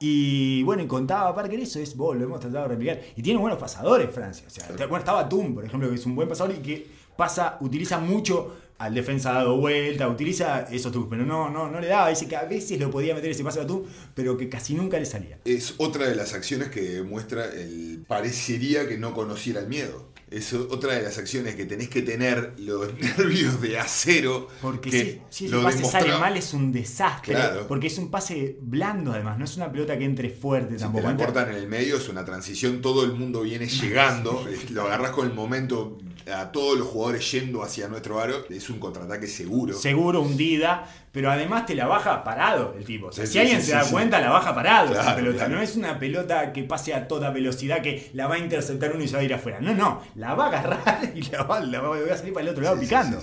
Y 0.00 0.62
bueno, 0.64 0.82
y 0.82 0.86
contaba 0.86 1.34
Parker 1.34 1.60
eso, 1.60 1.78
es, 1.78 1.96
vos, 1.96 2.16
lo 2.16 2.24
hemos 2.24 2.40
tratado 2.40 2.64
de 2.64 2.68
replicar. 2.68 3.00
Y 3.16 3.22
tiene 3.22 3.38
buenos 3.38 3.58
pasadores 3.58 4.10
Francia. 4.10 4.46
O 4.46 4.50
sea, 4.50 4.66
bueno, 4.86 4.98
estaba 4.98 5.28
Tum, 5.28 5.54
por 5.54 5.64
ejemplo, 5.64 5.88
que 5.88 5.94
es 5.94 6.06
un 6.06 6.14
buen 6.14 6.28
pasador 6.28 6.54
y 6.54 6.58
que 6.58 6.86
pasa, 7.16 7.58
utiliza 7.60 7.98
mucho 7.98 8.56
al 8.78 8.92
defensa 8.92 9.32
dado 9.32 9.56
vuelta, 9.56 10.08
utiliza 10.08 10.62
esos 10.62 10.90
trucos, 10.90 11.08
pero 11.10 11.24
no, 11.24 11.48
no, 11.48 11.70
no 11.70 11.80
le 11.80 11.86
daba. 11.86 12.08
Dice 12.08 12.26
que 12.26 12.36
a 12.36 12.44
veces 12.44 12.78
lo 12.80 12.90
podía 12.90 13.14
meter 13.14 13.30
ese 13.30 13.44
pase 13.44 13.60
a 13.60 13.66
Tum, 13.66 13.84
pero 14.14 14.36
que 14.36 14.48
casi 14.48 14.74
nunca 14.74 14.98
le 14.98 15.06
salía. 15.06 15.38
Es 15.44 15.74
otra 15.78 16.08
de 16.08 16.16
las 16.16 16.34
acciones 16.34 16.68
que 16.68 17.02
muestra 17.02 17.46
el. 17.46 18.04
parecería 18.06 18.88
que 18.88 18.98
no 18.98 19.14
conociera 19.14 19.60
el 19.60 19.68
miedo 19.68 20.13
es 20.34 20.52
otra 20.52 20.94
de 20.94 21.02
las 21.02 21.16
acciones 21.16 21.54
que 21.54 21.64
tenés 21.64 21.88
que 21.88 22.02
tener 22.02 22.54
los 22.58 22.92
nervios 22.98 23.60
de 23.60 23.78
acero. 23.78 24.48
Porque 24.60 24.90
si, 24.90 25.20
si 25.30 25.46
ese 25.46 25.56
pase 25.58 25.84
sale 25.84 26.18
mal 26.18 26.36
es 26.36 26.52
un 26.52 26.72
desastre. 26.72 27.36
Porque 27.68 27.86
es 27.86 27.98
un 27.98 28.10
pase 28.10 28.58
blando 28.60 29.12
además, 29.12 29.38
no 29.38 29.44
es 29.44 29.56
una 29.56 29.70
pelota 29.70 29.96
que 29.96 30.04
entre 30.04 30.30
fuerte 30.30 30.76
tampoco. 30.76 31.08
Si 31.08 31.16
te 31.16 31.20
la 31.20 31.26
cortan 31.26 31.50
en 31.50 31.56
el 31.56 31.68
medio, 31.68 31.96
es 31.96 32.08
una 32.08 32.24
transición, 32.24 32.80
todo 32.80 33.04
el 33.04 33.12
mundo 33.12 33.42
viene 33.42 33.66
llegando, 33.68 34.44
lo 34.70 34.82
agarras 34.82 35.12
con 35.12 35.28
el 35.28 35.34
momento 35.34 35.98
a 36.32 36.52
todos 36.52 36.78
los 36.78 36.88
jugadores 36.88 37.30
yendo 37.30 37.62
hacia 37.62 37.88
nuestro 37.88 38.20
aro, 38.20 38.46
es 38.48 38.70
un 38.70 38.78
contraataque 38.78 39.26
seguro. 39.26 39.74
Seguro, 39.74 40.22
hundida, 40.22 40.88
pero 41.12 41.30
además 41.30 41.66
te 41.66 41.74
la 41.74 41.86
baja 41.86 42.24
parado 42.24 42.74
el 42.76 42.84
tipo. 42.84 43.06
O 43.06 43.12
sea, 43.12 43.26
si 43.26 43.38
alguien 43.38 43.62
se 43.62 43.72
da 43.72 43.84
cuenta, 43.88 44.20
la 44.20 44.30
baja 44.30 44.54
parado 44.54 44.92
esa 44.92 45.14
pelota. 45.14 45.48
No 45.48 45.60
es 45.60 45.76
una 45.76 45.98
pelota 45.98 46.52
que 46.52 46.64
pase 46.64 46.94
a 46.94 47.06
toda 47.06 47.30
velocidad 47.30 47.82
que 47.82 48.10
la 48.14 48.26
va 48.26 48.36
a 48.36 48.38
interceptar 48.38 48.92
uno 48.94 49.04
y 49.04 49.08
se 49.08 49.14
va 49.14 49.20
a 49.20 49.24
ir 49.24 49.34
afuera. 49.34 49.60
No, 49.60 49.74
no, 49.74 50.02
la 50.16 50.34
va 50.34 50.46
a 50.46 50.48
agarrar 50.48 51.12
y 51.14 51.22
la 51.22 51.42
va, 51.42 51.58
a 51.58 52.16
salir 52.16 52.32
para 52.32 52.46
el 52.46 52.50
otro 52.50 52.62
lado 52.62 52.80
picando. 52.80 53.20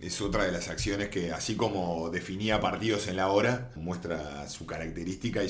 Es 0.00 0.20
otra 0.20 0.44
de 0.44 0.52
las 0.52 0.68
acciones 0.68 1.08
que, 1.08 1.32
así 1.32 1.56
como 1.56 2.10
definía 2.10 2.60
partidos 2.60 3.08
en 3.08 3.16
la 3.16 3.28
hora, 3.28 3.70
muestra 3.76 4.48
su 4.48 4.66
característica 4.66 5.42
y 5.42 5.48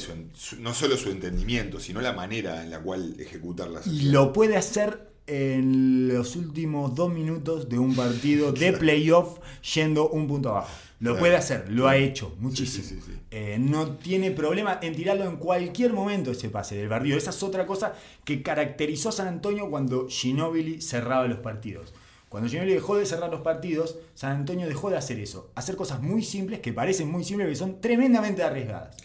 no 0.61 0.75
solo 0.75 0.97
su 0.97 1.11
entendimiento, 1.11 1.81
sino 1.81 2.01
la 2.01 2.13
manera 2.13 2.63
en 2.63 2.71
la 2.71 2.81
cual 2.81 3.17
ejecutar 3.19 3.69
las 3.69 3.79
acciones. 3.79 4.03
Y 4.03 4.11
lo 4.11 4.33
puede 4.33 4.57
hacer 4.57 5.14
en 5.27 6.09
los 6.09 6.37
últimos 6.37 6.95
dos 6.95 7.13
minutos 7.13 7.69
de 7.69 7.79
un 7.79 7.95
partido 7.95 8.53
de 8.53 8.73
playoff 8.73 9.39
yendo 9.75 10.09
un 10.09 10.29
punto 10.29 10.51
abajo. 10.51 10.71
Lo 11.01 11.19
puede 11.19 11.37
hacer, 11.37 11.71
lo 11.71 11.89
ha 11.89 11.97
hecho 11.97 12.35
muchísimo. 12.39 13.03
Eh, 13.31 13.59
no 13.59 13.97
tiene 13.97 14.31
problema 14.31 14.79
en 14.81 14.95
tirarlo 14.95 15.25
en 15.25 15.37
cualquier 15.37 15.93
momento 15.93 16.31
ese 16.31 16.49
pase 16.49 16.77
del 16.77 16.89
partido. 16.89 17.19
Esa 17.19 17.31
es 17.31 17.43
otra 17.43 17.67
cosa 17.67 17.95
que 18.25 18.43
caracterizó 18.43 19.11
a 19.11 19.13
San 19.13 19.29
Antonio 19.29 19.69
cuando 19.69 20.09
Ginobili 20.09 20.81
cerraba 20.81 21.27
los 21.27 21.39
partidos. 21.39 21.93
Cuando 22.31 22.49
Ginobili 22.49 22.75
dejó 22.75 22.97
de 22.97 23.07
cerrar 23.07 23.31
los 23.31 23.43
partidos, 23.43 23.99
San 24.15 24.33
Antonio 24.33 24.67
dejó 24.67 24.89
de 24.89 24.97
hacer 24.97 25.21
eso. 25.21 25.51
Hacer 25.55 25.77
cosas 25.77 26.01
muy 26.01 26.23
simples, 26.23 26.61
que 26.61 26.73
parecen 26.73 27.11
muy 27.11 27.23
simples, 27.23 27.49
que 27.49 27.57
son 27.57 27.81
tremendamente 27.81 28.43
arriesgadas. 28.43 28.97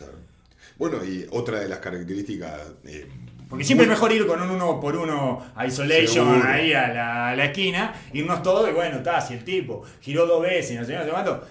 Bueno, 0.77 1.03
y 1.03 1.27
otra 1.31 1.59
de 1.59 1.67
las 1.67 1.79
características 1.79 2.61
eh, 2.85 3.07
porque 3.49 3.65
siempre 3.65 3.85
es 3.85 3.89
mejor 3.89 4.11
ir 4.11 4.27
con 4.27 4.41
un 4.41 4.51
uno 4.51 4.79
por 4.79 4.95
uno 4.95 5.43
isolation 5.65 6.45
ahí 6.45 6.71
a 6.71 7.33
la, 7.35 7.45
esquina, 7.45 7.93
irnos 8.13 8.43
todos 8.43 8.69
y 8.69 8.73
bueno, 8.73 8.97
está, 8.97 9.19
si 9.19 9.33
el 9.33 9.43
tipo 9.43 9.83
giró 10.01 10.27
dos 10.27 10.43
veces 10.43 10.71
y 10.71 10.75
no 10.75 10.85
sé, 10.85 10.95
no 10.95 11.03
sé 11.03 11.09
cuánto, 11.09 11.43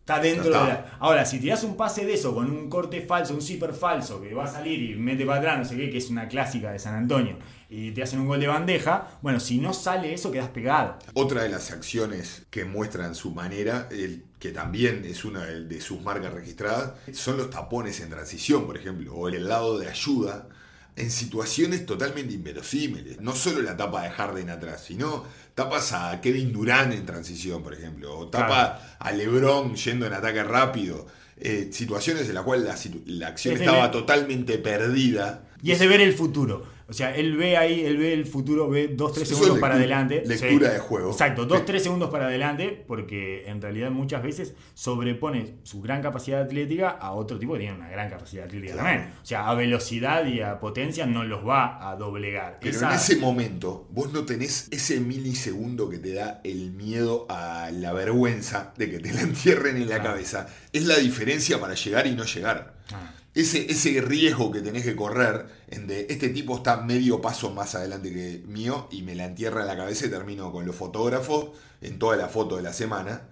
está 0.00 0.18
dentro 0.18 0.50
de 0.50 0.50
la... 0.50 0.96
Ahora, 0.98 1.24
si 1.24 1.38
tirás 1.38 1.62
un 1.62 1.76
pase 1.76 2.04
de 2.04 2.14
eso 2.14 2.34
con 2.34 2.50
un 2.50 2.68
corte 2.68 3.00
falso, 3.02 3.34
un 3.34 3.40
zipper 3.40 3.72
falso, 3.72 4.20
que 4.20 4.34
va 4.34 4.44
a 4.44 4.48
salir 4.48 4.82
y 4.82 4.96
mete 4.96 5.24
para 5.24 5.38
atrás, 5.38 5.58
no 5.58 5.64
sé 5.64 5.76
qué, 5.76 5.90
que 5.90 5.98
es 5.98 6.10
una 6.10 6.26
clásica 6.26 6.72
de 6.72 6.80
San 6.80 6.96
Antonio, 6.96 7.36
y 7.70 7.92
te 7.92 8.02
hacen 8.02 8.18
un 8.18 8.26
gol 8.26 8.40
de 8.40 8.48
bandeja, 8.48 9.18
bueno, 9.22 9.38
si 9.38 9.58
no 9.58 9.72
sale 9.72 10.12
eso, 10.12 10.32
quedas 10.32 10.48
pegado. 10.48 10.98
Otra 11.14 11.44
de 11.44 11.50
las 11.50 11.70
acciones 11.70 12.46
que 12.50 12.64
muestran 12.64 13.14
su 13.14 13.30
manera, 13.30 13.88
el, 13.92 14.24
que 14.40 14.50
también 14.50 15.04
es 15.04 15.24
una 15.24 15.44
de 15.44 15.80
sus 15.80 16.02
marcas 16.02 16.34
registradas, 16.34 16.94
son 17.12 17.36
los 17.36 17.48
tapones 17.48 18.00
en 18.00 18.10
transición, 18.10 18.66
por 18.66 18.76
ejemplo, 18.76 19.14
o 19.14 19.28
el 19.28 19.48
lado 19.48 19.78
de 19.78 19.88
ayuda 19.88 20.48
en 20.96 21.10
situaciones 21.10 21.86
totalmente 21.86 22.34
inverosímiles. 22.34 23.20
No 23.20 23.34
solo 23.34 23.62
la 23.62 23.76
tapa 23.76 24.02
de 24.02 24.10
Harden 24.10 24.50
atrás, 24.50 24.84
sino 24.86 25.24
tapas 25.54 25.92
a 25.92 26.20
Kevin 26.20 26.52
Durant 26.52 26.92
en 26.92 27.04
transición, 27.04 27.62
por 27.62 27.74
ejemplo, 27.74 28.16
o 28.16 28.28
tapa 28.28 28.96
a 28.98 29.12
LeBron 29.12 29.74
yendo 29.74 30.06
en 30.06 30.12
ataque 30.12 30.44
rápido. 30.44 31.06
Eh, 31.36 31.70
situaciones 31.72 32.28
en 32.28 32.34
las 32.34 32.44
cuales 32.44 32.88
la, 33.06 33.26
acción 33.28 33.56
estaba 33.56 33.90
totalmente 33.90 34.58
perdida. 34.58 35.48
Y 35.62 35.72
es 35.72 35.80
de 35.80 35.88
ver 35.88 36.00
el 36.00 36.14
futuro. 36.14 36.73
O 36.86 36.92
sea, 36.92 37.14
él 37.16 37.36
ve 37.36 37.56
ahí, 37.56 37.80
él 37.84 37.96
ve 37.96 38.12
el 38.12 38.26
futuro, 38.26 38.68
ve 38.68 38.94
2-3 38.94 39.24
segundos 39.24 39.58
para 39.58 39.76
adelante. 39.76 40.22
Lectura 40.26 40.70
de 40.70 40.78
juego. 40.78 41.10
Exacto, 41.10 41.48
2-3 41.48 41.78
segundos 41.78 42.10
para 42.10 42.26
adelante, 42.26 42.84
porque 42.86 43.48
en 43.48 43.62
realidad 43.62 43.90
muchas 43.90 44.22
veces 44.22 44.54
sobrepone 44.74 45.54
su 45.62 45.80
gran 45.80 46.02
capacidad 46.02 46.42
atlética 46.42 46.90
a 46.90 47.12
otro 47.12 47.38
tipo 47.38 47.54
que 47.54 47.60
tiene 47.60 47.74
una 47.74 47.88
gran 47.88 48.10
capacidad 48.10 48.44
atlética 48.44 48.76
también. 48.76 49.12
O 49.22 49.26
sea, 49.26 49.48
a 49.48 49.54
velocidad 49.54 50.26
y 50.26 50.42
a 50.42 50.60
potencia 50.60 51.06
no 51.06 51.24
los 51.24 51.46
va 51.46 51.90
a 51.90 51.96
doblegar. 51.96 52.58
Pero 52.60 52.78
en 52.78 52.92
ese 52.92 53.16
momento, 53.16 53.88
vos 53.90 54.12
no 54.12 54.24
tenés 54.24 54.68
ese 54.70 55.00
milisegundo 55.00 55.88
que 55.88 55.98
te 55.98 56.12
da 56.12 56.40
el 56.44 56.72
miedo 56.72 57.26
a 57.30 57.70
la 57.72 57.92
vergüenza 57.92 58.74
de 58.76 58.90
que 58.90 58.98
te 58.98 59.12
la 59.12 59.22
entierren 59.22 59.76
en 59.76 59.88
la 59.88 60.02
cabeza. 60.02 60.48
Es 60.72 60.84
la 60.86 60.96
diferencia 60.98 61.58
para 61.60 61.74
llegar 61.74 62.06
y 62.06 62.14
no 62.14 62.24
llegar. 62.24 62.74
Ah 62.92 63.12
ese, 63.34 63.70
ese 63.70 64.00
riesgo 64.00 64.52
que 64.52 64.60
tenés 64.60 64.84
que 64.84 64.94
correr 64.94 65.46
en 65.68 65.86
de 65.86 66.06
este 66.08 66.28
tipo 66.28 66.56
está 66.56 66.78
medio 66.78 67.20
paso 67.20 67.50
más 67.50 67.74
adelante 67.74 68.12
que 68.12 68.42
mío 68.46 68.88
y 68.92 69.02
me 69.02 69.14
la 69.14 69.24
entierra 69.24 69.62
en 69.62 69.66
la 69.66 69.76
cabeza 69.76 70.06
y 70.06 70.10
termino 70.10 70.52
con 70.52 70.66
los 70.66 70.76
fotógrafos 70.76 71.48
en 71.80 71.98
toda 71.98 72.16
la 72.16 72.28
foto 72.28 72.56
de 72.56 72.62
la 72.62 72.72
semana. 72.72 73.22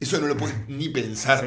Eso 0.00 0.20
no 0.20 0.26
lo 0.26 0.36
puedes 0.36 0.56
ni 0.68 0.88
pensar. 0.88 1.46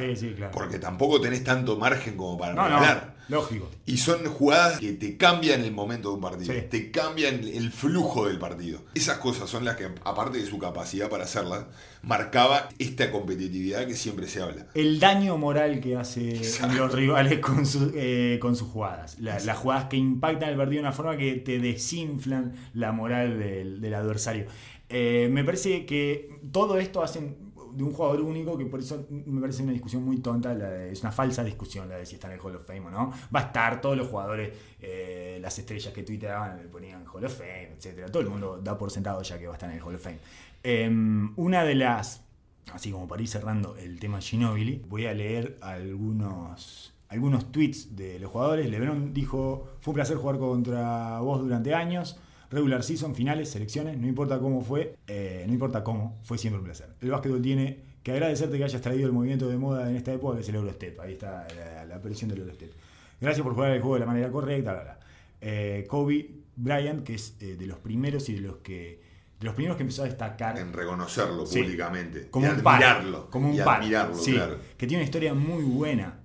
Porque 0.52 0.80
tampoco 0.80 1.20
tenés 1.20 1.44
tanto 1.44 1.78
margen 1.78 2.16
como 2.16 2.38
para 2.38 2.54
no, 2.54 3.15
lógico. 3.28 3.70
Y 3.86 3.98
son 3.98 4.26
jugadas 4.26 4.80
que 4.80 4.94
te 4.94 5.18
cambian 5.18 5.64
el 5.64 5.72
momento 5.72 6.10
de 6.10 6.16
un 6.16 6.22
partido. 6.22 6.54
Te 6.70 6.92
cambian 6.92 7.44
el 7.44 7.72
flujo 7.72 8.28
del 8.28 8.40
partido. 8.40 8.82
Esas 8.94 9.18
cosas 9.18 9.50
son 9.50 9.66
las 9.66 9.76
que, 9.76 9.90
aparte 10.04 10.38
de 10.38 10.46
su 10.46 10.58
capacidad 10.58 11.10
para 11.10 11.26
hacerlas, 11.26 11.66
marcaba 12.02 12.70
esta 12.80 13.12
competitividad 13.12 13.88
que 13.88 13.96
siempre 13.96 14.28
se 14.28 14.42
habla. 14.42 14.68
El 14.74 15.00
daño 15.00 15.38
moral 15.38 15.80
que 15.80 15.96
hacen 15.96 16.40
los 16.76 16.94
rivales 16.94 17.40
con, 17.40 17.64
eh, 17.96 18.38
con 18.42 18.56
sus 18.56 18.70
jugadas. 18.70 19.18
las 19.20 19.58
jugadas 19.58 19.86
que 19.86 19.98
impactan 19.98 20.50
el 20.50 20.58
partido 20.58 20.82
de 20.82 20.88
una 20.88 20.92
forma 20.92 21.18
que 21.18 21.36
te 21.36 21.60
desinflan 21.60 22.54
la 22.74 22.92
moral 22.92 23.40
del, 23.40 23.94
adversario. 23.94 24.46
Eh, 24.90 25.30
me 25.32 25.44
parece 25.44 25.86
que 25.86 26.30
todo 26.52 26.78
esto 26.78 27.02
hacen 27.02 27.45
de 27.76 27.84
un 27.84 27.92
jugador 27.92 28.22
único, 28.22 28.58
que 28.58 28.66
por 28.66 28.80
eso 28.80 29.06
me 29.10 29.42
parece 29.42 29.64
una 29.64 29.74
discusión 29.74 30.04
muy 30.04 30.18
tonta, 30.20 30.54
es 30.86 31.02
una 31.02 31.12
falsa 31.12 31.44
discusión 31.44 31.90
la 31.90 31.98
de 31.98 32.06
si 32.06 32.16
está 32.16 32.28
en 32.28 32.34
el 32.34 32.40
Hall 32.40 32.56
of 32.56 32.66
Fame 32.66 32.82
o 32.82 32.90
no. 32.90 33.12
Va 33.36 33.42
a 33.42 33.44
estar 33.44 33.82
todos 33.82 33.98
los 33.98 34.08
jugadores, 34.08 34.54
eh, 34.80 35.38
las 35.42 35.58
estrellas 35.60 35.94
que 35.94 36.04
tuiteaban, 36.04 36.58
le 36.58 36.70
ponían 36.70 37.06
Hall 37.06 37.26
of 37.26 37.38
Fame, 37.38 37.74
etc. 37.78 38.10
Todo 38.10 38.24
el 38.24 38.30
mundo 38.30 38.60
da 38.64 38.78
por 38.78 38.92
sentado 38.92 39.22
ya 39.22 39.38
que 39.38 39.48
va 39.48 39.54
a 39.54 39.58
estar 39.58 39.70
en 39.70 39.76
el 39.76 39.84
Hall 39.84 39.96
of 39.96 40.02
Fame. 40.02 40.20
Em, 40.64 41.34
una 41.36 41.64
de 41.64 41.76
las, 41.76 42.24
así 42.72 42.92
como 42.92 43.08
para 43.08 43.22
ir 43.22 43.28
cerrando 43.28 43.76
el 43.76 44.00
tema 44.00 44.22
Ginobili, 44.22 44.82
voy 44.88 45.06
a 45.06 45.14
leer 45.14 45.58
algunos 45.62 46.94
algunos 47.08 47.52
tweets 47.52 47.96
de 47.96 48.20
los 48.20 48.32
jugadores. 48.32 48.70
LeBron 48.70 49.14
dijo, 49.14 49.68
fue 49.80 49.92
un 49.92 49.96
placer 49.96 50.18
jugar 50.18 50.40
contra 50.40 51.20
vos 51.20 51.42
durante 51.42 51.74
años 51.74 52.20
regular 52.50 52.84
season, 52.84 53.16
finales, 53.16 53.50
selecciones, 53.50 53.98
no 53.98 54.08
importa 54.08 54.40
cómo 54.40 54.62
fue, 54.62 54.96
eh, 55.08 55.44
no 55.48 55.54
importa 55.54 55.84
cómo, 55.84 56.18
fue 56.24 56.38
siempre 56.38 56.60
un 56.60 56.66
placer. 56.66 56.90
El 57.02 57.12
básquetbol 57.12 57.42
tiene 57.42 57.80
que 58.04 58.12
agradecerte 58.12 58.58
que 58.58 58.64
hayas 58.64 58.82
traído 58.82 59.08
el 59.08 59.14
movimiento 59.14 59.48
de 59.50 59.58
moda 59.58 59.90
en 59.90 59.96
esta 59.96 60.14
época, 60.14 60.36
que 60.36 60.42
es 60.42 60.50
el 60.50 60.56
Eurostep. 60.56 61.00
Ahí 61.00 61.14
está 61.14 61.48
la, 61.88 61.96
aparición 61.96 62.30
del 62.30 62.40
Eurostep. 62.42 62.72
Gracias 63.20 63.44
por 63.44 63.54
jugar 63.54 63.72
el 63.72 63.82
juego 63.82 63.96
de 63.96 64.00
la 64.02 64.06
manera 64.06 64.32
correcta. 64.32 65.00
Eh, 65.42 65.86
Kobe 65.88 66.30
Bryant, 66.56 67.04
que 67.04 67.16
es 67.16 67.36
eh, 67.40 67.56
de 67.56 67.66
los 67.66 67.80
primeros 67.80 68.30
y 68.30 68.36
de 68.36 68.42
los 68.42 68.58
que 68.58 69.04
de 69.40 69.46
los 69.46 69.56
primeros 69.56 69.76
que 69.76 69.84
empezó 69.84 70.04
a 70.04 70.06
destacar. 70.06 70.58
En 70.58 70.72
reconocerlo 70.72 71.44
públicamente. 71.44 72.30
Como 72.30 72.46
un 72.46 72.54
admirarlo. 72.54 73.30
como 73.30 73.50
un 73.50 73.58
par. 73.58 73.82
Que 73.84 74.88
tiene 74.88 75.02
una 75.02 75.04
historia 75.04 75.34
muy 75.34 75.64
buena, 75.64 76.20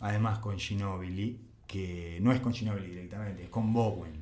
además 0.00 0.40
con 0.40 0.58
Ginobili, 0.58 1.40
que 1.66 2.18
no 2.20 2.32
es 2.32 2.40
con 2.40 2.52
Ginobili 2.52 2.88
directamente, 2.88 3.44
es 3.44 3.48
con 3.48 3.72
Bowen 3.72 4.19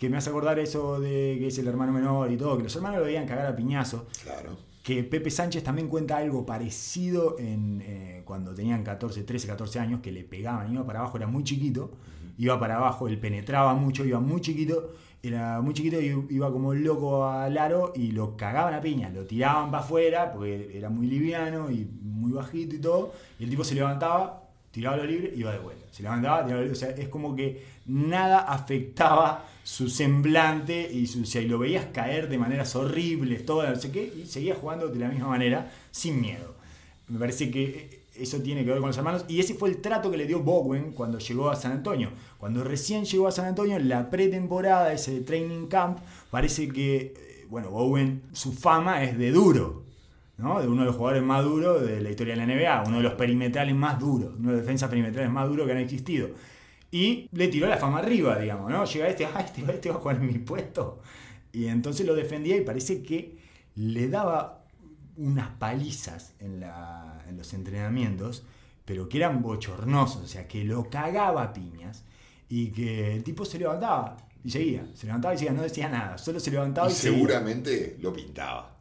que 0.00 0.08
me 0.08 0.16
hace 0.16 0.30
acordar 0.30 0.58
eso 0.58 0.98
de 0.98 1.36
que 1.38 1.48
es 1.48 1.58
el 1.58 1.68
hermano 1.68 1.92
menor 1.92 2.32
y 2.32 2.38
todo, 2.38 2.56
que 2.56 2.62
los 2.62 2.74
hermanos 2.74 3.00
lo 3.00 3.04
veían 3.04 3.26
cagar 3.26 3.46
a 3.46 3.54
piñazo. 3.54 4.06
Claro. 4.22 4.56
Que 4.82 5.04
Pepe 5.04 5.30
Sánchez 5.30 5.62
también 5.62 5.88
cuenta 5.88 6.16
algo 6.16 6.46
parecido 6.46 7.36
en, 7.38 7.82
eh, 7.84 8.22
cuando 8.24 8.54
tenían 8.54 8.82
14, 8.82 9.24
13, 9.24 9.46
14 9.46 9.78
años, 9.78 10.00
que 10.00 10.10
le 10.10 10.24
pegaban, 10.24 10.72
iba 10.72 10.86
para 10.86 11.00
abajo, 11.00 11.18
era 11.18 11.26
muy 11.26 11.44
chiquito, 11.44 11.90
iba 12.38 12.58
para 12.58 12.78
abajo, 12.78 13.08
él 13.08 13.18
penetraba 13.18 13.74
mucho, 13.74 14.06
iba 14.06 14.20
muy 14.20 14.40
chiquito, 14.40 14.94
era 15.22 15.60
muy 15.60 15.74
chiquito 15.74 16.00
y 16.00 16.34
iba 16.34 16.50
como 16.50 16.72
loco 16.72 17.26
al 17.26 17.58
aro 17.58 17.92
y 17.94 18.12
lo 18.12 18.38
cagaban 18.38 18.72
a 18.72 18.80
piñas, 18.80 19.12
lo 19.12 19.26
tiraban 19.26 19.70
para 19.70 19.82
afuera 19.82 20.32
porque 20.32 20.78
era 20.78 20.88
muy 20.88 21.08
liviano 21.08 21.70
y 21.70 21.86
muy 22.00 22.32
bajito 22.32 22.74
y 22.74 22.78
todo, 22.78 23.12
y 23.38 23.44
el 23.44 23.50
tipo 23.50 23.64
se 23.64 23.74
levantaba, 23.74 24.48
tiraba 24.70 24.96
lo 24.96 25.04
libre 25.04 25.30
y 25.36 25.40
iba 25.40 25.52
de 25.52 25.58
vuelta. 25.58 25.84
Se 25.90 26.02
levantaba, 26.02 26.42
tiraba 26.44 26.62
lo 26.62 26.68
libre, 26.68 26.72
o 26.72 26.80
sea, 26.80 26.88
es 26.88 27.08
como 27.08 27.36
que 27.36 27.79
nada 27.90 28.40
afectaba 28.40 29.46
su 29.62 29.88
semblante 29.88 30.90
y, 30.90 31.06
lo 31.46 31.58
veías 31.58 31.86
caer 31.86 32.28
de 32.28 32.38
maneras 32.38 32.74
horribles, 32.76 33.44
todo, 33.44 33.68
no 33.68 33.76
sé 33.76 33.90
qué, 33.90 34.12
y 34.16 34.26
seguía 34.26 34.54
jugando 34.54 34.88
de 34.88 34.98
la 34.98 35.08
misma 35.08 35.28
manera, 35.28 35.70
sin 35.90 36.20
miedo. 36.20 36.54
Me 37.08 37.18
parece 37.18 37.50
que 37.50 38.00
eso 38.14 38.40
tiene 38.40 38.64
que 38.64 38.70
ver 38.70 38.80
con 38.80 38.88
los 38.88 38.96
hermanos. 38.96 39.24
Y 39.28 39.40
ese 39.40 39.54
fue 39.54 39.68
el 39.68 39.78
trato 39.78 40.10
que 40.10 40.16
le 40.16 40.26
dio 40.26 40.40
Bowen 40.40 40.92
cuando 40.92 41.18
llegó 41.18 41.50
a 41.50 41.56
San 41.56 41.72
Antonio. 41.72 42.10
Cuando 42.38 42.62
recién 42.62 43.04
llegó 43.04 43.28
a 43.28 43.32
San 43.32 43.46
Antonio, 43.46 43.76
en 43.76 43.88
la 43.88 44.10
pretemporada, 44.10 44.92
ese 44.92 45.20
training 45.20 45.66
camp, 45.66 45.98
parece 46.30 46.68
que, 46.68 46.96
eh, 46.96 47.46
bueno, 47.48 47.70
Bowen, 47.70 48.22
su 48.32 48.52
fama 48.52 49.02
es 49.02 49.18
de 49.18 49.32
duro. 49.32 49.84
¿no? 50.38 50.60
De 50.60 50.68
uno 50.68 50.82
de 50.82 50.86
los 50.86 50.96
jugadores 50.96 51.22
más 51.22 51.44
duros 51.44 51.82
de 51.82 52.00
la 52.00 52.10
historia 52.10 52.34
de 52.34 52.46
la 52.46 52.46
NBA, 52.46 52.84
uno 52.86 52.96
de 52.96 53.02
los 53.02 53.14
perimetrales 53.14 53.74
más 53.74 53.98
duros, 53.98 54.34
uno 54.38 54.50
de 54.50 54.56
los 54.56 54.62
defensas 54.62 54.88
perimetrales 54.88 55.30
más 55.30 55.48
duros 55.48 55.66
que 55.66 55.72
han 55.72 55.78
existido. 55.78 56.30
Y 56.90 57.28
le 57.32 57.48
tiró 57.48 57.68
la 57.68 57.76
fama 57.76 57.98
arriba, 57.98 58.38
digamos, 58.38 58.70
¿no? 58.70 58.84
Llega 58.84 59.08
este, 59.08 59.26
ah, 59.26 59.40
este, 59.40 59.62
este 59.72 59.90
va 59.90 59.96
a 59.96 59.98
jugar 60.00 60.16
en 60.16 60.26
mi 60.26 60.38
puesto. 60.38 61.00
Y 61.52 61.66
entonces 61.66 62.06
lo 62.06 62.14
defendía 62.14 62.56
y 62.56 62.62
parece 62.62 63.02
que 63.02 63.38
le 63.76 64.08
daba 64.08 64.64
unas 65.16 65.50
palizas 65.50 66.34
en, 66.40 66.60
la, 66.60 67.24
en 67.28 67.36
los 67.36 67.52
entrenamientos, 67.54 68.44
pero 68.84 69.08
que 69.08 69.18
eran 69.18 69.42
bochornosos, 69.42 70.22
o 70.24 70.26
sea, 70.26 70.48
que 70.48 70.64
lo 70.64 70.88
cagaba 70.88 71.42
a 71.42 71.52
piñas 71.52 72.04
y 72.48 72.68
que 72.70 73.14
el 73.14 73.22
tipo 73.22 73.44
se 73.44 73.58
levantaba 73.58 74.16
y 74.42 74.50
seguía, 74.50 74.86
se 74.94 75.06
levantaba 75.06 75.34
y 75.34 75.38
seguía, 75.38 75.52
no 75.52 75.62
decía 75.62 75.88
nada, 75.88 76.18
solo 76.18 76.40
se 76.40 76.50
levantaba 76.50 76.88
y, 76.88 76.92
y 76.92 76.94
seguramente 76.94 77.96
lo 78.00 78.12
pintaba. 78.12 78.76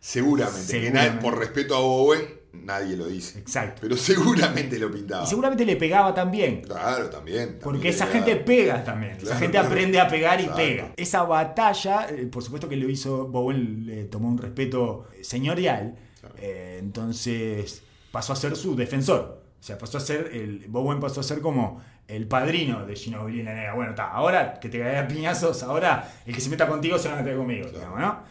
Seguramente, 0.00 0.80
Que 0.80 0.90
por 1.20 1.38
respeto 1.38 1.76
a 1.76 1.80
Bowen, 1.80 2.22
nadie 2.62 2.96
lo 2.96 3.06
dice. 3.06 3.38
Exacto. 3.38 3.80
Pero 3.82 3.96
seguramente 3.96 4.78
lo 4.78 4.90
pintaba. 4.90 5.24
Y 5.24 5.26
seguramente 5.26 5.64
le 5.64 5.76
pegaba 5.76 6.14
también. 6.14 6.62
Claro, 6.62 7.10
también. 7.10 7.58
porque 7.62 7.88
esa 7.88 8.06
gente 8.06 8.36
pega 8.36 8.84
también. 8.84 9.16
esa 9.20 9.36
gente 9.36 9.58
aprende 9.58 10.00
a 10.00 10.08
pegar 10.08 10.40
y 10.40 10.46
pega. 10.48 10.92
Esa 10.96 11.22
batalla, 11.22 12.08
eh, 12.10 12.26
por 12.26 12.42
supuesto 12.42 12.68
que 12.68 12.76
lo 12.76 12.88
hizo, 12.88 13.26
Bowen 13.26 13.86
le 13.86 14.04
tomó 14.04 14.28
un 14.28 14.38
respeto 14.38 15.08
señorial. 15.22 15.96
Eh, 16.38 16.78
entonces 16.80 17.82
pasó 18.10 18.32
a 18.32 18.36
ser 18.36 18.56
su 18.56 18.76
defensor. 18.76 19.42
O 19.58 19.62
sea, 19.62 19.78
pasó 19.78 19.98
a 19.98 20.00
ser, 20.00 20.30
el, 20.32 20.66
Bowen 20.68 21.00
pasó 21.00 21.20
a 21.20 21.22
ser 21.22 21.40
como 21.40 21.80
el 22.06 22.28
padrino 22.28 22.84
de 22.84 22.94
Ginobili 22.96 23.40
en 23.40 23.46
la 23.46 23.74
Bueno, 23.74 23.90
está, 23.90 24.10
ahora 24.10 24.60
que 24.60 24.68
te 24.68 24.78
caiga 24.78 25.08
piñazos, 25.08 25.62
ahora 25.62 26.12
el 26.26 26.34
que 26.34 26.40
se 26.40 26.50
meta 26.50 26.68
contigo 26.68 26.98
se 26.98 27.08
va 27.08 27.14
a 27.14 27.22
meter 27.22 27.36
conmigo. 27.36 27.68
¿no? 27.98 28.22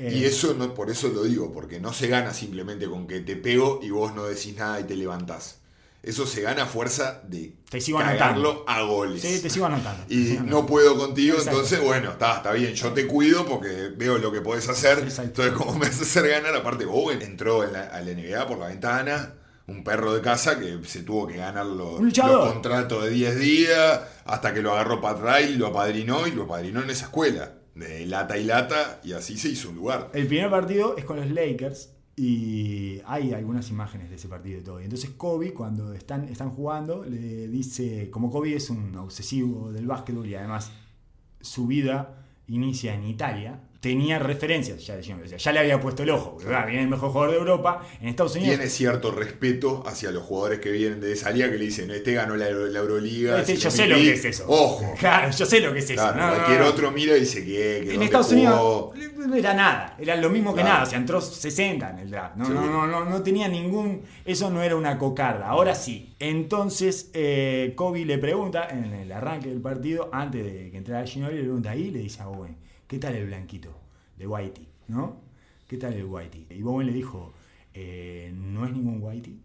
Y 0.00 0.24
eh, 0.24 0.26
eso 0.26 0.54
no, 0.54 0.72
por 0.74 0.90
eso 0.90 1.08
lo 1.08 1.24
digo, 1.24 1.52
porque 1.52 1.80
no 1.80 1.92
se 1.92 2.08
gana 2.08 2.32
simplemente 2.32 2.86
con 2.88 3.06
que 3.06 3.20
te 3.20 3.36
pego 3.36 3.80
y 3.82 3.90
vos 3.90 4.14
no 4.14 4.24
decís 4.24 4.56
nada 4.56 4.80
y 4.80 4.84
te 4.84 4.96
levantás. 4.96 5.56
Eso 6.02 6.26
se 6.26 6.40
gana 6.40 6.62
a 6.62 6.66
fuerza 6.66 7.20
de 7.24 7.52
te 7.68 7.78
sigo 7.78 7.98
cagarlo 7.98 8.64
a 8.66 8.80
goles. 8.82 9.20
Sí, 9.20 9.38
te 9.42 9.50
sigo 9.50 9.66
anotando. 9.66 10.02
Y 10.08 10.38
no 10.42 10.64
puedo 10.64 10.96
contigo, 10.96 11.36
entonces, 11.38 11.78
bueno, 11.82 12.12
está, 12.12 12.36
está 12.36 12.52
bien, 12.52 12.72
yo 12.72 12.92
te 12.94 13.06
cuido 13.06 13.44
porque 13.44 13.90
veo 13.94 14.16
lo 14.16 14.32
que 14.32 14.40
podés 14.40 14.66
hacer. 14.70 15.00
Entonces, 15.00 15.52
como 15.52 15.74
me 15.74 15.86
haces 15.86 16.02
hacer 16.02 16.26
ganar, 16.26 16.56
aparte, 16.56 16.86
Bowen 16.86 17.20
entró 17.20 17.64
en 17.64 17.74
la, 17.74 17.82
a 17.82 18.00
la 18.00 18.12
NBA 18.14 18.46
por 18.46 18.56
la 18.58 18.68
ventana, 18.68 19.34
un 19.66 19.84
perro 19.84 20.14
de 20.14 20.22
casa 20.22 20.58
que 20.58 20.80
se 20.86 21.02
tuvo 21.02 21.26
que 21.26 21.36
ganar 21.36 21.66
los, 21.66 22.00
los 22.00 22.52
contratos 22.52 23.04
de 23.04 23.10
10 23.10 23.38
días, 23.38 24.00
hasta 24.24 24.54
que 24.54 24.62
lo 24.62 24.72
agarró 24.72 25.02
Pat 25.02 25.20
Riley, 25.20 25.56
lo 25.56 25.66
apadrinó 25.66 26.26
y 26.26 26.30
lo 26.30 26.44
apadrinó 26.44 26.82
en 26.82 26.88
esa 26.88 27.04
escuela 27.04 27.59
de 27.74 28.06
lata 28.06 28.38
y 28.38 28.44
lata, 28.44 29.00
y 29.04 29.12
así 29.12 29.36
se 29.36 29.48
hizo 29.48 29.70
un 29.70 29.76
lugar. 29.76 30.10
El 30.14 30.26
primer 30.26 30.50
partido 30.50 30.96
es 30.96 31.04
con 31.04 31.16
los 31.16 31.30
Lakers, 31.30 31.90
y 32.22 33.00
hay 33.06 33.32
algunas 33.32 33.70
imágenes 33.70 34.10
de 34.10 34.16
ese 34.16 34.28
partido 34.28 34.60
y 34.60 34.62
todo. 34.62 34.78
Y 34.80 34.84
entonces 34.84 35.08
Kobe, 35.10 35.54
cuando 35.54 35.94
están, 35.94 36.28
están 36.28 36.50
jugando, 36.50 37.02
le 37.02 37.48
dice, 37.48 38.10
como 38.10 38.30
Kobe 38.30 38.56
es 38.56 38.68
un 38.68 38.94
obsesivo 38.96 39.72
del 39.72 39.86
básquetbol 39.86 40.26
y 40.26 40.34
además 40.34 40.70
su 41.40 41.66
vida 41.66 42.26
inicia 42.46 42.94
en 42.94 43.04
Italia, 43.06 43.60
tenía 43.80 44.18
referencias 44.18 44.86
ya 44.86 45.00
ya 45.00 45.52
le 45.52 45.58
había 45.58 45.80
puesto 45.80 46.02
el 46.02 46.10
ojo, 46.10 46.38
viene 46.38 46.82
el 46.82 46.88
mejor 46.88 47.10
jugador 47.10 47.32
de 47.32 47.38
Europa, 47.38 47.82
en 48.00 48.08
Estados 48.08 48.36
Unidos. 48.36 48.56
Tiene 48.56 48.70
cierto 48.70 49.10
respeto 49.10 49.82
hacia 49.86 50.10
los 50.10 50.22
jugadores 50.22 50.60
que 50.60 50.70
vienen 50.70 51.00
de 51.00 51.12
esa 51.12 51.30
liga 51.30 51.50
que 51.50 51.56
le 51.56 51.64
dicen, 51.64 51.90
este 51.90 52.12
ganó 52.12 52.36
la, 52.36 52.48
Euroliga. 52.48 53.40
Este, 53.40 53.56
yo 53.56 53.70
sé 53.70 53.86
lo 53.86 53.96
que 53.96 54.12
es 54.12 54.24
eso. 54.24 54.44
Ojo. 54.48 54.94
Claro, 54.98 55.30
yo 55.30 55.46
sé 55.46 55.60
lo 55.60 55.72
que 55.72 55.78
es 55.78 55.90
eso. 55.90 56.12
cualquier 56.12 56.62
otro 56.62 56.90
mira 56.90 57.16
y 57.16 57.20
dice 57.20 57.44
que... 57.44 57.94
en 57.94 58.02
Estados 58.02 58.32
Unidos 58.32 58.90
no 59.16 59.34
era 59.34 59.54
nada, 59.54 59.96
era 59.98 60.16
lo 60.16 60.28
mismo 60.28 60.54
que 60.54 60.62
nada, 60.62 60.82
o 60.82 60.86
sea, 60.86 60.98
entró 60.98 61.20
60 61.20 61.90
en 61.90 61.98
el 62.00 62.10
draft. 62.10 62.36
No, 62.36 62.48
no, 62.48 62.86
no, 62.86 63.04
no, 63.04 63.22
tenía 63.22 63.48
ningún, 63.48 64.02
eso 64.24 64.50
no 64.50 64.62
era 64.62 64.76
una 64.76 64.98
cocarda, 64.98 65.48
ahora 65.48 65.74
sí. 65.74 66.14
Entonces 66.18 67.10
eh, 67.14 67.72
Kobe 67.76 68.04
le 68.04 68.18
pregunta 68.18 68.68
en 68.70 68.92
el 68.92 69.12
arranque 69.12 69.48
del 69.48 69.60
partido, 69.60 70.10
antes 70.12 70.44
de 70.44 70.70
que 70.70 70.76
entrara 70.76 71.06
Ginobili, 71.06 71.38
le 71.38 71.44
pregunta 71.44 71.70
ahí, 71.70 71.90
le 71.90 72.00
dice 72.00 72.22
a 72.22 72.28
Owen, 72.28 72.56
¿qué 72.90 72.98
tal 72.98 73.14
el 73.14 73.28
blanquito? 73.28 73.70
de 74.20 74.26
Whitey, 74.26 74.68
¿no? 74.88 75.16
¿Qué 75.66 75.76
tal 75.76 75.94
el 75.94 76.04
Whitey? 76.04 76.46
Y 76.50 76.60
Bowen 76.60 76.86
le 76.86 76.92
dijo, 76.92 77.32
eh, 77.72 78.32
no 78.34 78.66
es 78.66 78.72
ningún 78.72 79.00
Whitey. 79.00 79.40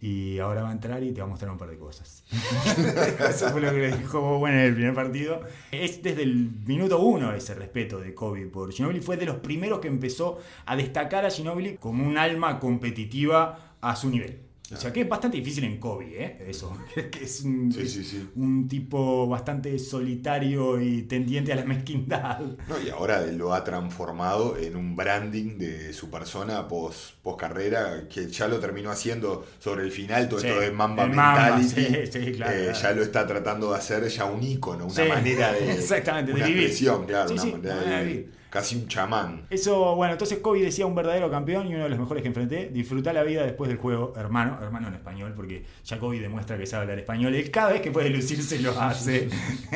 Y 0.00 0.38
ahora 0.38 0.62
va 0.62 0.68
a 0.68 0.72
entrar 0.72 1.02
y 1.02 1.12
te 1.12 1.20
va 1.22 1.26
a 1.26 1.30
mostrar 1.30 1.50
un 1.50 1.56
par 1.56 1.70
de 1.70 1.78
cosas. 1.78 2.22
Eso 3.28 3.48
fue 3.48 3.62
lo 3.62 3.70
que 3.70 3.78
le 3.78 3.96
dijo 3.96 4.20
Bowen 4.20 4.52
en 4.52 4.60
el 4.60 4.74
primer 4.74 4.94
partido. 4.94 5.40
Es 5.72 6.02
desde 6.02 6.22
el 6.22 6.50
minuto 6.66 7.00
uno 7.00 7.32
ese 7.32 7.54
respeto 7.54 7.98
de 7.98 8.14
Kobe 8.14 8.46
por 8.46 8.70
Ginobili. 8.70 9.00
Fue 9.00 9.16
de 9.16 9.24
los 9.24 9.36
primeros 9.36 9.80
que 9.80 9.88
empezó 9.88 10.38
a 10.66 10.76
destacar 10.76 11.24
a 11.24 11.30
Ginobili 11.30 11.78
como 11.78 12.06
un 12.06 12.18
alma 12.18 12.60
competitiva 12.60 13.76
a 13.80 13.96
su 13.96 14.10
nivel. 14.10 14.43
O 14.72 14.76
sea, 14.76 14.90
que 14.92 15.02
es 15.02 15.08
bastante 15.08 15.36
difícil 15.36 15.64
en 15.64 15.78
Kobe, 15.78 16.24
¿eh? 16.24 16.46
Eso. 16.48 16.74
Que 17.10 17.24
es 17.24 17.42
un, 17.42 18.66
tipo 18.66 19.28
bastante 19.28 19.78
solitario 19.78 20.80
y 20.80 21.02
tendiente 21.02 21.52
a 21.52 21.56
la 21.56 21.64
mezquindad. 21.64 22.40
No, 22.40 22.80
y 22.80 22.88
ahora 22.88 23.26
lo 23.26 23.52
ha 23.52 23.62
transformado 23.62 24.56
en 24.56 24.76
un 24.76 24.96
branding 24.96 25.58
de 25.58 25.92
su 25.92 26.08
persona 26.10 26.66
post, 26.66 27.16
post 27.22 27.38
carrera, 27.38 28.08
que 28.08 28.28
ya 28.28 28.48
lo 28.48 28.58
terminó 28.58 28.90
haciendo 28.90 29.44
sobre 29.58 29.84
el 29.84 29.92
final, 29.92 30.28
todo 30.28 30.40
esto 30.40 30.58
de 30.58 30.70
Mamba 30.70 31.06
Mentality. 31.06 31.84
Eh, 31.84 32.72
ya 32.80 32.92
lo 32.92 33.02
está 33.02 33.26
tratando 33.26 33.70
de 33.70 33.76
hacer 33.76 34.08
ya 34.08 34.24
un 34.24 34.42
ícono, 34.42 34.86
una 34.86 35.04
manera 35.04 35.52
de. 35.52 35.72
Exactamente, 35.78 36.32
una 36.32 36.44
de 36.44 36.50
vivir. 36.50 36.64
expresión, 36.64 37.04
claro, 37.04 37.32
una 37.32 37.44
manera 37.44 37.98
de 37.98 38.04
vivir 38.04 38.33
casi 38.54 38.76
un 38.76 38.86
chamán. 38.86 39.46
Eso, 39.50 39.96
bueno, 39.96 40.12
entonces 40.12 40.38
Kobe 40.38 40.60
decía 40.60 40.86
un 40.86 40.94
verdadero 40.94 41.28
campeón 41.28 41.66
y 41.66 41.74
uno 41.74 41.82
de 41.82 41.88
los 41.90 41.98
mejores 41.98 42.22
que 42.22 42.28
enfrenté. 42.28 42.70
Disfruta 42.72 43.12
la 43.12 43.24
vida 43.24 43.42
después 43.42 43.66
del 43.68 43.78
juego, 43.78 44.12
hermano, 44.16 44.60
hermano 44.62 44.86
en 44.86 44.94
español, 44.94 45.32
porque 45.34 45.64
ya 45.84 45.98
Kobe 45.98 46.20
demuestra 46.20 46.56
que 46.56 46.64
sabe 46.64 46.82
hablar 46.82 47.00
español. 47.00 47.34
Él 47.34 47.50
cada 47.50 47.72
vez 47.72 47.80
que 47.80 47.90
puede 47.90 48.10
lucirse 48.10 48.60
lo 48.60 48.70
hace. 48.80 49.28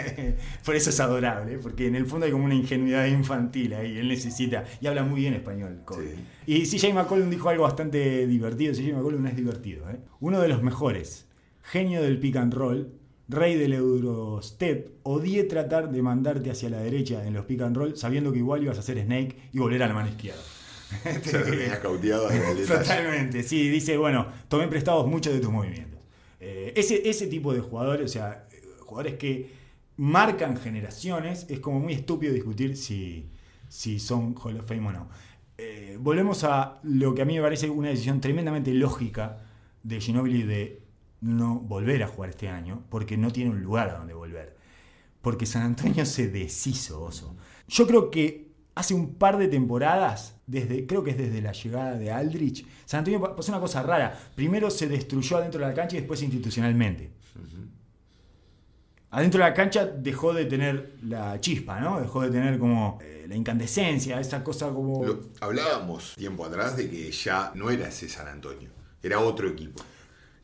Por 0.65 0.77
eso 0.77 0.91
es 0.91 1.01
adorable, 1.01 1.59
porque 1.59 1.89
en 1.89 1.97
el 1.97 2.07
fondo 2.07 2.27
hay 2.27 2.31
como 2.31 2.45
una 2.45 2.55
ingenuidad 2.55 3.07
infantil 3.07 3.75
ahí. 3.75 3.99
Él 3.99 4.07
necesita, 4.07 4.63
y 4.81 4.87
habla 4.87 5.03
muy 5.03 5.23
bien 5.23 5.35
español, 5.35 5.81
Kobe. 5.85 6.15
Y 6.47 6.65
CJ 6.65 6.95
McCollum 6.95 7.31
dijo 7.31 7.49
algo 7.49 7.65
bastante 7.65 8.29
divertido. 8.29 8.75
CJ 8.75 8.93
McCollum 8.93 9.25
no 9.25 9.29
es 9.29 9.35
divertido, 9.35 9.91
¿eh? 9.91 9.99
Uno 10.21 10.41
de 10.41 10.47
los 10.47 10.63
mejores, 10.63 11.27
genio 11.65 12.01
del 12.01 12.21
pick 12.21 12.37
and 12.37 12.55
roll, 12.55 12.93
rey 13.29 13.57
del 13.57 13.75
Eurostep, 13.75 14.91
odié 15.03 15.45
tratar 15.45 15.91
de 15.91 16.03
mandarte 16.03 16.51
hacia 16.51 16.71
la 16.71 16.81
derecha 16.81 17.27
en 17.27 17.35
los 17.35 17.45
pick 17.45 17.61
and 17.61 17.77
roll 17.77 17.97
sabiendo 17.97 18.33
que 18.33 18.39
igual 18.39 18.63
ibas 18.63 18.79
a 18.79 18.81
hacer 18.81 18.99
Snake 19.03 19.37
y 19.53 19.59
volver 19.59 19.83
a 19.83 19.89
la 19.89 19.95
mano 19.95 20.09
izquierda. 20.09 20.41
Se 21.23 21.39
Totalmente, 22.67 23.43
sí, 23.43 23.69
dice, 23.69 23.99
bueno, 23.99 24.27
tomé 24.49 24.69
prestados 24.69 25.07
muchos 25.07 25.35
de 25.35 25.41
tus 25.41 25.51
movimientos. 25.51 26.01
Eh, 26.41 26.73
ese, 26.77 27.09
ese 27.09 27.27
tipo 27.27 27.53
de 27.53 27.61
jugadores, 27.61 28.07
o 28.07 28.09
sea, 28.09 28.49
jugadores 28.81 29.19
que 29.19 29.51
marcan 29.97 30.57
generaciones, 30.57 31.47
es 31.51 31.61
como 31.61 31.81
muy 31.81 31.93
estúpido 31.93 32.33
discutir 32.33 32.77
si, 32.77 33.29
si 33.69 33.99
son 33.99 34.35
Hall 34.43 34.61
of 34.61 34.67
Fame 34.67 34.89
o 34.89 34.93
no. 34.93 35.09
Eh, 35.59 35.99
volvemos 36.01 36.45
a 36.45 36.79
lo 36.85 37.15
que 37.15 37.23
a 37.23 37.25
mí 37.25 37.35
me 37.35 37.43
parece 37.43 37.69
una 37.69 37.89
decisión 37.89 38.21
tremendamente 38.21 38.73
lógica 38.73 39.39
de 39.83 40.01
Ginobili 40.01 40.45
de 40.45 40.88
no 41.21 41.59
volver 41.59 42.03
a 42.03 42.09
jugar 42.09 42.31
este 42.31 42.49
año 42.49 42.85
porque 42.91 43.17
no 43.17 43.31
tiene 43.33 43.51
un 43.51 43.63
lugar 43.63 43.91
a 43.91 43.99
donde 43.99 44.15
volver. 44.15 44.57
Porque 45.21 45.47
San 45.47 45.63
Antonio 45.63 46.05
se 46.07 46.29
deshizo, 46.29 47.03
oso. 47.03 47.37
Yo 47.67 47.87
creo 47.87 48.11
que 48.11 48.49
hace 48.75 48.95
un 48.95 49.15
par 49.15 49.37
de 49.39 49.49
temporadas, 49.49 50.37
desde, 50.47 50.87
creo 50.87 51.03
que 51.03 51.11
es 51.11 51.19
desde 51.19 51.43
la 51.43 51.53
llegada 51.53 51.99
de 51.99 52.13
Aldrich, 52.13 52.65
San 52.85 52.99
Antonio 52.99 53.35
pasó 53.35 53.53
una 53.53 53.61
cosa 53.61 53.83
rara. 53.83 54.19
Primero 54.35 54.71
se 54.71 54.87
destruyó 54.87 55.39
adentro 55.39 55.61
de 55.61 55.67
la 55.67 55.75
cancha 55.75 55.97
y 55.97 56.01
después 56.01 56.23
institucionalmente. 56.23 57.11
Adentro 59.11 59.43
de 59.43 59.49
la 59.49 59.55
cancha 59.55 59.87
dejó 59.87 60.35
de 60.35 60.45
tener 60.45 60.99
la 61.03 61.41
chispa, 61.41 61.81
¿no? 61.81 61.99
Dejó 61.99 62.21
de 62.21 62.31
tener 62.31 62.59
como 62.59 62.99
eh, 63.01 63.25
la 63.27 63.35
incandescencia, 63.35 64.21
esa 64.21 64.45
cosa 64.45 64.69
como... 64.69 65.03
hablábamos 65.41 66.15
tiempo 66.15 66.45
atrás 66.45 66.77
de 66.77 66.91
que 66.91 67.11
ya 67.11 67.51
no 67.55 67.71
era 67.71 67.89
ese 67.89 68.07
San 68.07 68.29
Antonio, 68.29 68.69
era 69.03 69.21
otro 69.21 69.49
equipo 69.49 69.83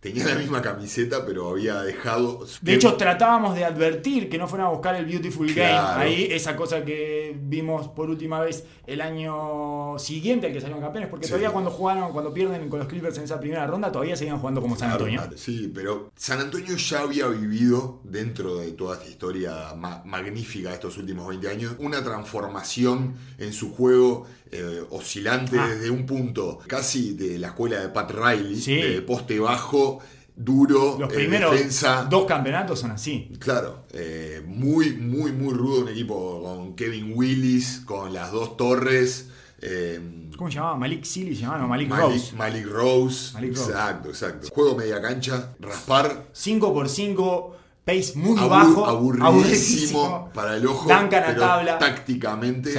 tenía 0.05 0.27
la 0.27 0.35
misma 0.35 0.61
camiseta, 0.61 1.25
pero 1.25 1.49
había 1.49 1.81
dejado. 1.83 2.45
De 2.61 2.75
hecho, 2.75 2.95
tratábamos 2.95 3.55
de 3.55 3.65
advertir 3.65 4.29
que 4.29 4.37
no 4.37 4.47
fueran 4.47 4.67
a 4.67 4.71
buscar 4.71 4.95
el 4.97 5.07
Beautiful 5.07 5.51
Claro. 5.51 5.99
Game. 5.99 6.05
Ahí, 6.05 6.29
esa 6.31 6.55
cosa 6.57 6.85
que 6.85 7.35
vimos 7.41 7.89
por 7.89 8.11
última 8.11 8.39
vez 8.41 8.65
el 8.87 9.01
año 9.01 9.99
siguiente 9.99 10.47
al 10.49 10.53
que 10.53 10.61
salieron 10.61 10.83
campeones, 10.83 11.09
porque 11.09 11.25
Sí. 11.25 11.31
todavía 11.31 11.51
cuando 11.51 11.71
jugaron, 11.71 12.13
cuando 12.13 12.35
pierden 12.35 12.69
con 12.69 12.81
los 12.81 12.89
Clippers 12.89 13.17
en 13.17 13.25
esa 13.25 13.41
primera 13.41 13.67
ronda, 13.67 13.91
todavía 13.91 14.15
seguían 14.15 14.39
jugando 14.39 14.61
como 14.61 14.77
San 14.77 14.91
Antonio. 14.91 15.21
Claro, 15.23 15.39
Sí, 15.39 15.73
pero 15.75 16.13
San 16.17 16.39
Antonio 16.39 16.77
ya 16.77 17.01
había 17.01 17.27
vivido, 17.29 18.01
dentro 18.05 18.57
de 18.59 18.73
toda 18.73 18.97
esta 18.97 19.09
historia 19.09 19.73
ma- 19.75 20.03
magnífica 20.05 20.69
de 20.69 20.75
estos 20.75 20.99
últimos 20.99 21.27
20 21.29 21.49
años, 21.49 21.77
una 21.79 22.05
transformación 22.05 23.15
en 23.39 23.53
su 23.55 23.73
juego 23.75 24.27
eh, 24.55 24.83
oscilante 24.91 25.59
Ah. 25.59 25.67
desde 25.69 25.91
un 25.91 26.07
punto 26.07 26.59
casi 26.67 27.15
de 27.15 27.39
la 27.39 27.49
escuela 27.49 27.81
de 27.81 27.89
Pat 27.89 28.11
Riley, 28.11 28.61
Sí. 28.61 28.77
de 28.77 29.03
poste 29.03 29.39
bajo, 29.41 29.99
duro, 30.37 30.97
Los 30.99 31.13
eh, 31.13 31.29
defensa. 31.29 32.07
dos 32.11 32.25
campeonatos 32.27 32.81
son 32.81 32.91
así. 32.93 33.31
Claro, 33.39 33.85
eh, 33.93 34.43
muy, 34.47 34.93
muy, 34.97 35.31
muy 35.33 35.55
rudo 35.55 35.83
un 35.83 35.89
equipo 35.89 36.43
con 36.43 36.75
Kevin 36.75 37.13
Willis, 37.15 37.83
con 37.85 38.13
las 38.13 38.33
dos 38.33 38.57
torres. 38.57 39.29
eh, 39.67 40.29
¿Cómo 40.37 40.51
se 40.51 40.57
llamaba? 40.57 40.77
Malik 40.77 41.05
Silly 41.05 41.35
se 41.35 41.43
llamaba, 41.43 41.61
no, 41.61 41.69
Malik, 41.69 41.89
Malik, 41.89 42.05
Rose. 42.13 42.33
Malik 42.37 42.67
Rose. 42.67 43.33
Malik 43.35 43.57
Rose. 43.57 43.71
Exacto, 43.71 44.09
exacto. 44.11 44.49
Juego 44.53 44.77
media 44.77 45.01
cancha, 45.01 45.55
raspar, 45.61 46.27
5x5, 46.35 47.55
pace 47.85 48.13
muy 48.17 48.37
Abur- 48.39 48.49
bajo. 48.51 48.87
aburridísimo 48.87 50.31
para 50.35 50.57
el 50.57 50.67
ojo, 50.67 50.89
Duncan 50.89 51.23
a 51.23 51.27
pero 51.29 51.41
tabla. 51.41 51.79
tácticamente 51.79 52.73
Sí. 52.73 52.79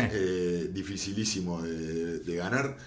Dificilísimo 0.76 1.62
de, 1.62 2.20
de 2.20 2.36
ganar. 2.36 2.78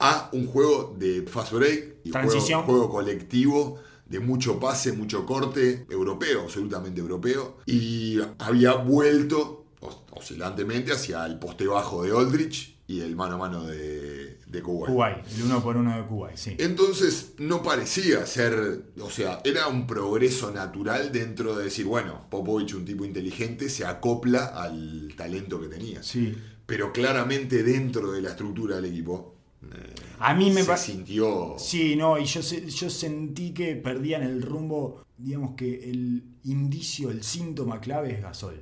A 0.00 0.28
un 0.32 0.46
juego 0.46 0.94
de 0.98 1.22
fast 1.22 1.52
break 1.52 1.96
y 2.04 2.10
Transición. 2.10 2.62
Juego, 2.62 2.82
juego 2.88 2.92
colectivo 2.92 3.78
de 4.06 4.20
mucho 4.20 4.58
pase, 4.60 4.92
mucho 4.92 5.26
corte, 5.26 5.86
europeo, 5.90 6.42
absolutamente 6.42 7.00
europeo. 7.00 7.56
Y 7.66 8.18
había 8.38 8.74
vuelto 8.74 9.66
os- 9.80 9.98
oscilantemente 10.12 10.92
hacia 10.92 11.26
el 11.26 11.38
poste 11.38 11.66
bajo 11.66 12.04
de 12.04 12.12
Aldrich 12.12 12.76
y 12.86 13.00
el 13.00 13.16
mano 13.16 13.34
a 13.34 13.38
mano 13.38 13.64
de, 13.66 14.38
de 14.46 14.62
Kuwait. 14.62 14.90
Kuwait, 14.94 15.18
el 15.36 15.42
uno 15.42 15.62
por 15.62 15.76
uno 15.76 15.94
de 15.94 16.06
Kuwait, 16.06 16.36
sí. 16.38 16.54
Entonces 16.58 17.32
no 17.38 17.62
parecía 17.62 18.24
ser, 18.24 18.84
o 19.00 19.10
sea, 19.10 19.40
era 19.44 19.66
un 19.68 19.86
progreso 19.86 20.50
natural 20.52 21.12
dentro 21.12 21.54
de 21.56 21.64
decir, 21.64 21.84
bueno, 21.84 22.24
Popovich, 22.30 22.72
un 22.74 22.84
tipo 22.86 23.04
inteligente, 23.04 23.68
se 23.68 23.84
acopla 23.84 24.46
al 24.46 25.12
talento 25.16 25.60
que 25.60 25.66
tenía. 25.68 26.02
Sí. 26.02 26.34
Pero 26.68 26.92
claramente 26.92 27.62
dentro 27.62 28.12
de 28.12 28.20
la 28.20 28.28
estructura 28.28 28.76
del 28.76 28.84
equipo 28.84 29.36
eh, 29.62 29.94
A 30.18 30.34
mí 30.34 30.50
me 30.50 30.62
se 30.62 30.76
sintió... 30.76 31.54
Sí, 31.56 31.96
no, 31.96 32.18
y 32.18 32.26
yo, 32.26 32.42
yo 32.42 32.90
sentí 32.90 33.54
que 33.54 33.74
perdían 33.74 34.22
el 34.22 34.42
rumbo, 34.42 35.02
digamos 35.16 35.54
que 35.56 35.90
el 35.90 36.22
indicio, 36.44 37.10
el 37.10 37.22
síntoma 37.22 37.80
clave 37.80 38.12
es 38.12 38.20
Gasol. 38.20 38.60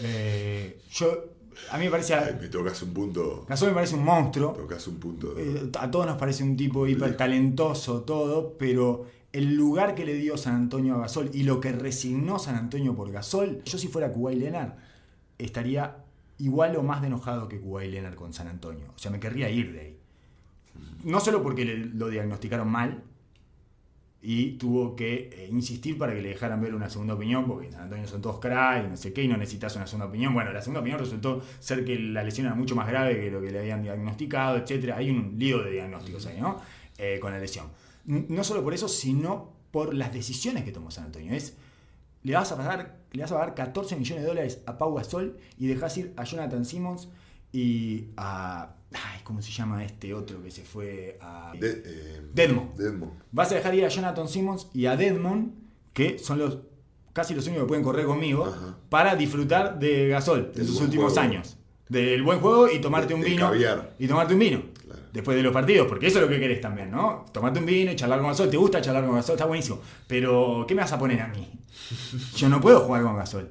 Eh, 0.00 0.80
yo, 0.92 1.24
a 1.72 1.76
mí 1.76 1.84
me 1.84 1.90
parece, 1.90 2.14
Ay, 2.14 2.38
me 2.40 2.48
tocas 2.48 2.82
un 2.82 2.94
punto, 2.94 3.44
Gasol 3.46 3.68
me 3.68 3.74
parece 3.74 3.94
un 3.94 4.04
monstruo, 4.04 4.52
tocas 4.52 4.88
un 4.88 4.96
punto. 4.98 5.38
Eh, 5.38 5.70
a 5.78 5.90
todos 5.90 6.06
nos 6.06 6.16
parece 6.16 6.42
un 6.42 6.56
tipo 6.56 6.86
hiper 6.86 7.18
talentoso, 7.18 8.00
todo, 8.00 8.56
pero 8.56 9.04
el 9.30 9.54
lugar 9.54 9.94
que 9.94 10.06
le 10.06 10.14
dio 10.14 10.38
San 10.38 10.54
Antonio 10.54 10.94
a 10.94 11.00
Gasol 11.00 11.28
y 11.34 11.42
lo 11.42 11.60
que 11.60 11.72
resignó 11.72 12.38
San 12.38 12.54
Antonio 12.54 12.96
por 12.96 13.12
Gasol, 13.12 13.62
yo 13.66 13.76
si 13.76 13.88
fuera 13.88 14.10
Kuwait 14.10 14.38
Leonard, 14.38 14.72
estaría 15.36 16.05
igual 16.38 16.76
o 16.76 16.82
más 16.82 17.02
enojado 17.04 17.48
que 17.48 17.60
Kuwait 17.60 17.90
Leonard 17.92 18.14
con 18.14 18.32
San 18.32 18.48
Antonio. 18.48 18.86
O 18.94 18.98
sea, 18.98 19.10
me 19.10 19.20
querría 19.20 19.48
ir 19.50 19.72
de 19.72 19.80
ahí. 19.80 19.98
No 21.04 21.20
solo 21.20 21.42
porque 21.42 21.64
le- 21.64 21.76
lo 21.86 22.08
diagnosticaron 22.08 22.68
mal 22.68 23.02
y 24.22 24.52
tuvo 24.52 24.96
que 24.96 25.30
eh, 25.32 25.48
insistir 25.52 25.96
para 25.98 26.12
que 26.14 26.20
le 26.20 26.30
dejaran 26.30 26.60
ver 26.60 26.74
una 26.74 26.90
segunda 26.90 27.14
opinión, 27.14 27.46
porque 27.46 27.66
en 27.66 27.72
San 27.72 27.82
Antonio 27.82 28.06
son 28.08 28.20
todos 28.22 28.40
crack 28.40 28.84
y 28.84 28.88
no 28.88 28.96
sé 28.96 29.12
qué, 29.12 29.22
y 29.22 29.28
no 29.28 29.36
necesitas 29.36 29.76
una 29.76 29.86
segunda 29.86 30.06
opinión. 30.06 30.34
Bueno, 30.34 30.52
la 30.52 30.60
segunda 30.60 30.80
opinión 30.80 30.98
resultó 30.98 31.42
ser 31.60 31.84
que 31.84 31.98
la 31.98 32.22
lesión 32.24 32.46
era 32.46 32.56
mucho 32.56 32.74
más 32.74 32.88
grave 32.88 33.20
que 33.20 33.30
lo 33.30 33.40
que 33.40 33.50
le 33.52 33.60
habían 33.60 33.82
diagnosticado, 33.82 34.56
etcétera. 34.56 34.96
Hay 34.96 35.10
un 35.10 35.38
lío 35.38 35.62
de 35.62 35.70
diagnósticos 35.72 36.26
ahí, 36.26 36.40
¿no? 36.40 36.60
Eh, 36.98 37.18
con 37.20 37.32
la 37.32 37.38
lesión. 37.38 37.66
No 38.06 38.42
solo 38.42 38.64
por 38.64 38.74
eso, 38.74 38.88
sino 38.88 39.52
por 39.70 39.94
las 39.94 40.12
decisiones 40.12 40.64
que 40.64 40.72
tomó 40.72 40.90
San 40.90 41.04
Antonio. 41.04 41.32
Es, 41.34 41.56
le 42.26 42.34
vas 42.34 42.50
a 42.52 42.56
pagar, 42.56 42.96
le 43.12 43.22
vas 43.22 43.32
a 43.32 43.34
pagar 43.38 43.54
14 43.54 43.96
millones 43.96 44.22
de 44.22 44.28
dólares 44.28 44.62
a 44.66 44.76
Pau 44.78 44.94
Gasol 44.94 45.36
y 45.58 45.66
dejas 45.66 45.96
ir 45.98 46.12
a 46.16 46.24
Jonathan 46.24 46.64
Simmons 46.64 47.08
y 47.52 48.08
a. 48.16 48.72
Ay, 48.92 49.20
¿cómo 49.24 49.42
se 49.42 49.50
llama 49.50 49.84
este 49.84 50.14
otro 50.14 50.42
que 50.42 50.50
se 50.50 50.62
fue 50.62 51.18
a. 51.20 51.52
De- 51.58 51.82
eh. 51.84 53.00
Vas 53.32 53.50
a 53.52 53.56
dejar 53.56 53.74
ir 53.74 53.84
a 53.84 53.88
Jonathan 53.88 54.28
Simmons 54.28 54.68
y 54.74 54.86
a 54.86 54.96
Deadmond, 54.96 55.52
que 55.92 56.18
son 56.18 56.38
los 56.38 56.58
casi 57.12 57.34
los 57.34 57.46
únicos 57.46 57.64
que 57.64 57.68
pueden 57.68 57.84
correr 57.84 58.06
conmigo, 58.06 58.44
Ajá. 58.46 58.76
para 58.90 59.16
disfrutar 59.16 59.78
de 59.78 60.08
Gasol 60.08 60.46
en 60.46 60.52
Del 60.52 60.66
sus 60.66 60.80
últimos 60.82 61.12
juego. 61.14 61.28
años. 61.28 61.56
Del 61.88 62.22
buen 62.22 62.40
juego 62.40 62.68
y 62.70 62.80
tomarte 62.80 63.08
De- 63.08 63.14
un 63.14 63.20
de 63.22 63.28
vino. 63.30 63.46
caviar. 63.48 63.94
Y 63.98 64.06
tomarte 64.08 64.34
un 64.34 64.40
vino. 64.40 64.62
Claro. 64.84 65.00
Después 65.12 65.36
de 65.36 65.42
los 65.42 65.52
partidos, 65.52 65.86
porque 65.88 66.08
eso 66.08 66.18
es 66.18 66.24
lo 66.24 66.28
que 66.28 66.38
querés 66.38 66.60
también, 66.60 66.90
¿no? 66.90 67.24
Tomarte 67.32 67.58
un 67.60 67.66
vino 67.66 67.90
y 67.92 67.96
charlar 67.96 68.18
con 68.18 68.28
Gasol. 68.28 68.50
¿Te 68.50 68.56
gusta 68.56 68.82
charlar 68.82 69.06
con 69.06 69.14
Gasol? 69.14 69.34
Está 69.36 69.46
buenísimo. 69.46 69.80
Pero, 70.06 70.64
¿qué 70.68 70.74
me 70.74 70.82
vas 70.82 70.92
a 70.92 70.98
poner 70.98 71.20
a 71.22 71.28
mí? 71.28 71.48
Yo 72.36 72.48
no 72.48 72.60
puedo 72.60 72.80
jugar 72.80 73.02
con 73.02 73.16
Gasol. 73.16 73.50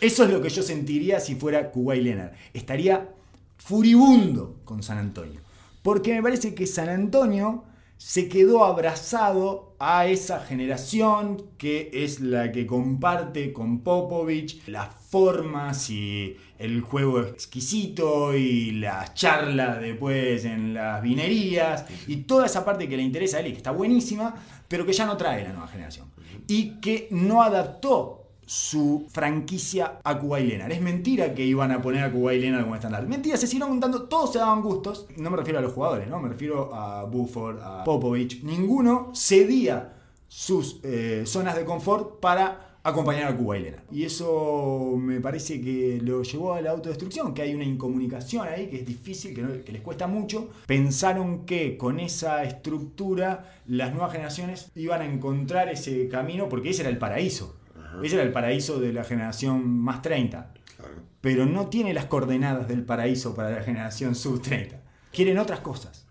Eso 0.00 0.24
es 0.24 0.30
lo 0.30 0.42
que 0.42 0.50
yo 0.50 0.62
sentiría 0.62 1.18
si 1.18 1.34
fuera 1.34 1.70
Kuwait 1.70 2.02
Leonard. 2.02 2.32
Estaría 2.52 3.14
furibundo 3.56 4.60
con 4.64 4.82
San 4.82 4.98
Antonio. 4.98 5.40
Porque 5.82 6.14
me 6.14 6.22
parece 6.22 6.54
que 6.54 6.66
San 6.66 6.88
Antonio 6.90 7.64
se 7.96 8.28
quedó 8.28 8.64
abrazado 8.64 9.76
a 9.78 10.06
esa 10.06 10.40
generación 10.40 11.42
que 11.56 11.90
es 11.92 12.20
la 12.20 12.52
que 12.52 12.66
comparte 12.66 13.52
con 13.52 13.80
Popovich 13.80 14.66
las 14.66 14.94
formas 15.08 15.88
y 15.90 16.36
el 16.58 16.80
juego 16.80 17.20
exquisito 17.20 18.36
y 18.36 18.72
la 18.72 19.14
charla 19.14 19.78
después 19.78 20.44
en 20.44 20.74
las 20.74 21.02
vinerías 21.02 21.86
y 22.06 22.16
toda 22.16 22.46
esa 22.46 22.64
parte 22.64 22.88
que 22.88 22.96
le 22.96 23.02
interesa 23.02 23.38
a 23.38 23.40
él 23.40 23.48
y 23.48 23.50
que 23.52 23.58
está 23.58 23.70
buenísima, 23.70 24.34
pero 24.68 24.84
que 24.84 24.92
ya 24.92 25.06
no 25.06 25.16
trae 25.16 25.44
la 25.44 25.52
nueva 25.52 25.68
generación. 25.68 26.13
Y 26.46 26.80
que 26.80 27.08
no 27.10 27.42
adaptó 27.42 28.24
su 28.46 29.06
franquicia 29.10 30.00
a 30.04 30.18
Kuwait 30.18 30.46
Leonard. 30.46 30.72
Es 30.72 30.80
mentira 30.80 31.34
que 31.34 31.44
iban 31.44 31.70
a 31.72 31.80
poner 31.80 32.04
a 32.04 32.12
Kuwait 32.12 32.40
Leonard 32.40 32.64
como 32.64 32.74
estándar. 32.74 33.06
Mentira, 33.06 33.36
se 33.36 33.46
siguieron 33.46 33.70
juntando, 33.70 34.02
todos 34.02 34.32
se 34.32 34.38
daban 34.38 34.62
gustos. 34.62 35.06
No 35.16 35.30
me 35.30 35.36
refiero 35.36 35.58
a 35.58 35.62
los 35.62 35.72
jugadores, 35.72 36.08
¿no? 36.08 36.20
Me 36.20 36.28
refiero 36.28 36.74
a 36.74 37.04
Buford, 37.04 37.60
a 37.62 37.84
Popovich. 37.84 38.42
Ninguno 38.42 39.12
cedía 39.14 39.94
sus 40.28 40.80
eh, 40.82 41.22
zonas 41.26 41.56
de 41.56 41.64
confort 41.64 42.20
para 42.20 42.73
acompañar 42.84 43.32
a 43.32 43.36
Kuwait 43.36 43.62
Leonard. 43.64 43.82
Y 43.90 44.04
eso 44.04 44.94
me 44.98 45.20
parece 45.20 45.60
que 45.60 46.00
lo 46.02 46.22
llevó 46.22 46.52
a 46.54 46.60
la 46.60 46.70
autodestrucción, 46.70 47.34
que 47.34 47.42
hay 47.42 47.54
una 47.54 47.64
incomunicación 47.64 48.46
ahí 48.46 48.68
que 48.68 48.76
es 48.80 48.86
difícil, 48.86 49.34
que, 49.34 49.42
no- 49.42 49.64
que 49.64 49.72
les 49.72 49.80
cuesta 49.82 50.06
mucho. 50.06 50.50
Pensaron 50.66 51.46
que 51.46 51.76
con 51.76 51.98
esa 51.98 52.44
estructura 52.44 53.60
las 53.66 53.92
nuevas 53.92 54.12
generaciones 54.12 54.70
iban 54.74 55.00
a 55.00 55.06
encontrar 55.06 55.68
ese 55.70 56.08
camino, 56.08 56.48
porque 56.48 56.70
ese 56.70 56.82
era 56.82 56.90
el 56.90 56.98
paraíso. 56.98 57.56
Ese 58.02 58.16
era 58.16 58.24
el 58.24 58.32
paraíso 58.32 58.80
de 58.80 58.92
la 58.92 59.04
generación 59.04 59.66
más 59.68 60.02
30. 60.02 60.52
Claro. 60.76 60.94
Pero 61.20 61.46
no 61.46 61.68
tiene 61.68 61.94
las 61.94 62.06
coordenadas 62.06 62.68
del 62.68 62.84
paraíso 62.84 63.34
para 63.34 63.50
la 63.50 63.62
generación 63.62 64.14
sub 64.14 64.42
30. 64.42 64.82
Quieren 65.12 65.38
otras 65.38 65.60
cosas. 65.60 66.06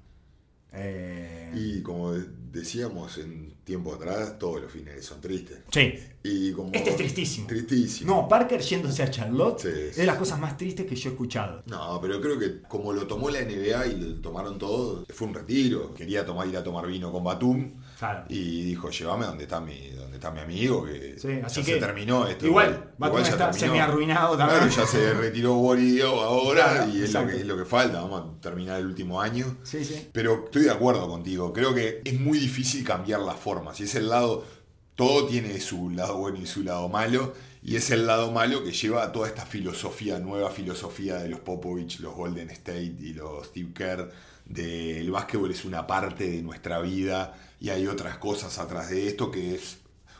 Eh, 0.71 1.51
Y 1.55 1.81
como 1.83 2.13
de- 2.13 2.25
decíamos 2.51 3.17
en 3.17 3.52
tiempo 3.63 3.93
atrás, 3.93 4.37
todos 4.37 4.61
los 4.61 4.71
finales 4.71 5.05
son 5.05 5.21
tristes. 5.21 5.59
sí. 5.71 5.93
Y 6.25 6.53
como, 6.53 6.71
Este 6.71 6.91
es 6.91 6.95
tristísimo. 6.95 7.47
Tristísimo. 7.47 8.15
No, 8.15 8.29
Parker 8.29 8.61
yéndose 8.61 9.03
a 9.03 9.11
Charlotte 9.11 9.59
Sí, 9.59 9.67
es 9.89 9.97
de 9.97 10.05
las 10.05 10.15
cosas 10.17 10.39
más 10.39 10.55
tristes 10.55 10.85
que 10.85 10.95
yo 10.95 11.09
he 11.09 11.11
escuchado. 11.11 11.63
No, 11.65 11.99
pero 12.01 12.21
creo 12.21 12.39
que 12.39 12.61
como 12.61 12.93
lo 12.93 13.05
tomó 13.07 13.29
la 13.29 13.41
NBA 13.41 13.87
y 13.87 13.95
lo 13.99 14.21
tomaron 14.21 14.57
todos, 14.57 15.05
fue 15.09 15.27
un 15.27 15.33
retiro. 15.33 15.93
Quería 15.93 16.25
tomar, 16.25 16.47
ir 16.47 16.55
a 16.55 16.63
tomar 16.63 16.87
vino 16.87 17.11
con 17.11 17.25
Batum 17.25 17.73
Claro. 17.97 18.25
y 18.29 18.63
dijo, 18.63 18.89
llévame 18.89 19.25
donde 19.25 19.43
está 19.43 19.59
mi, 19.59 19.89
donde 19.91 20.17
está 20.17 20.31
mi 20.31 20.39
amigo, 20.41 20.85
que 20.85 21.15
Sí, 21.17 21.27
ya 21.39 21.45
así 21.45 21.63
se 21.63 21.73
que 21.73 21.79
terminó 21.79 22.27
esto. 22.27 22.45
igual, 22.45 22.91
Batum 22.97 23.21
ya 23.21 23.29
está 23.29 23.53
semi-arruinado 23.53 24.37
también. 24.37 24.59
Claro, 24.59 24.73
ya 24.73 24.85
se 24.87 25.13
retiró 25.13 25.53
Borio 25.53 26.21
ahora 26.21 26.73
Claro, 26.73 26.91
y 26.91 27.03
es 27.03 27.13
lo, 27.13 27.27
que, 27.27 27.35
es 27.37 27.45
lo 27.45 27.57
que 27.57 27.65
falta, 27.65 28.01
vamos 28.01 28.37
a 28.37 28.41
terminar 28.41 28.79
el 28.79 28.87
último 28.87 29.21
año. 29.21 29.57
Sí, 29.63 29.83
sí. 29.85 30.09
Pero 30.11 30.45
estoy 30.45 30.63
de 30.63 30.71
acuerdo 30.71 31.07
contigo, 31.07 31.53
creo 31.53 31.73
que 31.73 32.01
es 32.03 32.19
muy 32.19 32.39
difícil 32.39 32.83
cambiar 32.83 33.21
la 33.21 33.33
forma. 33.33 33.73
Si 33.73 33.83
es 33.83 33.95
el 33.95 34.09
lado, 34.09 34.43
todo 34.95 35.25
tiene 35.25 35.59
su 35.59 35.89
lado 35.89 36.17
bueno 36.17 36.39
y 36.39 36.45
su 36.45 36.63
lado 36.63 36.89
malo, 36.89 37.33
y 37.61 37.77
es 37.77 37.89
el 37.91 38.05
lado 38.05 38.31
malo 38.31 38.63
que 38.63 38.71
lleva 38.71 39.03
a 39.03 39.11
toda 39.11 39.27
esta 39.27 39.45
filosofía, 39.45 40.19
nueva 40.19 40.49
filosofía 40.49 41.15
de 41.15 41.29
los 41.29 41.39
Popovich, 41.39 41.99
los 41.99 42.13
Golden 42.13 42.49
State 42.49 42.95
y 42.99 43.13
los 43.13 43.47
Steve 43.47 43.71
Kerr, 43.73 44.11
del 44.45 45.09
básquetbol 45.09 45.51
es 45.51 45.63
una 45.63 45.87
parte 45.87 46.29
de 46.29 46.41
nuestra 46.41 46.79
vida 46.81 47.33
y 47.63 47.69
hay 47.71 47.87
otras 47.87 48.17
cosas 48.19 48.59
atrás 48.59 48.91
de 48.91 49.07
esto 49.07 49.31
que 49.31 49.55
es 49.55 49.77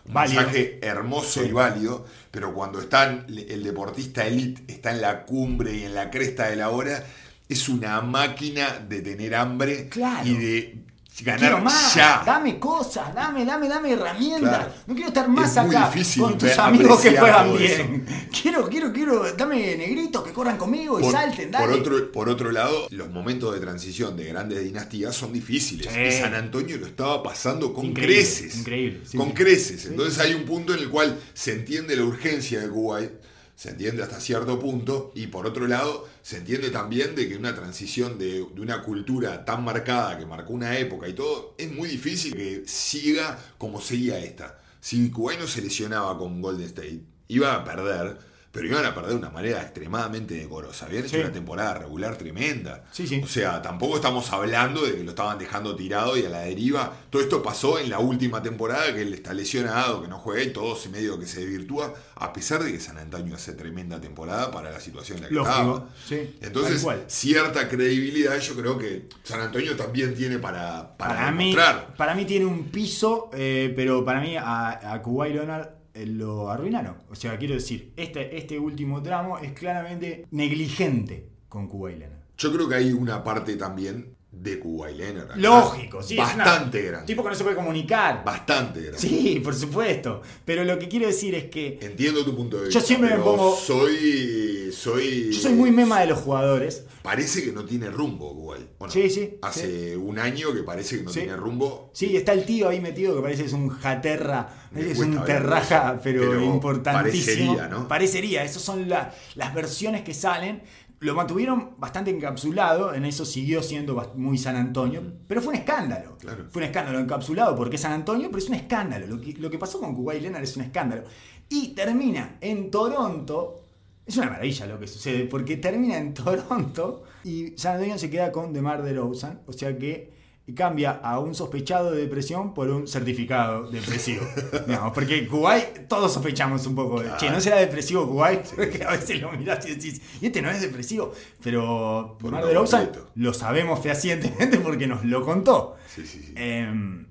un 0.08 0.14
Válido. 0.14 0.41
mensaje 0.41 0.80
hermoso 0.82 1.41
Sí. 1.44 1.50
y 1.50 1.52
válido, 1.52 2.06
pero 2.32 2.54
cuando 2.54 2.80
están, 2.82 3.26
el 3.30 3.64
deportista 3.64 4.26
elite 4.26 4.64
está 4.74 4.91
en 4.91 5.02
la 5.02 5.26
cumbre 5.26 5.76
y 5.76 5.84
en 5.84 5.94
la 5.94 6.10
cresta 6.10 6.48
de 6.50 6.56
la 6.56 6.70
hora, 6.72 7.06
es 7.50 7.70
una 7.70 8.02
máquina 8.02 8.80
de 8.80 9.02
tener 9.02 9.36
hambre 9.36 9.89
Claro. 9.89 10.28
y 10.28 10.34
de 10.38 10.82
ganar 11.22 11.39
Quiero 11.39 11.59
más, 11.59 11.93
ya. 11.95 12.24
dame 12.26 12.57
cosas, 12.59 13.14
dame, 13.14 13.45
dame, 13.45 13.68
dame 13.68 13.91
herramientas. 13.91 14.41
Claro. 14.57 14.74
No 14.88 14.93
quiero 14.95 15.09
estar 15.09 15.28
más 15.30 15.51
Es 15.51 15.57
acá 15.57 15.91
con 16.20 16.38
tus 16.38 16.57
amigos 16.57 17.01
que 17.01 17.18
juegan 17.18 17.57
bien. 17.57 18.05
Quiero, 18.41 18.68
quiero, 18.68 18.91
quiero, 18.91 19.32
dame 19.34 19.76
negritos 19.78 20.24
que 20.24 20.34
corran 20.34 20.57
conmigo 20.57 20.99
y 20.99 21.03
salten, 21.03 21.51
por 21.51 21.70
otro, 21.72 22.11
por 22.11 22.30
otro 22.30 22.51
lado, 22.51 22.88
los 22.89 23.09
momentos 23.11 23.53
de 23.53 23.59
transición 23.59 24.18
de 24.18 24.26
grandes 24.26 24.64
dinastías 24.64 25.16
son 25.16 25.32
difíciles. 25.32 25.88
Sí. 25.93 25.99
Y 25.99 26.11
San 26.11 26.34
Antonio 26.34 26.78
lo 26.78 26.88
estaba 26.88 27.22
pasando 27.22 27.74
con 27.74 27.86
Increíble, 27.86 28.16
creces. 28.16 28.57
increíble, 28.57 29.01
sí, 29.05 29.18
con 29.18 29.32
creces. 29.32 29.86
Entonces 29.86 30.18
hay 30.20 30.34
un 30.34 30.45
punto 30.45 30.74
en 30.74 30.80
el 30.80 30.89
cual 30.89 31.20
se 31.34 31.53
entiende 31.53 31.95
la 31.95 32.03
urgencia 32.03 32.59
de 32.61 32.70
Kuwait, 32.70 33.11
se 33.56 33.70
entiende 33.70 34.04
hasta 34.04 34.20
cierto 34.20 34.60
punto, 34.60 35.12
y 35.16 35.28
por 35.28 35.45
otro 35.45 35.68
lado, 35.68 36.08
se 36.22 36.38
entiende 36.38 36.70
también 36.70 37.16
de 37.16 37.28
que 37.28 37.38
una 37.38 37.56
transición 37.56 38.18
de, 38.18 38.45
de 38.54 38.62
una 38.62 38.82
cultura 38.84 39.45
tan 39.45 39.64
marcada, 39.64 40.18
que 40.18 40.26
marcó 40.26 40.54
una 40.54 40.78
época 40.78 41.08
y 41.08 41.14
todo, 41.14 41.56
es 41.58 41.72
muy 41.72 41.88
difícil 41.88 42.36
que 42.36 42.64
siga 42.66 43.39
como 43.58 43.80
seguía 43.82 44.20
esta. 44.20 44.60
Si 44.80 45.10
Kuwait 45.12 45.39
no 45.39 45.47
se 45.47 45.62
lesionaba 45.62 46.18
con 46.18 46.41
Golden 46.41 46.66
State, 46.66 47.04
iba 47.28 47.56
a 47.56 47.64
perder, 47.64 48.18
pero 48.54 48.68
iban 48.68 48.86
a 48.86 48.93
perder 48.93 49.10
de 49.14 49.18
una 49.18 49.32
manera 49.32 49.62
extremadamente 49.64 50.36
decorosa. 50.36 50.86
Habían 50.86 51.06
hecho 51.06 51.16
Sí. 51.16 51.22
una 51.22 51.32
temporada 51.34 51.74
regular 51.74 52.16
tremenda. 52.18 52.86
Sí, 52.91 53.08
sí. 53.08 53.20
O 53.24 53.28
sea, 53.28 53.62
tampoco 53.64 53.95
estamos 53.95 54.32
hablando 54.32 54.86
de 54.86 54.95
que 54.95 55.04
lo 55.04 55.10
estaban 55.10 55.39
dejando 55.39 55.76
tirado 55.76 56.16
y 56.16 56.24
a 56.24 56.30
la 56.30 56.41
deriva. 56.41 56.93
Todo 57.10 57.22
esto 57.24 57.41
pasó 57.41 57.80
en 57.80 57.89
la 57.89 57.97
última 57.97 58.43
temporada, 58.43 58.93
que 58.93 59.01
él 59.01 59.14
está 59.16 59.34
lesionado, 59.34 60.04
que 60.04 60.08
no 60.08 60.20
juega 60.20 60.43
y 60.43 60.54
todo 60.54 60.76
se 60.76 60.89
medio 60.89 61.20
que 61.20 61.26
se 61.26 61.39
desvirtúa, 61.41 61.95
a 62.16 62.32
pesar 62.32 62.64
de 62.64 62.72
que 62.72 62.80
San 62.80 62.99
Antonio 62.99 63.34
hace 63.36 63.54
tremenda 63.54 63.99
temporada 63.99 64.51
para 64.51 64.70
la 64.70 64.80
situación 64.80 65.18
en 65.18 65.24
la 65.24 65.30
que 65.30 65.36
Lógico, 65.36 65.58
estaba. 65.60 65.89
sí, 66.08 66.38
Entonces, 66.41 66.86
cierta 67.08 67.68
credibilidad 67.68 68.38
yo 68.39 68.54
creo 68.56 68.78
que 68.78 69.10
San 69.24 69.41
Antonio 69.41 69.76
también 69.76 70.14
tiene 70.14 70.38
para, 70.38 70.95
para, 70.95 71.16
Para 71.16 71.32
mí, 71.32 71.56
demostrar. 71.56 71.95
para 71.97 72.14
mí 72.14 72.26
tiene 72.26 72.45
un 72.45 72.66
piso, 72.70 73.32
eh, 73.34 73.74
pero 73.76 74.06
para 74.06 74.22
mí 74.22 74.38
a, 74.38 74.93
a 74.93 75.01
Kuwait 75.01 75.34
Leonard 75.34 75.70
lo 75.96 76.50
arruinaron. 76.50 76.96
O 77.10 77.16
sea, 77.16 77.38
quiero 77.38 77.54
decir, 77.54 77.94
este, 77.96 78.38
este 78.38 78.60
último 78.60 79.02
tramo 79.02 79.38
es 79.39 79.54
claramente 79.54 80.26
negligente 80.32 81.30
con 81.50 81.68
Kuwait 81.68 82.00
Leonard. 82.00 82.20
Yo 82.38 82.52
creo 82.52 82.68
que 82.68 82.76
hay 82.76 82.91
una 82.91 83.24
parte 83.24 83.56
también 83.56 84.16
de 84.34 84.55
Leonard. 84.97 85.25
acá. 85.31 85.36
Lógico, 85.38 86.01
sí. 86.03 86.15
es 86.17 86.34
una- 86.34 86.43
Bastante 86.43 86.81
grande. 86.81 87.05
Tipo 87.07 87.23
que 87.23 87.29
no 87.29 87.36
se 87.36 87.43
puede 87.43 87.55
comunicar. 87.55 88.23
Bastante 88.25 88.81
grande. 88.81 88.99
Sí, 88.99 89.39
por 89.43 89.55
supuesto. 89.55 90.21
Pero 90.43 90.63
lo 90.65 90.77
que 90.79 90.89
quiero 90.89 91.07
decir 91.07 91.34
es 91.36 91.45
que 91.45 91.77
Entiendo 91.81 92.25
tu 92.25 92.36
punto 92.36 92.57
de 92.57 92.63
Yo 92.63 92.67
vista. 92.67 92.81
siempre 92.81 93.09
me 93.11 93.15
pero 93.17 93.25
pongo- 93.25 93.55
Soy. 93.55 94.71
Soy. 94.73 95.31
yo 95.31 95.39
soy 95.39 95.53
muy 95.53 95.71
mema 95.71 96.01
de 96.01 96.07
los 96.07 96.19
jugadores. 96.19 96.86
Parece 97.03 97.43
que 97.43 97.51
no 97.51 97.65
tiene 97.65 97.89
rumbo, 97.89 98.34
Kuwait. 98.34 98.67
¿o 98.79 98.86
no? 98.88 98.91
Sí, 98.91 99.09
sí, 99.09 99.38
Hace 99.41 99.95
un 99.97 100.17
año 100.19 100.53
que 100.53 100.63
parece 100.63 100.97
que 100.97 101.03
no 101.03 101.11
Sí. 101.11 101.19
tiene 101.21 101.36
rumbo. 101.36 101.91
Sí, 101.93 102.15
está 102.15 102.31
el 102.34 102.45
tío 102.45 102.69
ahí 102.69 102.79
metido 102.79 103.15
que 103.15 103.21
parece 103.21 103.41
que 103.43 103.47
es 103.49 103.53
un 103.53 103.69
jaterra, 103.69 104.69
es 104.75 104.97
un 104.99 105.23
terraja, 105.25 105.91
eso, 105.93 106.01
pero, 106.03 106.21
pero 106.21 106.41
importantísimo. 106.43 107.55
parecería, 107.55 107.67
¿no? 107.67 107.88
Parecería, 107.88 108.43
esas 108.43 108.61
son 108.63 108.88
la- 108.89 109.13
las 109.36 109.53
versiones 109.53 110.01
que 110.03 110.13
salen. 110.13 110.63
Lo 111.04 111.16
mantuvieron 111.16 111.72
bastante 111.78 112.12
encapsulado, 112.12 112.93
en 112.93 113.04
eso 113.04 113.26
siguió 113.26 113.62
siendo 113.62 114.14
muy 114.16 114.38
San 114.38 114.56
Antonio, 114.56 115.04
pero 115.28 115.41
fue 115.41 115.54
un 115.54 115.60
escándalo. 115.60 116.18
Claro. 116.18 116.45
Fue 116.49 116.62
un 116.62 116.68
escándalo 116.68 116.99
encapsulado 116.99 117.56
porque 117.58 117.76
es 117.76 117.82
San 117.82 117.91
Antonio, 117.91 118.30
pero 118.30 118.38
es 118.38 118.47
un 118.47 118.56
escándalo. 118.56 119.08
Lo 119.08 119.20
que, 119.20 119.34
lo 119.34 119.49
que 119.49 119.60
pasó 119.60 119.82
con 119.82 119.93
Kuwait 119.95 120.22
Leonard 120.22 120.43
es 120.43 120.56
un 120.56 120.64
escándalo. 120.64 121.04
Y 121.49 121.70
termina 121.70 122.38
en 122.39 122.72
Toronto. 122.72 123.66
Es 124.06 124.16
una 124.16 124.28
maravilla 124.28 124.66
lo 124.66 124.80
que 124.80 124.88
sucede, 124.88 125.26
porque 125.26 125.58
termina 125.58 125.97
en 125.97 126.14
Toronto 126.16 127.04
y 127.26 127.54
San 127.58 127.76
Antonio 127.76 127.97
se 127.97 128.10
queda 128.10 128.32
con 128.32 128.54
DeMar 128.54 128.82
DeRozan, 128.82 129.41
o 129.45 129.51
sea 129.51 129.78
que 129.78 130.14
cambia 130.54 130.91
a 130.91 131.20
un 131.20 131.34
sospechado 131.34 131.91
de 131.91 132.02
depresión 132.02 132.54
por 132.54 132.70
un 132.70 132.86
certificado 132.86 133.72
depresivo. 133.72 134.26
Porque 134.94 135.26
Kuwait 135.26 135.88
todos 135.88 136.12
sospechamos 136.14 136.68
un 136.68 136.76
poco 136.76 137.02
de, 137.02 137.10
che, 137.18 137.30
¿no 137.30 137.39
será 137.39 137.58
depresivo 137.58 138.06
Kuwait? 138.08 138.46
Porque 138.56 138.84
a 138.84 138.91
veces 138.91 139.22
lo 139.22 139.32
mirás 139.32 139.66
y 139.66 139.76
decís, 139.76 140.02
y 140.20 140.26
este 140.26 140.41
no 140.41 140.50
es 140.52 140.60
depresivo. 140.60 141.14
Pero 141.41 142.18
Por 142.20 142.34
uno 142.34 142.46
DeRozan 142.46 142.86
completo. 142.88 143.10
lo 143.16 143.34
sabemos 143.34 143.80
fehacientemente 143.80 144.60
porque 144.60 144.86
nos 144.86 145.06
lo 145.06 145.24
contó. 145.24 145.78
Sí, 145.88 146.06
sí, 146.06 146.22
sí. 146.22 146.34
Em, 146.36 147.08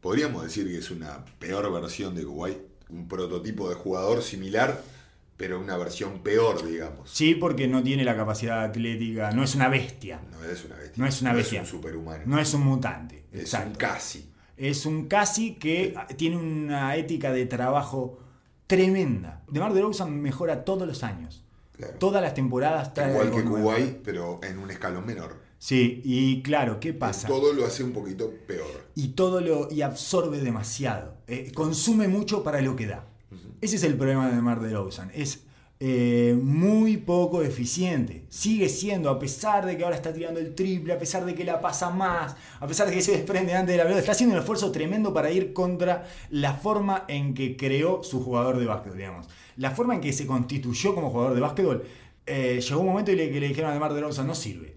Podríamos 0.00 0.44
decir 0.44 0.68
que 0.68 0.78
es 0.78 0.90
una 0.92 1.24
peor 1.40 1.72
versión 1.72 2.14
de 2.14 2.24
Kuwait. 2.24 2.58
Un 2.88 3.08
prototipo 3.08 3.68
de 3.68 3.74
jugador 3.74 4.22
similar, 4.22 4.80
pero 5.36 5.60
una 5.60 5.76
versión 5.76 6.20
peor, 6.22 6.66
digamos. 6.66 7.10
sí, 7.10 7.34
porque 7.34 7.68
no 7.68 7.82
tiene 7.82 8.04
la 8.04 8.16
capacidad 8.16 8.62
atlética, 8.64 9.30
no 9.32 9.42
es 9.42 9.54
una 9.54 9.68
bestia, 9.68 10.20
No 10.30 10.44
es 10.44 10.64
una 10.64 10.76
bestia. 10.76 10.92
No 10.96 11.06
es 11.06 11.20
una 11.22 11.32
bestia. 11.32 11.60
un 11.60 11.66
superhumano. 11.66 12.22
no 12.26 12.38
es 12.38 12.54
un 12.54 12.62
mutante. 12.62 13.24
es 13.32 13.40
Exacto. 13.42 13.68
un 13.70 13.74
casi. 13.76 14.30
Es 14.56 14.86
un 14.86 15.06
casi 15.08 15.54
que 15.56 15.94
tiene 16.16 16.36
una 16.38 16.96
ética 16.96 17.30
de 17.32 17.44
trabajo 17.46 18.18
tremenda. 18.66 19.42
DeMar 19.48 19.74
DeRozan 19.74 20.20
mejora 20.20 20.64
todos 20.64 20.86
los 20.88 21.02
años. 21.02 21.44
Claro. 21.76 21.92
Todas 21.98 22.22
las 22.22 22.32
temporadas 22.32 22.94
trae 22.94 23.10
Igual 23.12 23.30
que. 23.30 23.42
Kuwait, 23.44 23.96
pero 24.02 24.40
en 24.42 24.58
un 24.58 24.70
escalón 24.70 25.04
menor. 25.04 25.36
Sí, 25.58 26.00
y 26.04 26.42
claro, 26.42 26.80
¿qué 26.80 26.94
pasa? 26.94 27.28
Todo 27.28 27.52
lo 27.52 27.66
hace 27.66 27.82
un 27.84 27.92
poquito 27.92 28.30
peor. 28.46 28.86
Y 28.94 29.08
todo 29.08 29.40
lo 29.40 29.70
y 29.70 29.82
absorbe 29.82 30.38
demasiado. 30.38 31.16
Eh, 31.26 31.52
consume 31.54 32.08
mucho 32.08 32.42
para 32.42 32.60
lo 32.62 32.76
que 32.76 32.86
da. 32.86 33.06
Ese 33.60 33.76
es 33.76 33.82
el 33.82 33.96
problema 33.96 34.28
de 34.28 34.36
DeMar 34.36 34.60
DeRozan. 34.60 35.10
Es 35.14 35.46
eh, 35.78 36.38
muy 36.40 36.96
poco 36.96 37.42
eficiente. 37.42 38.24
Sigue 38.30 38.68
siendo, 38.68 39.10
a 39.10 39.18
pesar 39.18 39.66
de 39.66 39.76
que 39.76 39.84
ahora 39.84 39.96
está 39.96 40.12
tirando 40.12 40.40
el 40.40 40.54
triple, 40.54 40.94
a 40.94 40.98
pesar 40.98 41.24
de 41.26 41.34
que 41.34 41.44
la 41.44 41.60
pasa 41.60 41.90
más, 41.90 42.34
a 42.60 42.66
pesar 42.66 42.88
de 42.88 42.94
que 42.94 43.02
se 43.02 43.12
desprende 43.12 43.54
antes 43.54 43.72
de 43.72 43.78
la 43.78 43.82
pelota, 43.82 44.00
está 44.00 44.12
haciendo 44.12 44.34
un 44.34 44.40
esfuerzo 44.40 44.72
tremendo 44.72 45.12
para 45.12 45.30
ir 45.30 45.52
contra 45.52 46.06
la 46.30 46.54
forma 46.54 47.04
en 47.08 47.34
que 47.34 47.56
creó 47.56 48.02
su 48.02 48.22
jugador 48.24 48.58
de 48.58 48.66
básquetbol, 48.66 48.98
digamos. 48.98 49.28
La 49.56 49.70
forma 49.70 49.94
en 49.94 50.00
que 50.00 50.12
se 50.12 50.26
constituyó 50.26 50.94
como 50.94 51.10
jugador 51.10 51.34
de 51.34 51.40
básquetbol. 51.40 51.84
eh, 52.26 52.60
llegó 52.60 52.80
un 52.80 52.86
momento 52.86 53.12
y 53.12 53.16
le, 53.16 53.30
que 53.30 53.40
dijeron 53.40 53.70
a 53.70 53.74
DeMar 53.74 53.92
DeRozan, 53.94 54.26
no 54.26 54.34
sirve. 54.34 54.75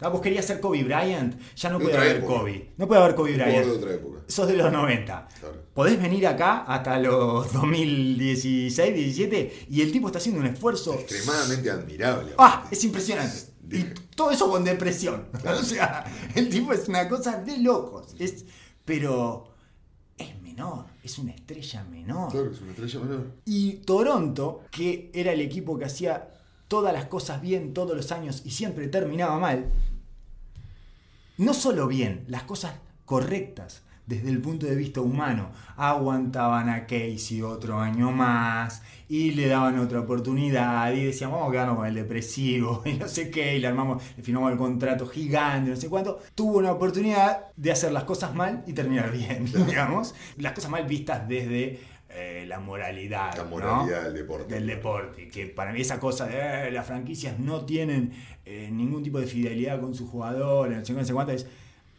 Ah, 0.00 0.08
Vos 0.08 0.20
querías 0.20 0.44
ser 0.44 0.60
Kobe 0.60 0.84
Bryant, 0.84 1.40
ya 1.56 1.70
no 1.70 1.78
De 1.78 1.84
puede 1.86 1.96
haber 1.96 2.16
época. 2.16 2.34
Kobe. 2.34 2.72
No 2.76 2.86
puede 2.86 3.00
haber 3.02 3.14
Kobe 3.14 3.32
Bryant. 3.32 3.64
de 3.66 3.70
otra 3.72 3.94
época. 3.94 4.20
Sos 4.28 4.46
de 4.46 4.54
los 4.56 4.70
90. 4.70 5.28
Claro. 5.40 5.62
Podés 5.72 6.00
venir 6.02 6.26
acá 6.26 6.64
hasta 6.64 6.98
los 6.98 7.50
2016, 7.52 8.94
17 8.94 9.66
y 9.70 9.80
el 9.80 9.92
tipo 9.92 10.08
está 10.08 10.18
haciendo 10.18 10.40
un 10.40 10.46
esfuerzo. 10.48 10.94
Extremadamente 10.94 11.70
admirable. 11.70 12.32
¡Ah! 12.38 12.66
Es 12.70 12.84
impresionante. 12.84 13.36
Y 13.70 13.82
todo 14.14 14.30
eso 14.30 14.50
con 14.50 14.64
depresión. 14.64 15.28
O 15.44 15.62
sea, 15.62 16.04
el 16.34 16.48
tipo 16.48 16.72
es 16.72 16.88
una 16.88 17.08
cosa 17.08 17.38
de 17.38 17.58
locos. 17.58 18.14
Es, 18.18 18.44
pero 18.84 19.48
es 20.18 20.40
menor, 20.42 20.86
es 21.02 21.18
una 21.18 21.32
estrella 21.32 21.84
menor. 21.84 22.30
Claro, 22.30 22.50
es 22.52 22.60
una 22.60 22.70
estrella 22.72 23.00
menor. 23.00 23.26
Y 23.46 23.72
Toronto, 23.78 24.60
que 24.70 25.10
era 25.14 25.32
el 25.32 25.40
equipo 25.40 25.78
que 25.78 25.86
hacía 25.86 26.28
todas 26.68 26.92
las 26.92 27.06
cosas 27.06 27.40
bien 27.40 27.74
todos 27.74 27.96
los 27.96 28.12
años 28.12 28.42
y 28.44 28.50
siempre 28.50 28.88
terminaba 28.88 29.38
mal, 29.38 29.66
no 31.38 31.54
solo 31.54 31.86
bien, 31.86 32.24
las 32.28 32.44
cosas 32.44 32.74
correctas 33.04 33.82
desde 34.06 34.30
el 34.30 34.40
punto 34.40 34.66
de 34.66 34.76
vista 34.76 35.00
humano. 35.00 35.50
Aguantaban 35.76 36.68
a 36.68 36.86
Casey 36.86 37.42
otro 37.42 37.78
año 37.80 38.12
más 38.12 38.82
y 39.08 39.32
le 39.32 39.48
daban 39.48 39.78
otra 39.78 40.00
oportunidad 40.00 40.92
y 40.92 41.04
decían, 41.04 41.32
vamos 41.32 41.48
a 41.48 41.52
quedarnos 41.52 41.76
con 41.76 41.86
el 41.86 41.94
depresivo 41.94 42.82
y 42.86 42.94
no 42.94 43.08
sé 43.08 43.30
qué, 43.30 43.56
y 43.56 43.60
le 43.60 43.66
armamos, 43.66 44.02
le 44.16 44.22
firmamos 44.22 44.52
el 44.52 44.58
contrato 44.58 45.06
gigante, 45.06 45.70
no 45.70 45.76
sé 45.76 45.88
cuánto. 45.88 46.20
Tuvo 46.34 46.58
una 46.58 46.72
oportunidad 46.72 47.46
de 47.56 47.72
hacer 47.72 47.92
las 47.92 48.04
cosas 48.04 48.34
mal 48.34 48.64
y 48.66 48.72
terminar 48.72 49.12
bien, 49.16 49.44
digamos. 49.66 50.14
Las 50.38 50.52
cosas 50.52 50.70
mal 50.70 50.86
vistas 50.86 51.28
desde 51.28 51.80
eh, 52.16 52.44
la 52.46 52.58
moralidad. 52.58 53.36
La 53.36 53.44
¿no? 53.44 53.86
del 54.04 54.14
deporte. 54.14 54.54
Del 54.54 54.66
deporte, 54.66 55.28
que 55.28 55.46
para 55.46 55.72
mí 55.72 55.80
esa 55.82 56.00
cosa 56.00 56.26
de 56.26 56.68
eh, 56.68 56.70
las 56.72 56.86
franquicias 56.86 57.38
no 57.38 57.64
tienen 57.66 58.12
eh, 58.44 58.68
ningún 58.72 59.02
tipo 59.02 59.20
de 59.20 59.26
fidelidad 59.26 59.80
con 59.80 59.94
sus 59.94 60.08
jugadores, 60.08 60.78
no 60.78 60.84
sé 60.84 60.92
no 60.94 61.04
sé 61.04 61.12
cuánto, 61.12 61.32
es 61.32 61.46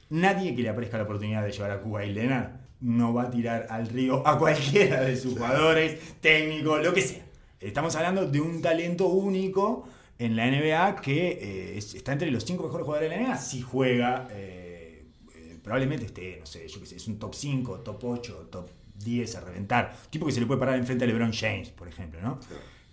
nadie 0.10 0.56
que 0.56 0.62
le 0.62 0.70
aparezca 0.70 0.98
la 0.98 1.04
oportunidad 1.04 1.44
de 1.44 1.52
llevar 1.52 1.72
a 1.72 1.80
Cuba 1.82 2.04
y 2.06 2.14
Leonard 2.14 2.50
no 2.82 3.14
va 3.14 3.24
a 3.24 3.30
tirar 3.30 3.68
al 3.70 3.88
río 3.88 4.26
a 4.28 4.38
cualquiera 4.38 5.02
de 5.02 5.16
sus 5.16 5.34
jugadores, 5.34 6.00
técnicos, 6.22 6.84
lo 6.84 6.94
que 6.94 7.02
sea. 7.02 7.24
Estamos 7.60 7.96
hablando 7.96 8.26
de 8.28 8.40
un 8.40 8.62
talento 8.62 9.08
único 9.08 9.88
en 10.20 10.36
la 10.36 10.46
NBA 10.48 10.96
que 11.02 11.28
eh, 11.42 11.78
es- 11.78 11.96
está 11.96 12.14
entre 12.14 12.30
los 12.32 12.44
cinco 12.44 12.64
mejores 12.64 12.86
jugadores 12.86 13.10
de 13.10 13.18
la 13.18 13.22
NBA 13.24 13.38
si 13.38 13.62
juega. 13.62 14.28
eh, 14.32 15.06
eh, 15.36 15.58
probablemente 15.64 16.06
esté, 16.06 16.38
no 16.40 16.46
sé, 16.46 16.68
yo 16.68 16.80
qué 16.80 16.86
sé, 16.86 16.96
es 16.98 17.08
un 17.08 17.18
top 17.20 17.34
5, 17.34 17.80
top 17.80 18.04
8, 18.04 18.48
top 18.52 18.70
10 18.98 19.36
a 19.36 19.42
reventar. 19.42 19.96
Tipo 20.10 20.26
que 20.26 20.32
se 20.32 20.40
le 20.40 20.46
puede 20.46 20.60
parar 20.60 20.78
enfrente 20.78 21.04
a 21.06 21.08
LeBron 21.08 21.32
James, 21.34 21.70
por 21.70 21.88
ejemplo, 21.88 22.20
¿no? 22.22 22.40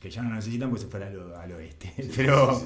Que 0.01 0.11
ya 0.11 0.23
no 0.23 0.29
lo 0.31 0.35
necesitan 0.37 0.69
porque 0.71 0.85
se 0.85 0.91
fuera 0.91 1.07
al, 1.07 1.35
al 1.35 1.53
oeste. 1.53 1.93
Pero, 2.17 2.63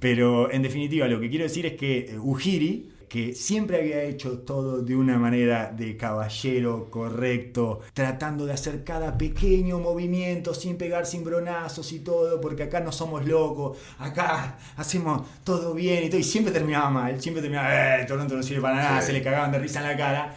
pero 0.00 0.50
en 0.50 0.62
definitiva, 0.62 1.06
lo 1.06 1.20
que 1.20 1.28
quiero 1.30 1.44
decir 1.44 1.64
es 1.66 1.74
que 1.74 1.98
eh, 2.14 2.18
Ujiri, 2.18 2.90
que 3.08 3.34
siempre 3.34 3.76
había 3.78 4.02
hecho 4.04 4.38
todo 4.40 4.82
de 4.82 4.94
una 4.96 5.18
manera 5.18 5.72
de 5.72 5.96
caballero 5.96 6.88
correcto, 6.90 7.80
tratando 7.92 8.46
de 8.46 8.52
hacer 8.52 8.82
cada 8.84 9.18
pequeño 9.18 9.78
movimiento 9.80 10.54
sin 10.54 10.76
pegar 10.78 11.06
cimbronazos 11.06 11.92
y 11.92 12.00
todo, 12.00 12.40
porque 12.40 12.62
acá 12.64 12.78
no 12.80 12.92
somos 12.92 13.26
locos, 13.26 13.78
acá 13.98 14.58
hacemos 14.76 15.26
todo 15.44 15.74
bien 15.74 16.04
y 16.04 16.08
todo, 16.08 16.20
y 16.20 16.24
siempre 16.24 16.52
terminaba 16.52 16.88
mal, 16.88 17.20
siempre 17.20 17.42
terminaba, 17.42 18.00
eh, 18.00 18.04
Toronto 18.06 18.36
no 18.36 18.42
sirve 18.44 18.62
para 18.62 18.76
nada, 18.76 19.00
Sí. 19.00 19.08
se 19.08 19.12
le 19.12 19.22
cagaban 19.22 19.50
de 19.52 19.58
risa 19.58 19.80
en 19.80 19.86
la 19.88 19.96
cara. 19.96 20.36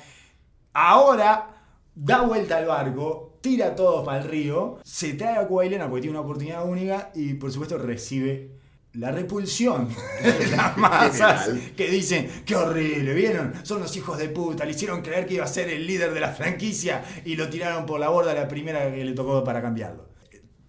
Ahora 0.74 1.53
da 1.96 2.22
vuelta 2.22 2.58
al 2.58 2.66
barco, 2.66 3.38
tira 3.42 3.68
a 3.68 3.76
todos 3.76 4.06
para 4.06 4.20
el 4.20 4.28
río, 4.28 4.80
se 4.84 5.14
trae 5.14 5.38
a 5.38 5.48
Kawhi 5.48 5.70
Leonard 5.70 5.90
porque 5.90 6.02
tiene 6.02 6.18
una 6.18 6.26
oportunidad 6.26 6.68
única 6.68 7.12
y 7.14 7.34
por 7.36 7.52
supuesto 7.52 7.78
recibe 7.78 8.52
la 8.94 9.12
repulsión 9.12 9.90
de 10.22 10.48
las 10.56 10.78
masas 10.78 11.50
que 11.76 11.90
dicen, 11.90 12.30
qué 12.46 12.56
horrible, 12.56 13.14
¿vieron? 13.14 13.54
Son 13.64 13.80
los 13.80 13.96
hijos 13.98 14.18
de 14.18 14.30
puta, 14.30 14.66
le 14.66 14.72
hicieron 14.72 15.02
creer 15.02 15.26
que 15.26 15.36
iba 15.36 15.44
a 15.44 15.48
ser 15.48 15.70
el 15.70 15.88
líder 15.88 16.14
de 16.14 16.20
la 16.20 16.32
franquicia 16.32 17.04
y 17.26 17.36
lo 17.36 17.50
tiraron 17.50 17.86
por 17.86 18.00
la 18.00 18.10
borda 18.10 18.34
la 18.34 18.48
primera 18.48 18.94
que 18.94 19.04
le 19.04 19.14
tocó 19.14 19.44
para 19.44 19.62
cambiarlo. 19.62 20.14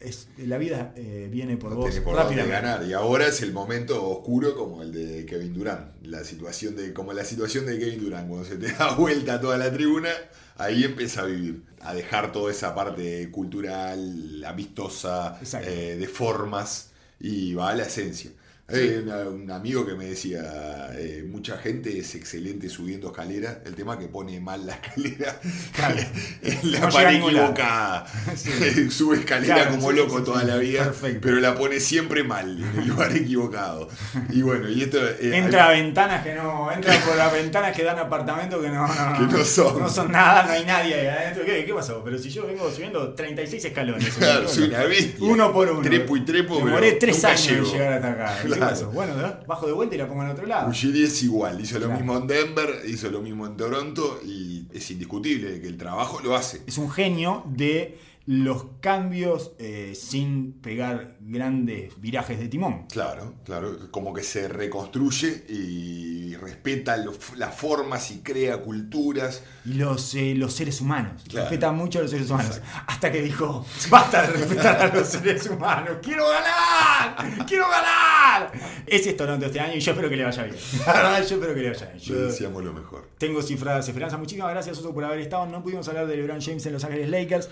Es, 0.00 0.28
la 0.36 0.58
vida 0.58 0.92
eh, 0.96 1.28
viene 1.30 1.56
por 1.56 1.70
No 1.70 1.76
vos 1.76 1.94
por 2.00 2.14
rápidamente. 2.16 2.50
ganar. 2.52 2.84
Y 2.86 2.92
ahora 2.92 3.26
es 3.26 3.40
el 3.40 3.52
momento 3.52 4.06
oscuro 4.06 4.54
como 4.54 4.82
el 4.82 4.92
de 4.92 5.24
Kevin 5.24 5.54
Durant. 5.54 6.04
La 6.04 6.24
situación 6.24 6.76
de, 6.76 6.92
como 6.92 7.12
la 7.12 7.24
situación 7.24 7.64
de 7.64 7.78
Kevin 7.78 8.00
Durant. 8.04 8.28
Cuando 8.28 8.46
se 8.46 8.56
te 8.56 8.70
da 8.72 8.94
vuelta 8.96 9.40
toda 9.40 9.56
la 9.56 9.72
tribuna, 9.72 10.10
ahí 10.56 10.84
empieza 10.84 11.22
a 11.22 11.24
vivir. 11.26 11.62
A 11.80 11.94
dejar 11.94 12.32
toda 12.32 12.50
esa 12.50 12.74
parte 12.74 13.30
cultural, 13.30 14.44
amistosa, 14.44 15.38
eh, 15.62 15.96
de 15.98 16.06
formas, 16.08 16.90
y 17.20 17.54
va 17.54 17.70
a 17.70 17.74
la 17.74 17.84
esencia. 17.84 18.30
Un 18.66 19.50
amigo 19.50 19.84
que 19.84 19.92
me 19.94 20.06
decía, 20.06 20.90
eh, 20.94 21.22
mucha 21.28 21.58
gente 21.58 21.98
es 21.98 22.14
excelente 22.14 22.70
subiendo 22.70 23.08
escaleras, 23.08 23.58
el 23.66 23.74
tema 23.74 23.98
que 23.98 24.06
pone 24.08 24.40
mal 24.40 24.64
la 24.64 24.72
escalera 24.82 25.38
Claro. 25.76 25.96
en 26.42 26.72
la 26.72 26.80
No 26.80 26.88
pared 26.88 27.16
equivocada. 27.18 28.06
Sube 28.90 29.16
escalera 29.18 29.54
Claro, 29.56 29.70
como 29.72 29.90
sí, 29.90 29.96
loco 29.98 30.22
toda 30.22 30.44
la 30.44 30.56
vida, 30.56 30.84
Perfecto. 30.84 31.18
pero 31.22 31.40
la 31.40 31.54
pone 31.54 31.78
siempre 31.78 32.24
mal, 32.24 32.58
en 32.64 32.78
el 32.80 32.88
lugar 32.88 33.14
equivocado. 33.14 33.90
Y 34.30 34.40
bueno, 34.40 34.66
y 34.70 34.82
esto... 34.82 34.98
eh, 35.08 35.36
Entra 35.36 35.66
a 35.66 35.68
hay- 35.68 35.82
ventanas 35.82 36.24
que 36.24 36.34
no, 36.34 36.72
entra 36.72 36.94
por 37.04 37.16
las 37.16 37.32
ventanas 37.34 37.76
que 37.76 37.84
dan 37.84 37.98
apartamentos 37.98 38.62
que 38.62 38.70
no, 38.70 38.86
no, 38.88 39.28
Que 39.36 39.44
son. 39.44 39.78
no 39.78 39.90
son 39.90 40.10
nada, 40.10 40.42
no 40.44 40.52
hay 40.52 40.64
nadie 40.64 40.94
ahí 40.94 41.06
adentro. 41.06 41.44
¿Qué, 41.44 41.66
qué 41.66 41.74
pasó? 41.74 42.02
Pero 42.02 42.16
si 42.18 42.30
yo 42.30 42.46
vengo 42.46 42.70
subiendo 42.72 43.12
36 43.12 43.62
escalones. 43.62 44.08
Claro, 44.14 44.48
soy 44.48 44.68
una 44.68 44.84
bestia. 44.84 45.28
Uno 45.28 45.52
por 45.52 45.68
uno. 45.70 45.82
Trepo 45.82 46.16
y 46.16 46.24
trepo, 46.24 46.56
Demoré 46.56 46.86
pero 46.92 46.98
tres 47.00 47.22
años 47.26 47.46
en 47.48 47.64
llegar 47.64 47.92
hasta 47.92 48.10
acá. 48.12 48.53
¿Qué 48.54 48.60
Claro. 48.60 48.90
Bueno, 48.92 49.14
¿no? 49.16 49.46
bajo 49.46 49.66
de 49.66 49.72
vuelta 49.72 49.94
y 49.94 49.98
la 49.98 50.06
pongo 50.08 50.22
en 50.22 50.30
otro 50.30 50.46
lado. 50.46 50.70
Ujiri 50.70 51.04
es 51.04 51.22
igual, 51.22 51.60
hizo 51.60 51.78
lo 51.78 51.86
Claro. 51.86 52.00
mismo 52.00 52.16
en 52.18 52.26
Denver, 52.26 52.82
hizo 52.86 53.10
lo 53.10 53.20
mismo 53.20 53.46
en 53.46 53.56
Toronto 53.56 54.20
y 54.24 54.66
es 54.72 54.90
indiscutible 54.90 55.60
que 55.60 55.66
el 55.68 55.76
trabajo 55.76 56.20
lo 56.22 56.34
hace. 56.34 56.62
Es 56.66 56.78
un 56.78 56.90
genio 56.90 57.42
de 57.46 57.98
los 58.26 58.64
cambios 58.80 59.52
eh, 59.58 59.92
sin 59.94 60.54
pegar 60.54 61.16
grandes 61.20 62.00
virajes 62.00 62.38
de 62.38 62.48
timón. 62.48 62.86
Claro, 62.86 63.34
claro, 63.44 63.90
como 63.90 64.14
que 64.14 64.22
se 64.22 64.48
reconstruye 64.48 65.44
y 65.48 66.34
respeta 66.36 66.96
las 66.96 67.54
formas 67.54 68.10
y 68.10 68.20
crea 68.22 68.58
culturas. 68.62 69.44
Y 69.66 69.74
los, 69.74 70.14
eh, 70.14 70.34
los 70.36 70.54
seres 70.54 70.80
humanos. 70.80 71.22
Claro. 71.28 71.48
Respeta 71.48 71.72
mucho 71.72 71.98
a 71.98 72.02
los 72.02 72.10
seres 72.10 72.30
humanos. 72.30 72.60
Hasta 72.86 73.12
que 73.12 73.20
dijo, 73.22 73.64
basta 73.90 74.22
de 74.22 74.28
respetar 74.28 74.80
a 74.80 74.94
los 74.94 75.06
seres 75.06 75.46
humanos. 75.48 75.98
¡Quiero 76.02 76.24
ganar! 76.28 77.46
¡Quiero 77.46 77.68
ganar! 77.68 78.52
Ese 78.86 79.10
es 79.10 79.16
Toronto 79.16 79.46
este 79.46 79.60
año 79.60 79.74
y 79.76 79.80
yo 79.80 79.92
espero 79.92 80.08
que 80.08 80.16
le 80.16 80.24
vaya 80.24 80.42
bien. 80.44 80.56
La 80.86 80.92
verdad, 80.94 81.18
yo 81.28 81.34
espero 81.36 81.54
que 81.54 81.60
le 81.60 81.70
vaya 81.70 81.86
bien. 81.86 81.98
Yo 81.98 82.14
Yo 82.14 82.26
decíamos 82.26 82.64
lo 82.64 82.72
mejor. 82.72 83.08
tengo 83.18 83.42
cifradas 83.42 83.86
esperanzas. 83.86 84.18
Muchísimas 84.18 84.50
gracias, 84.50 84.78
Oso, 84.78 84.92
por 84.94 85.04
haber 85.04 85.20
estado. 85.20 85.46
No 85.46 85.62
pudimos 85.62 85.86
hablar 85.88 86.06
de 86.06 86.16
LeBron 86.16 86.40
James 86.40 86.64
en 86.66 86.72
Los 86.72 86.84
Ángeles 86.84 87.08
Lakers. 87.10 87.48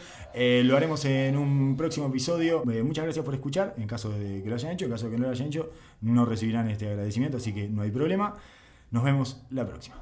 Eh, 0.62 0.64
lo 0.64 0.76
haremos 0.76 1.04
en 1.04 1.36
un 1.36 1.76
próximo 1.76 2.06
episodio. 2.06 2.62
Eh, 2.70 2.84
muchas 2.84 3.04
gracias 3.04 3.24
por 3.24 3.34
escuchar. 3.34 3.74
En 3.78 3.88
caso 3.88 4.10
de 4.10 4.42
que 4.42 4.48
lo 4.48 4.54
hayan 4.54 4.70
hecho, 4.70 4.84
en 4.84 4.92
caso 4.92 5.06
de 5.06 5.12
que 5.12 5.18
no 5.18 5.24
lo 5.24 5.30
hayan 5.30 5.48
hecho, 5.48 5.70
no 6.02 6.24
recibirán 6.24 6.70
este 6.70 6.88
agradecimiento, 6.88 7.38
así 7.38 7.52
que 7.52 7.68
no 7.68 7.82
hay 7.82 7.90
problema. 7.90 8.34
Nos 8.92 9.02
vemos 9.02 9.42
la 9.50 9.66
próxima. 9.66 9.96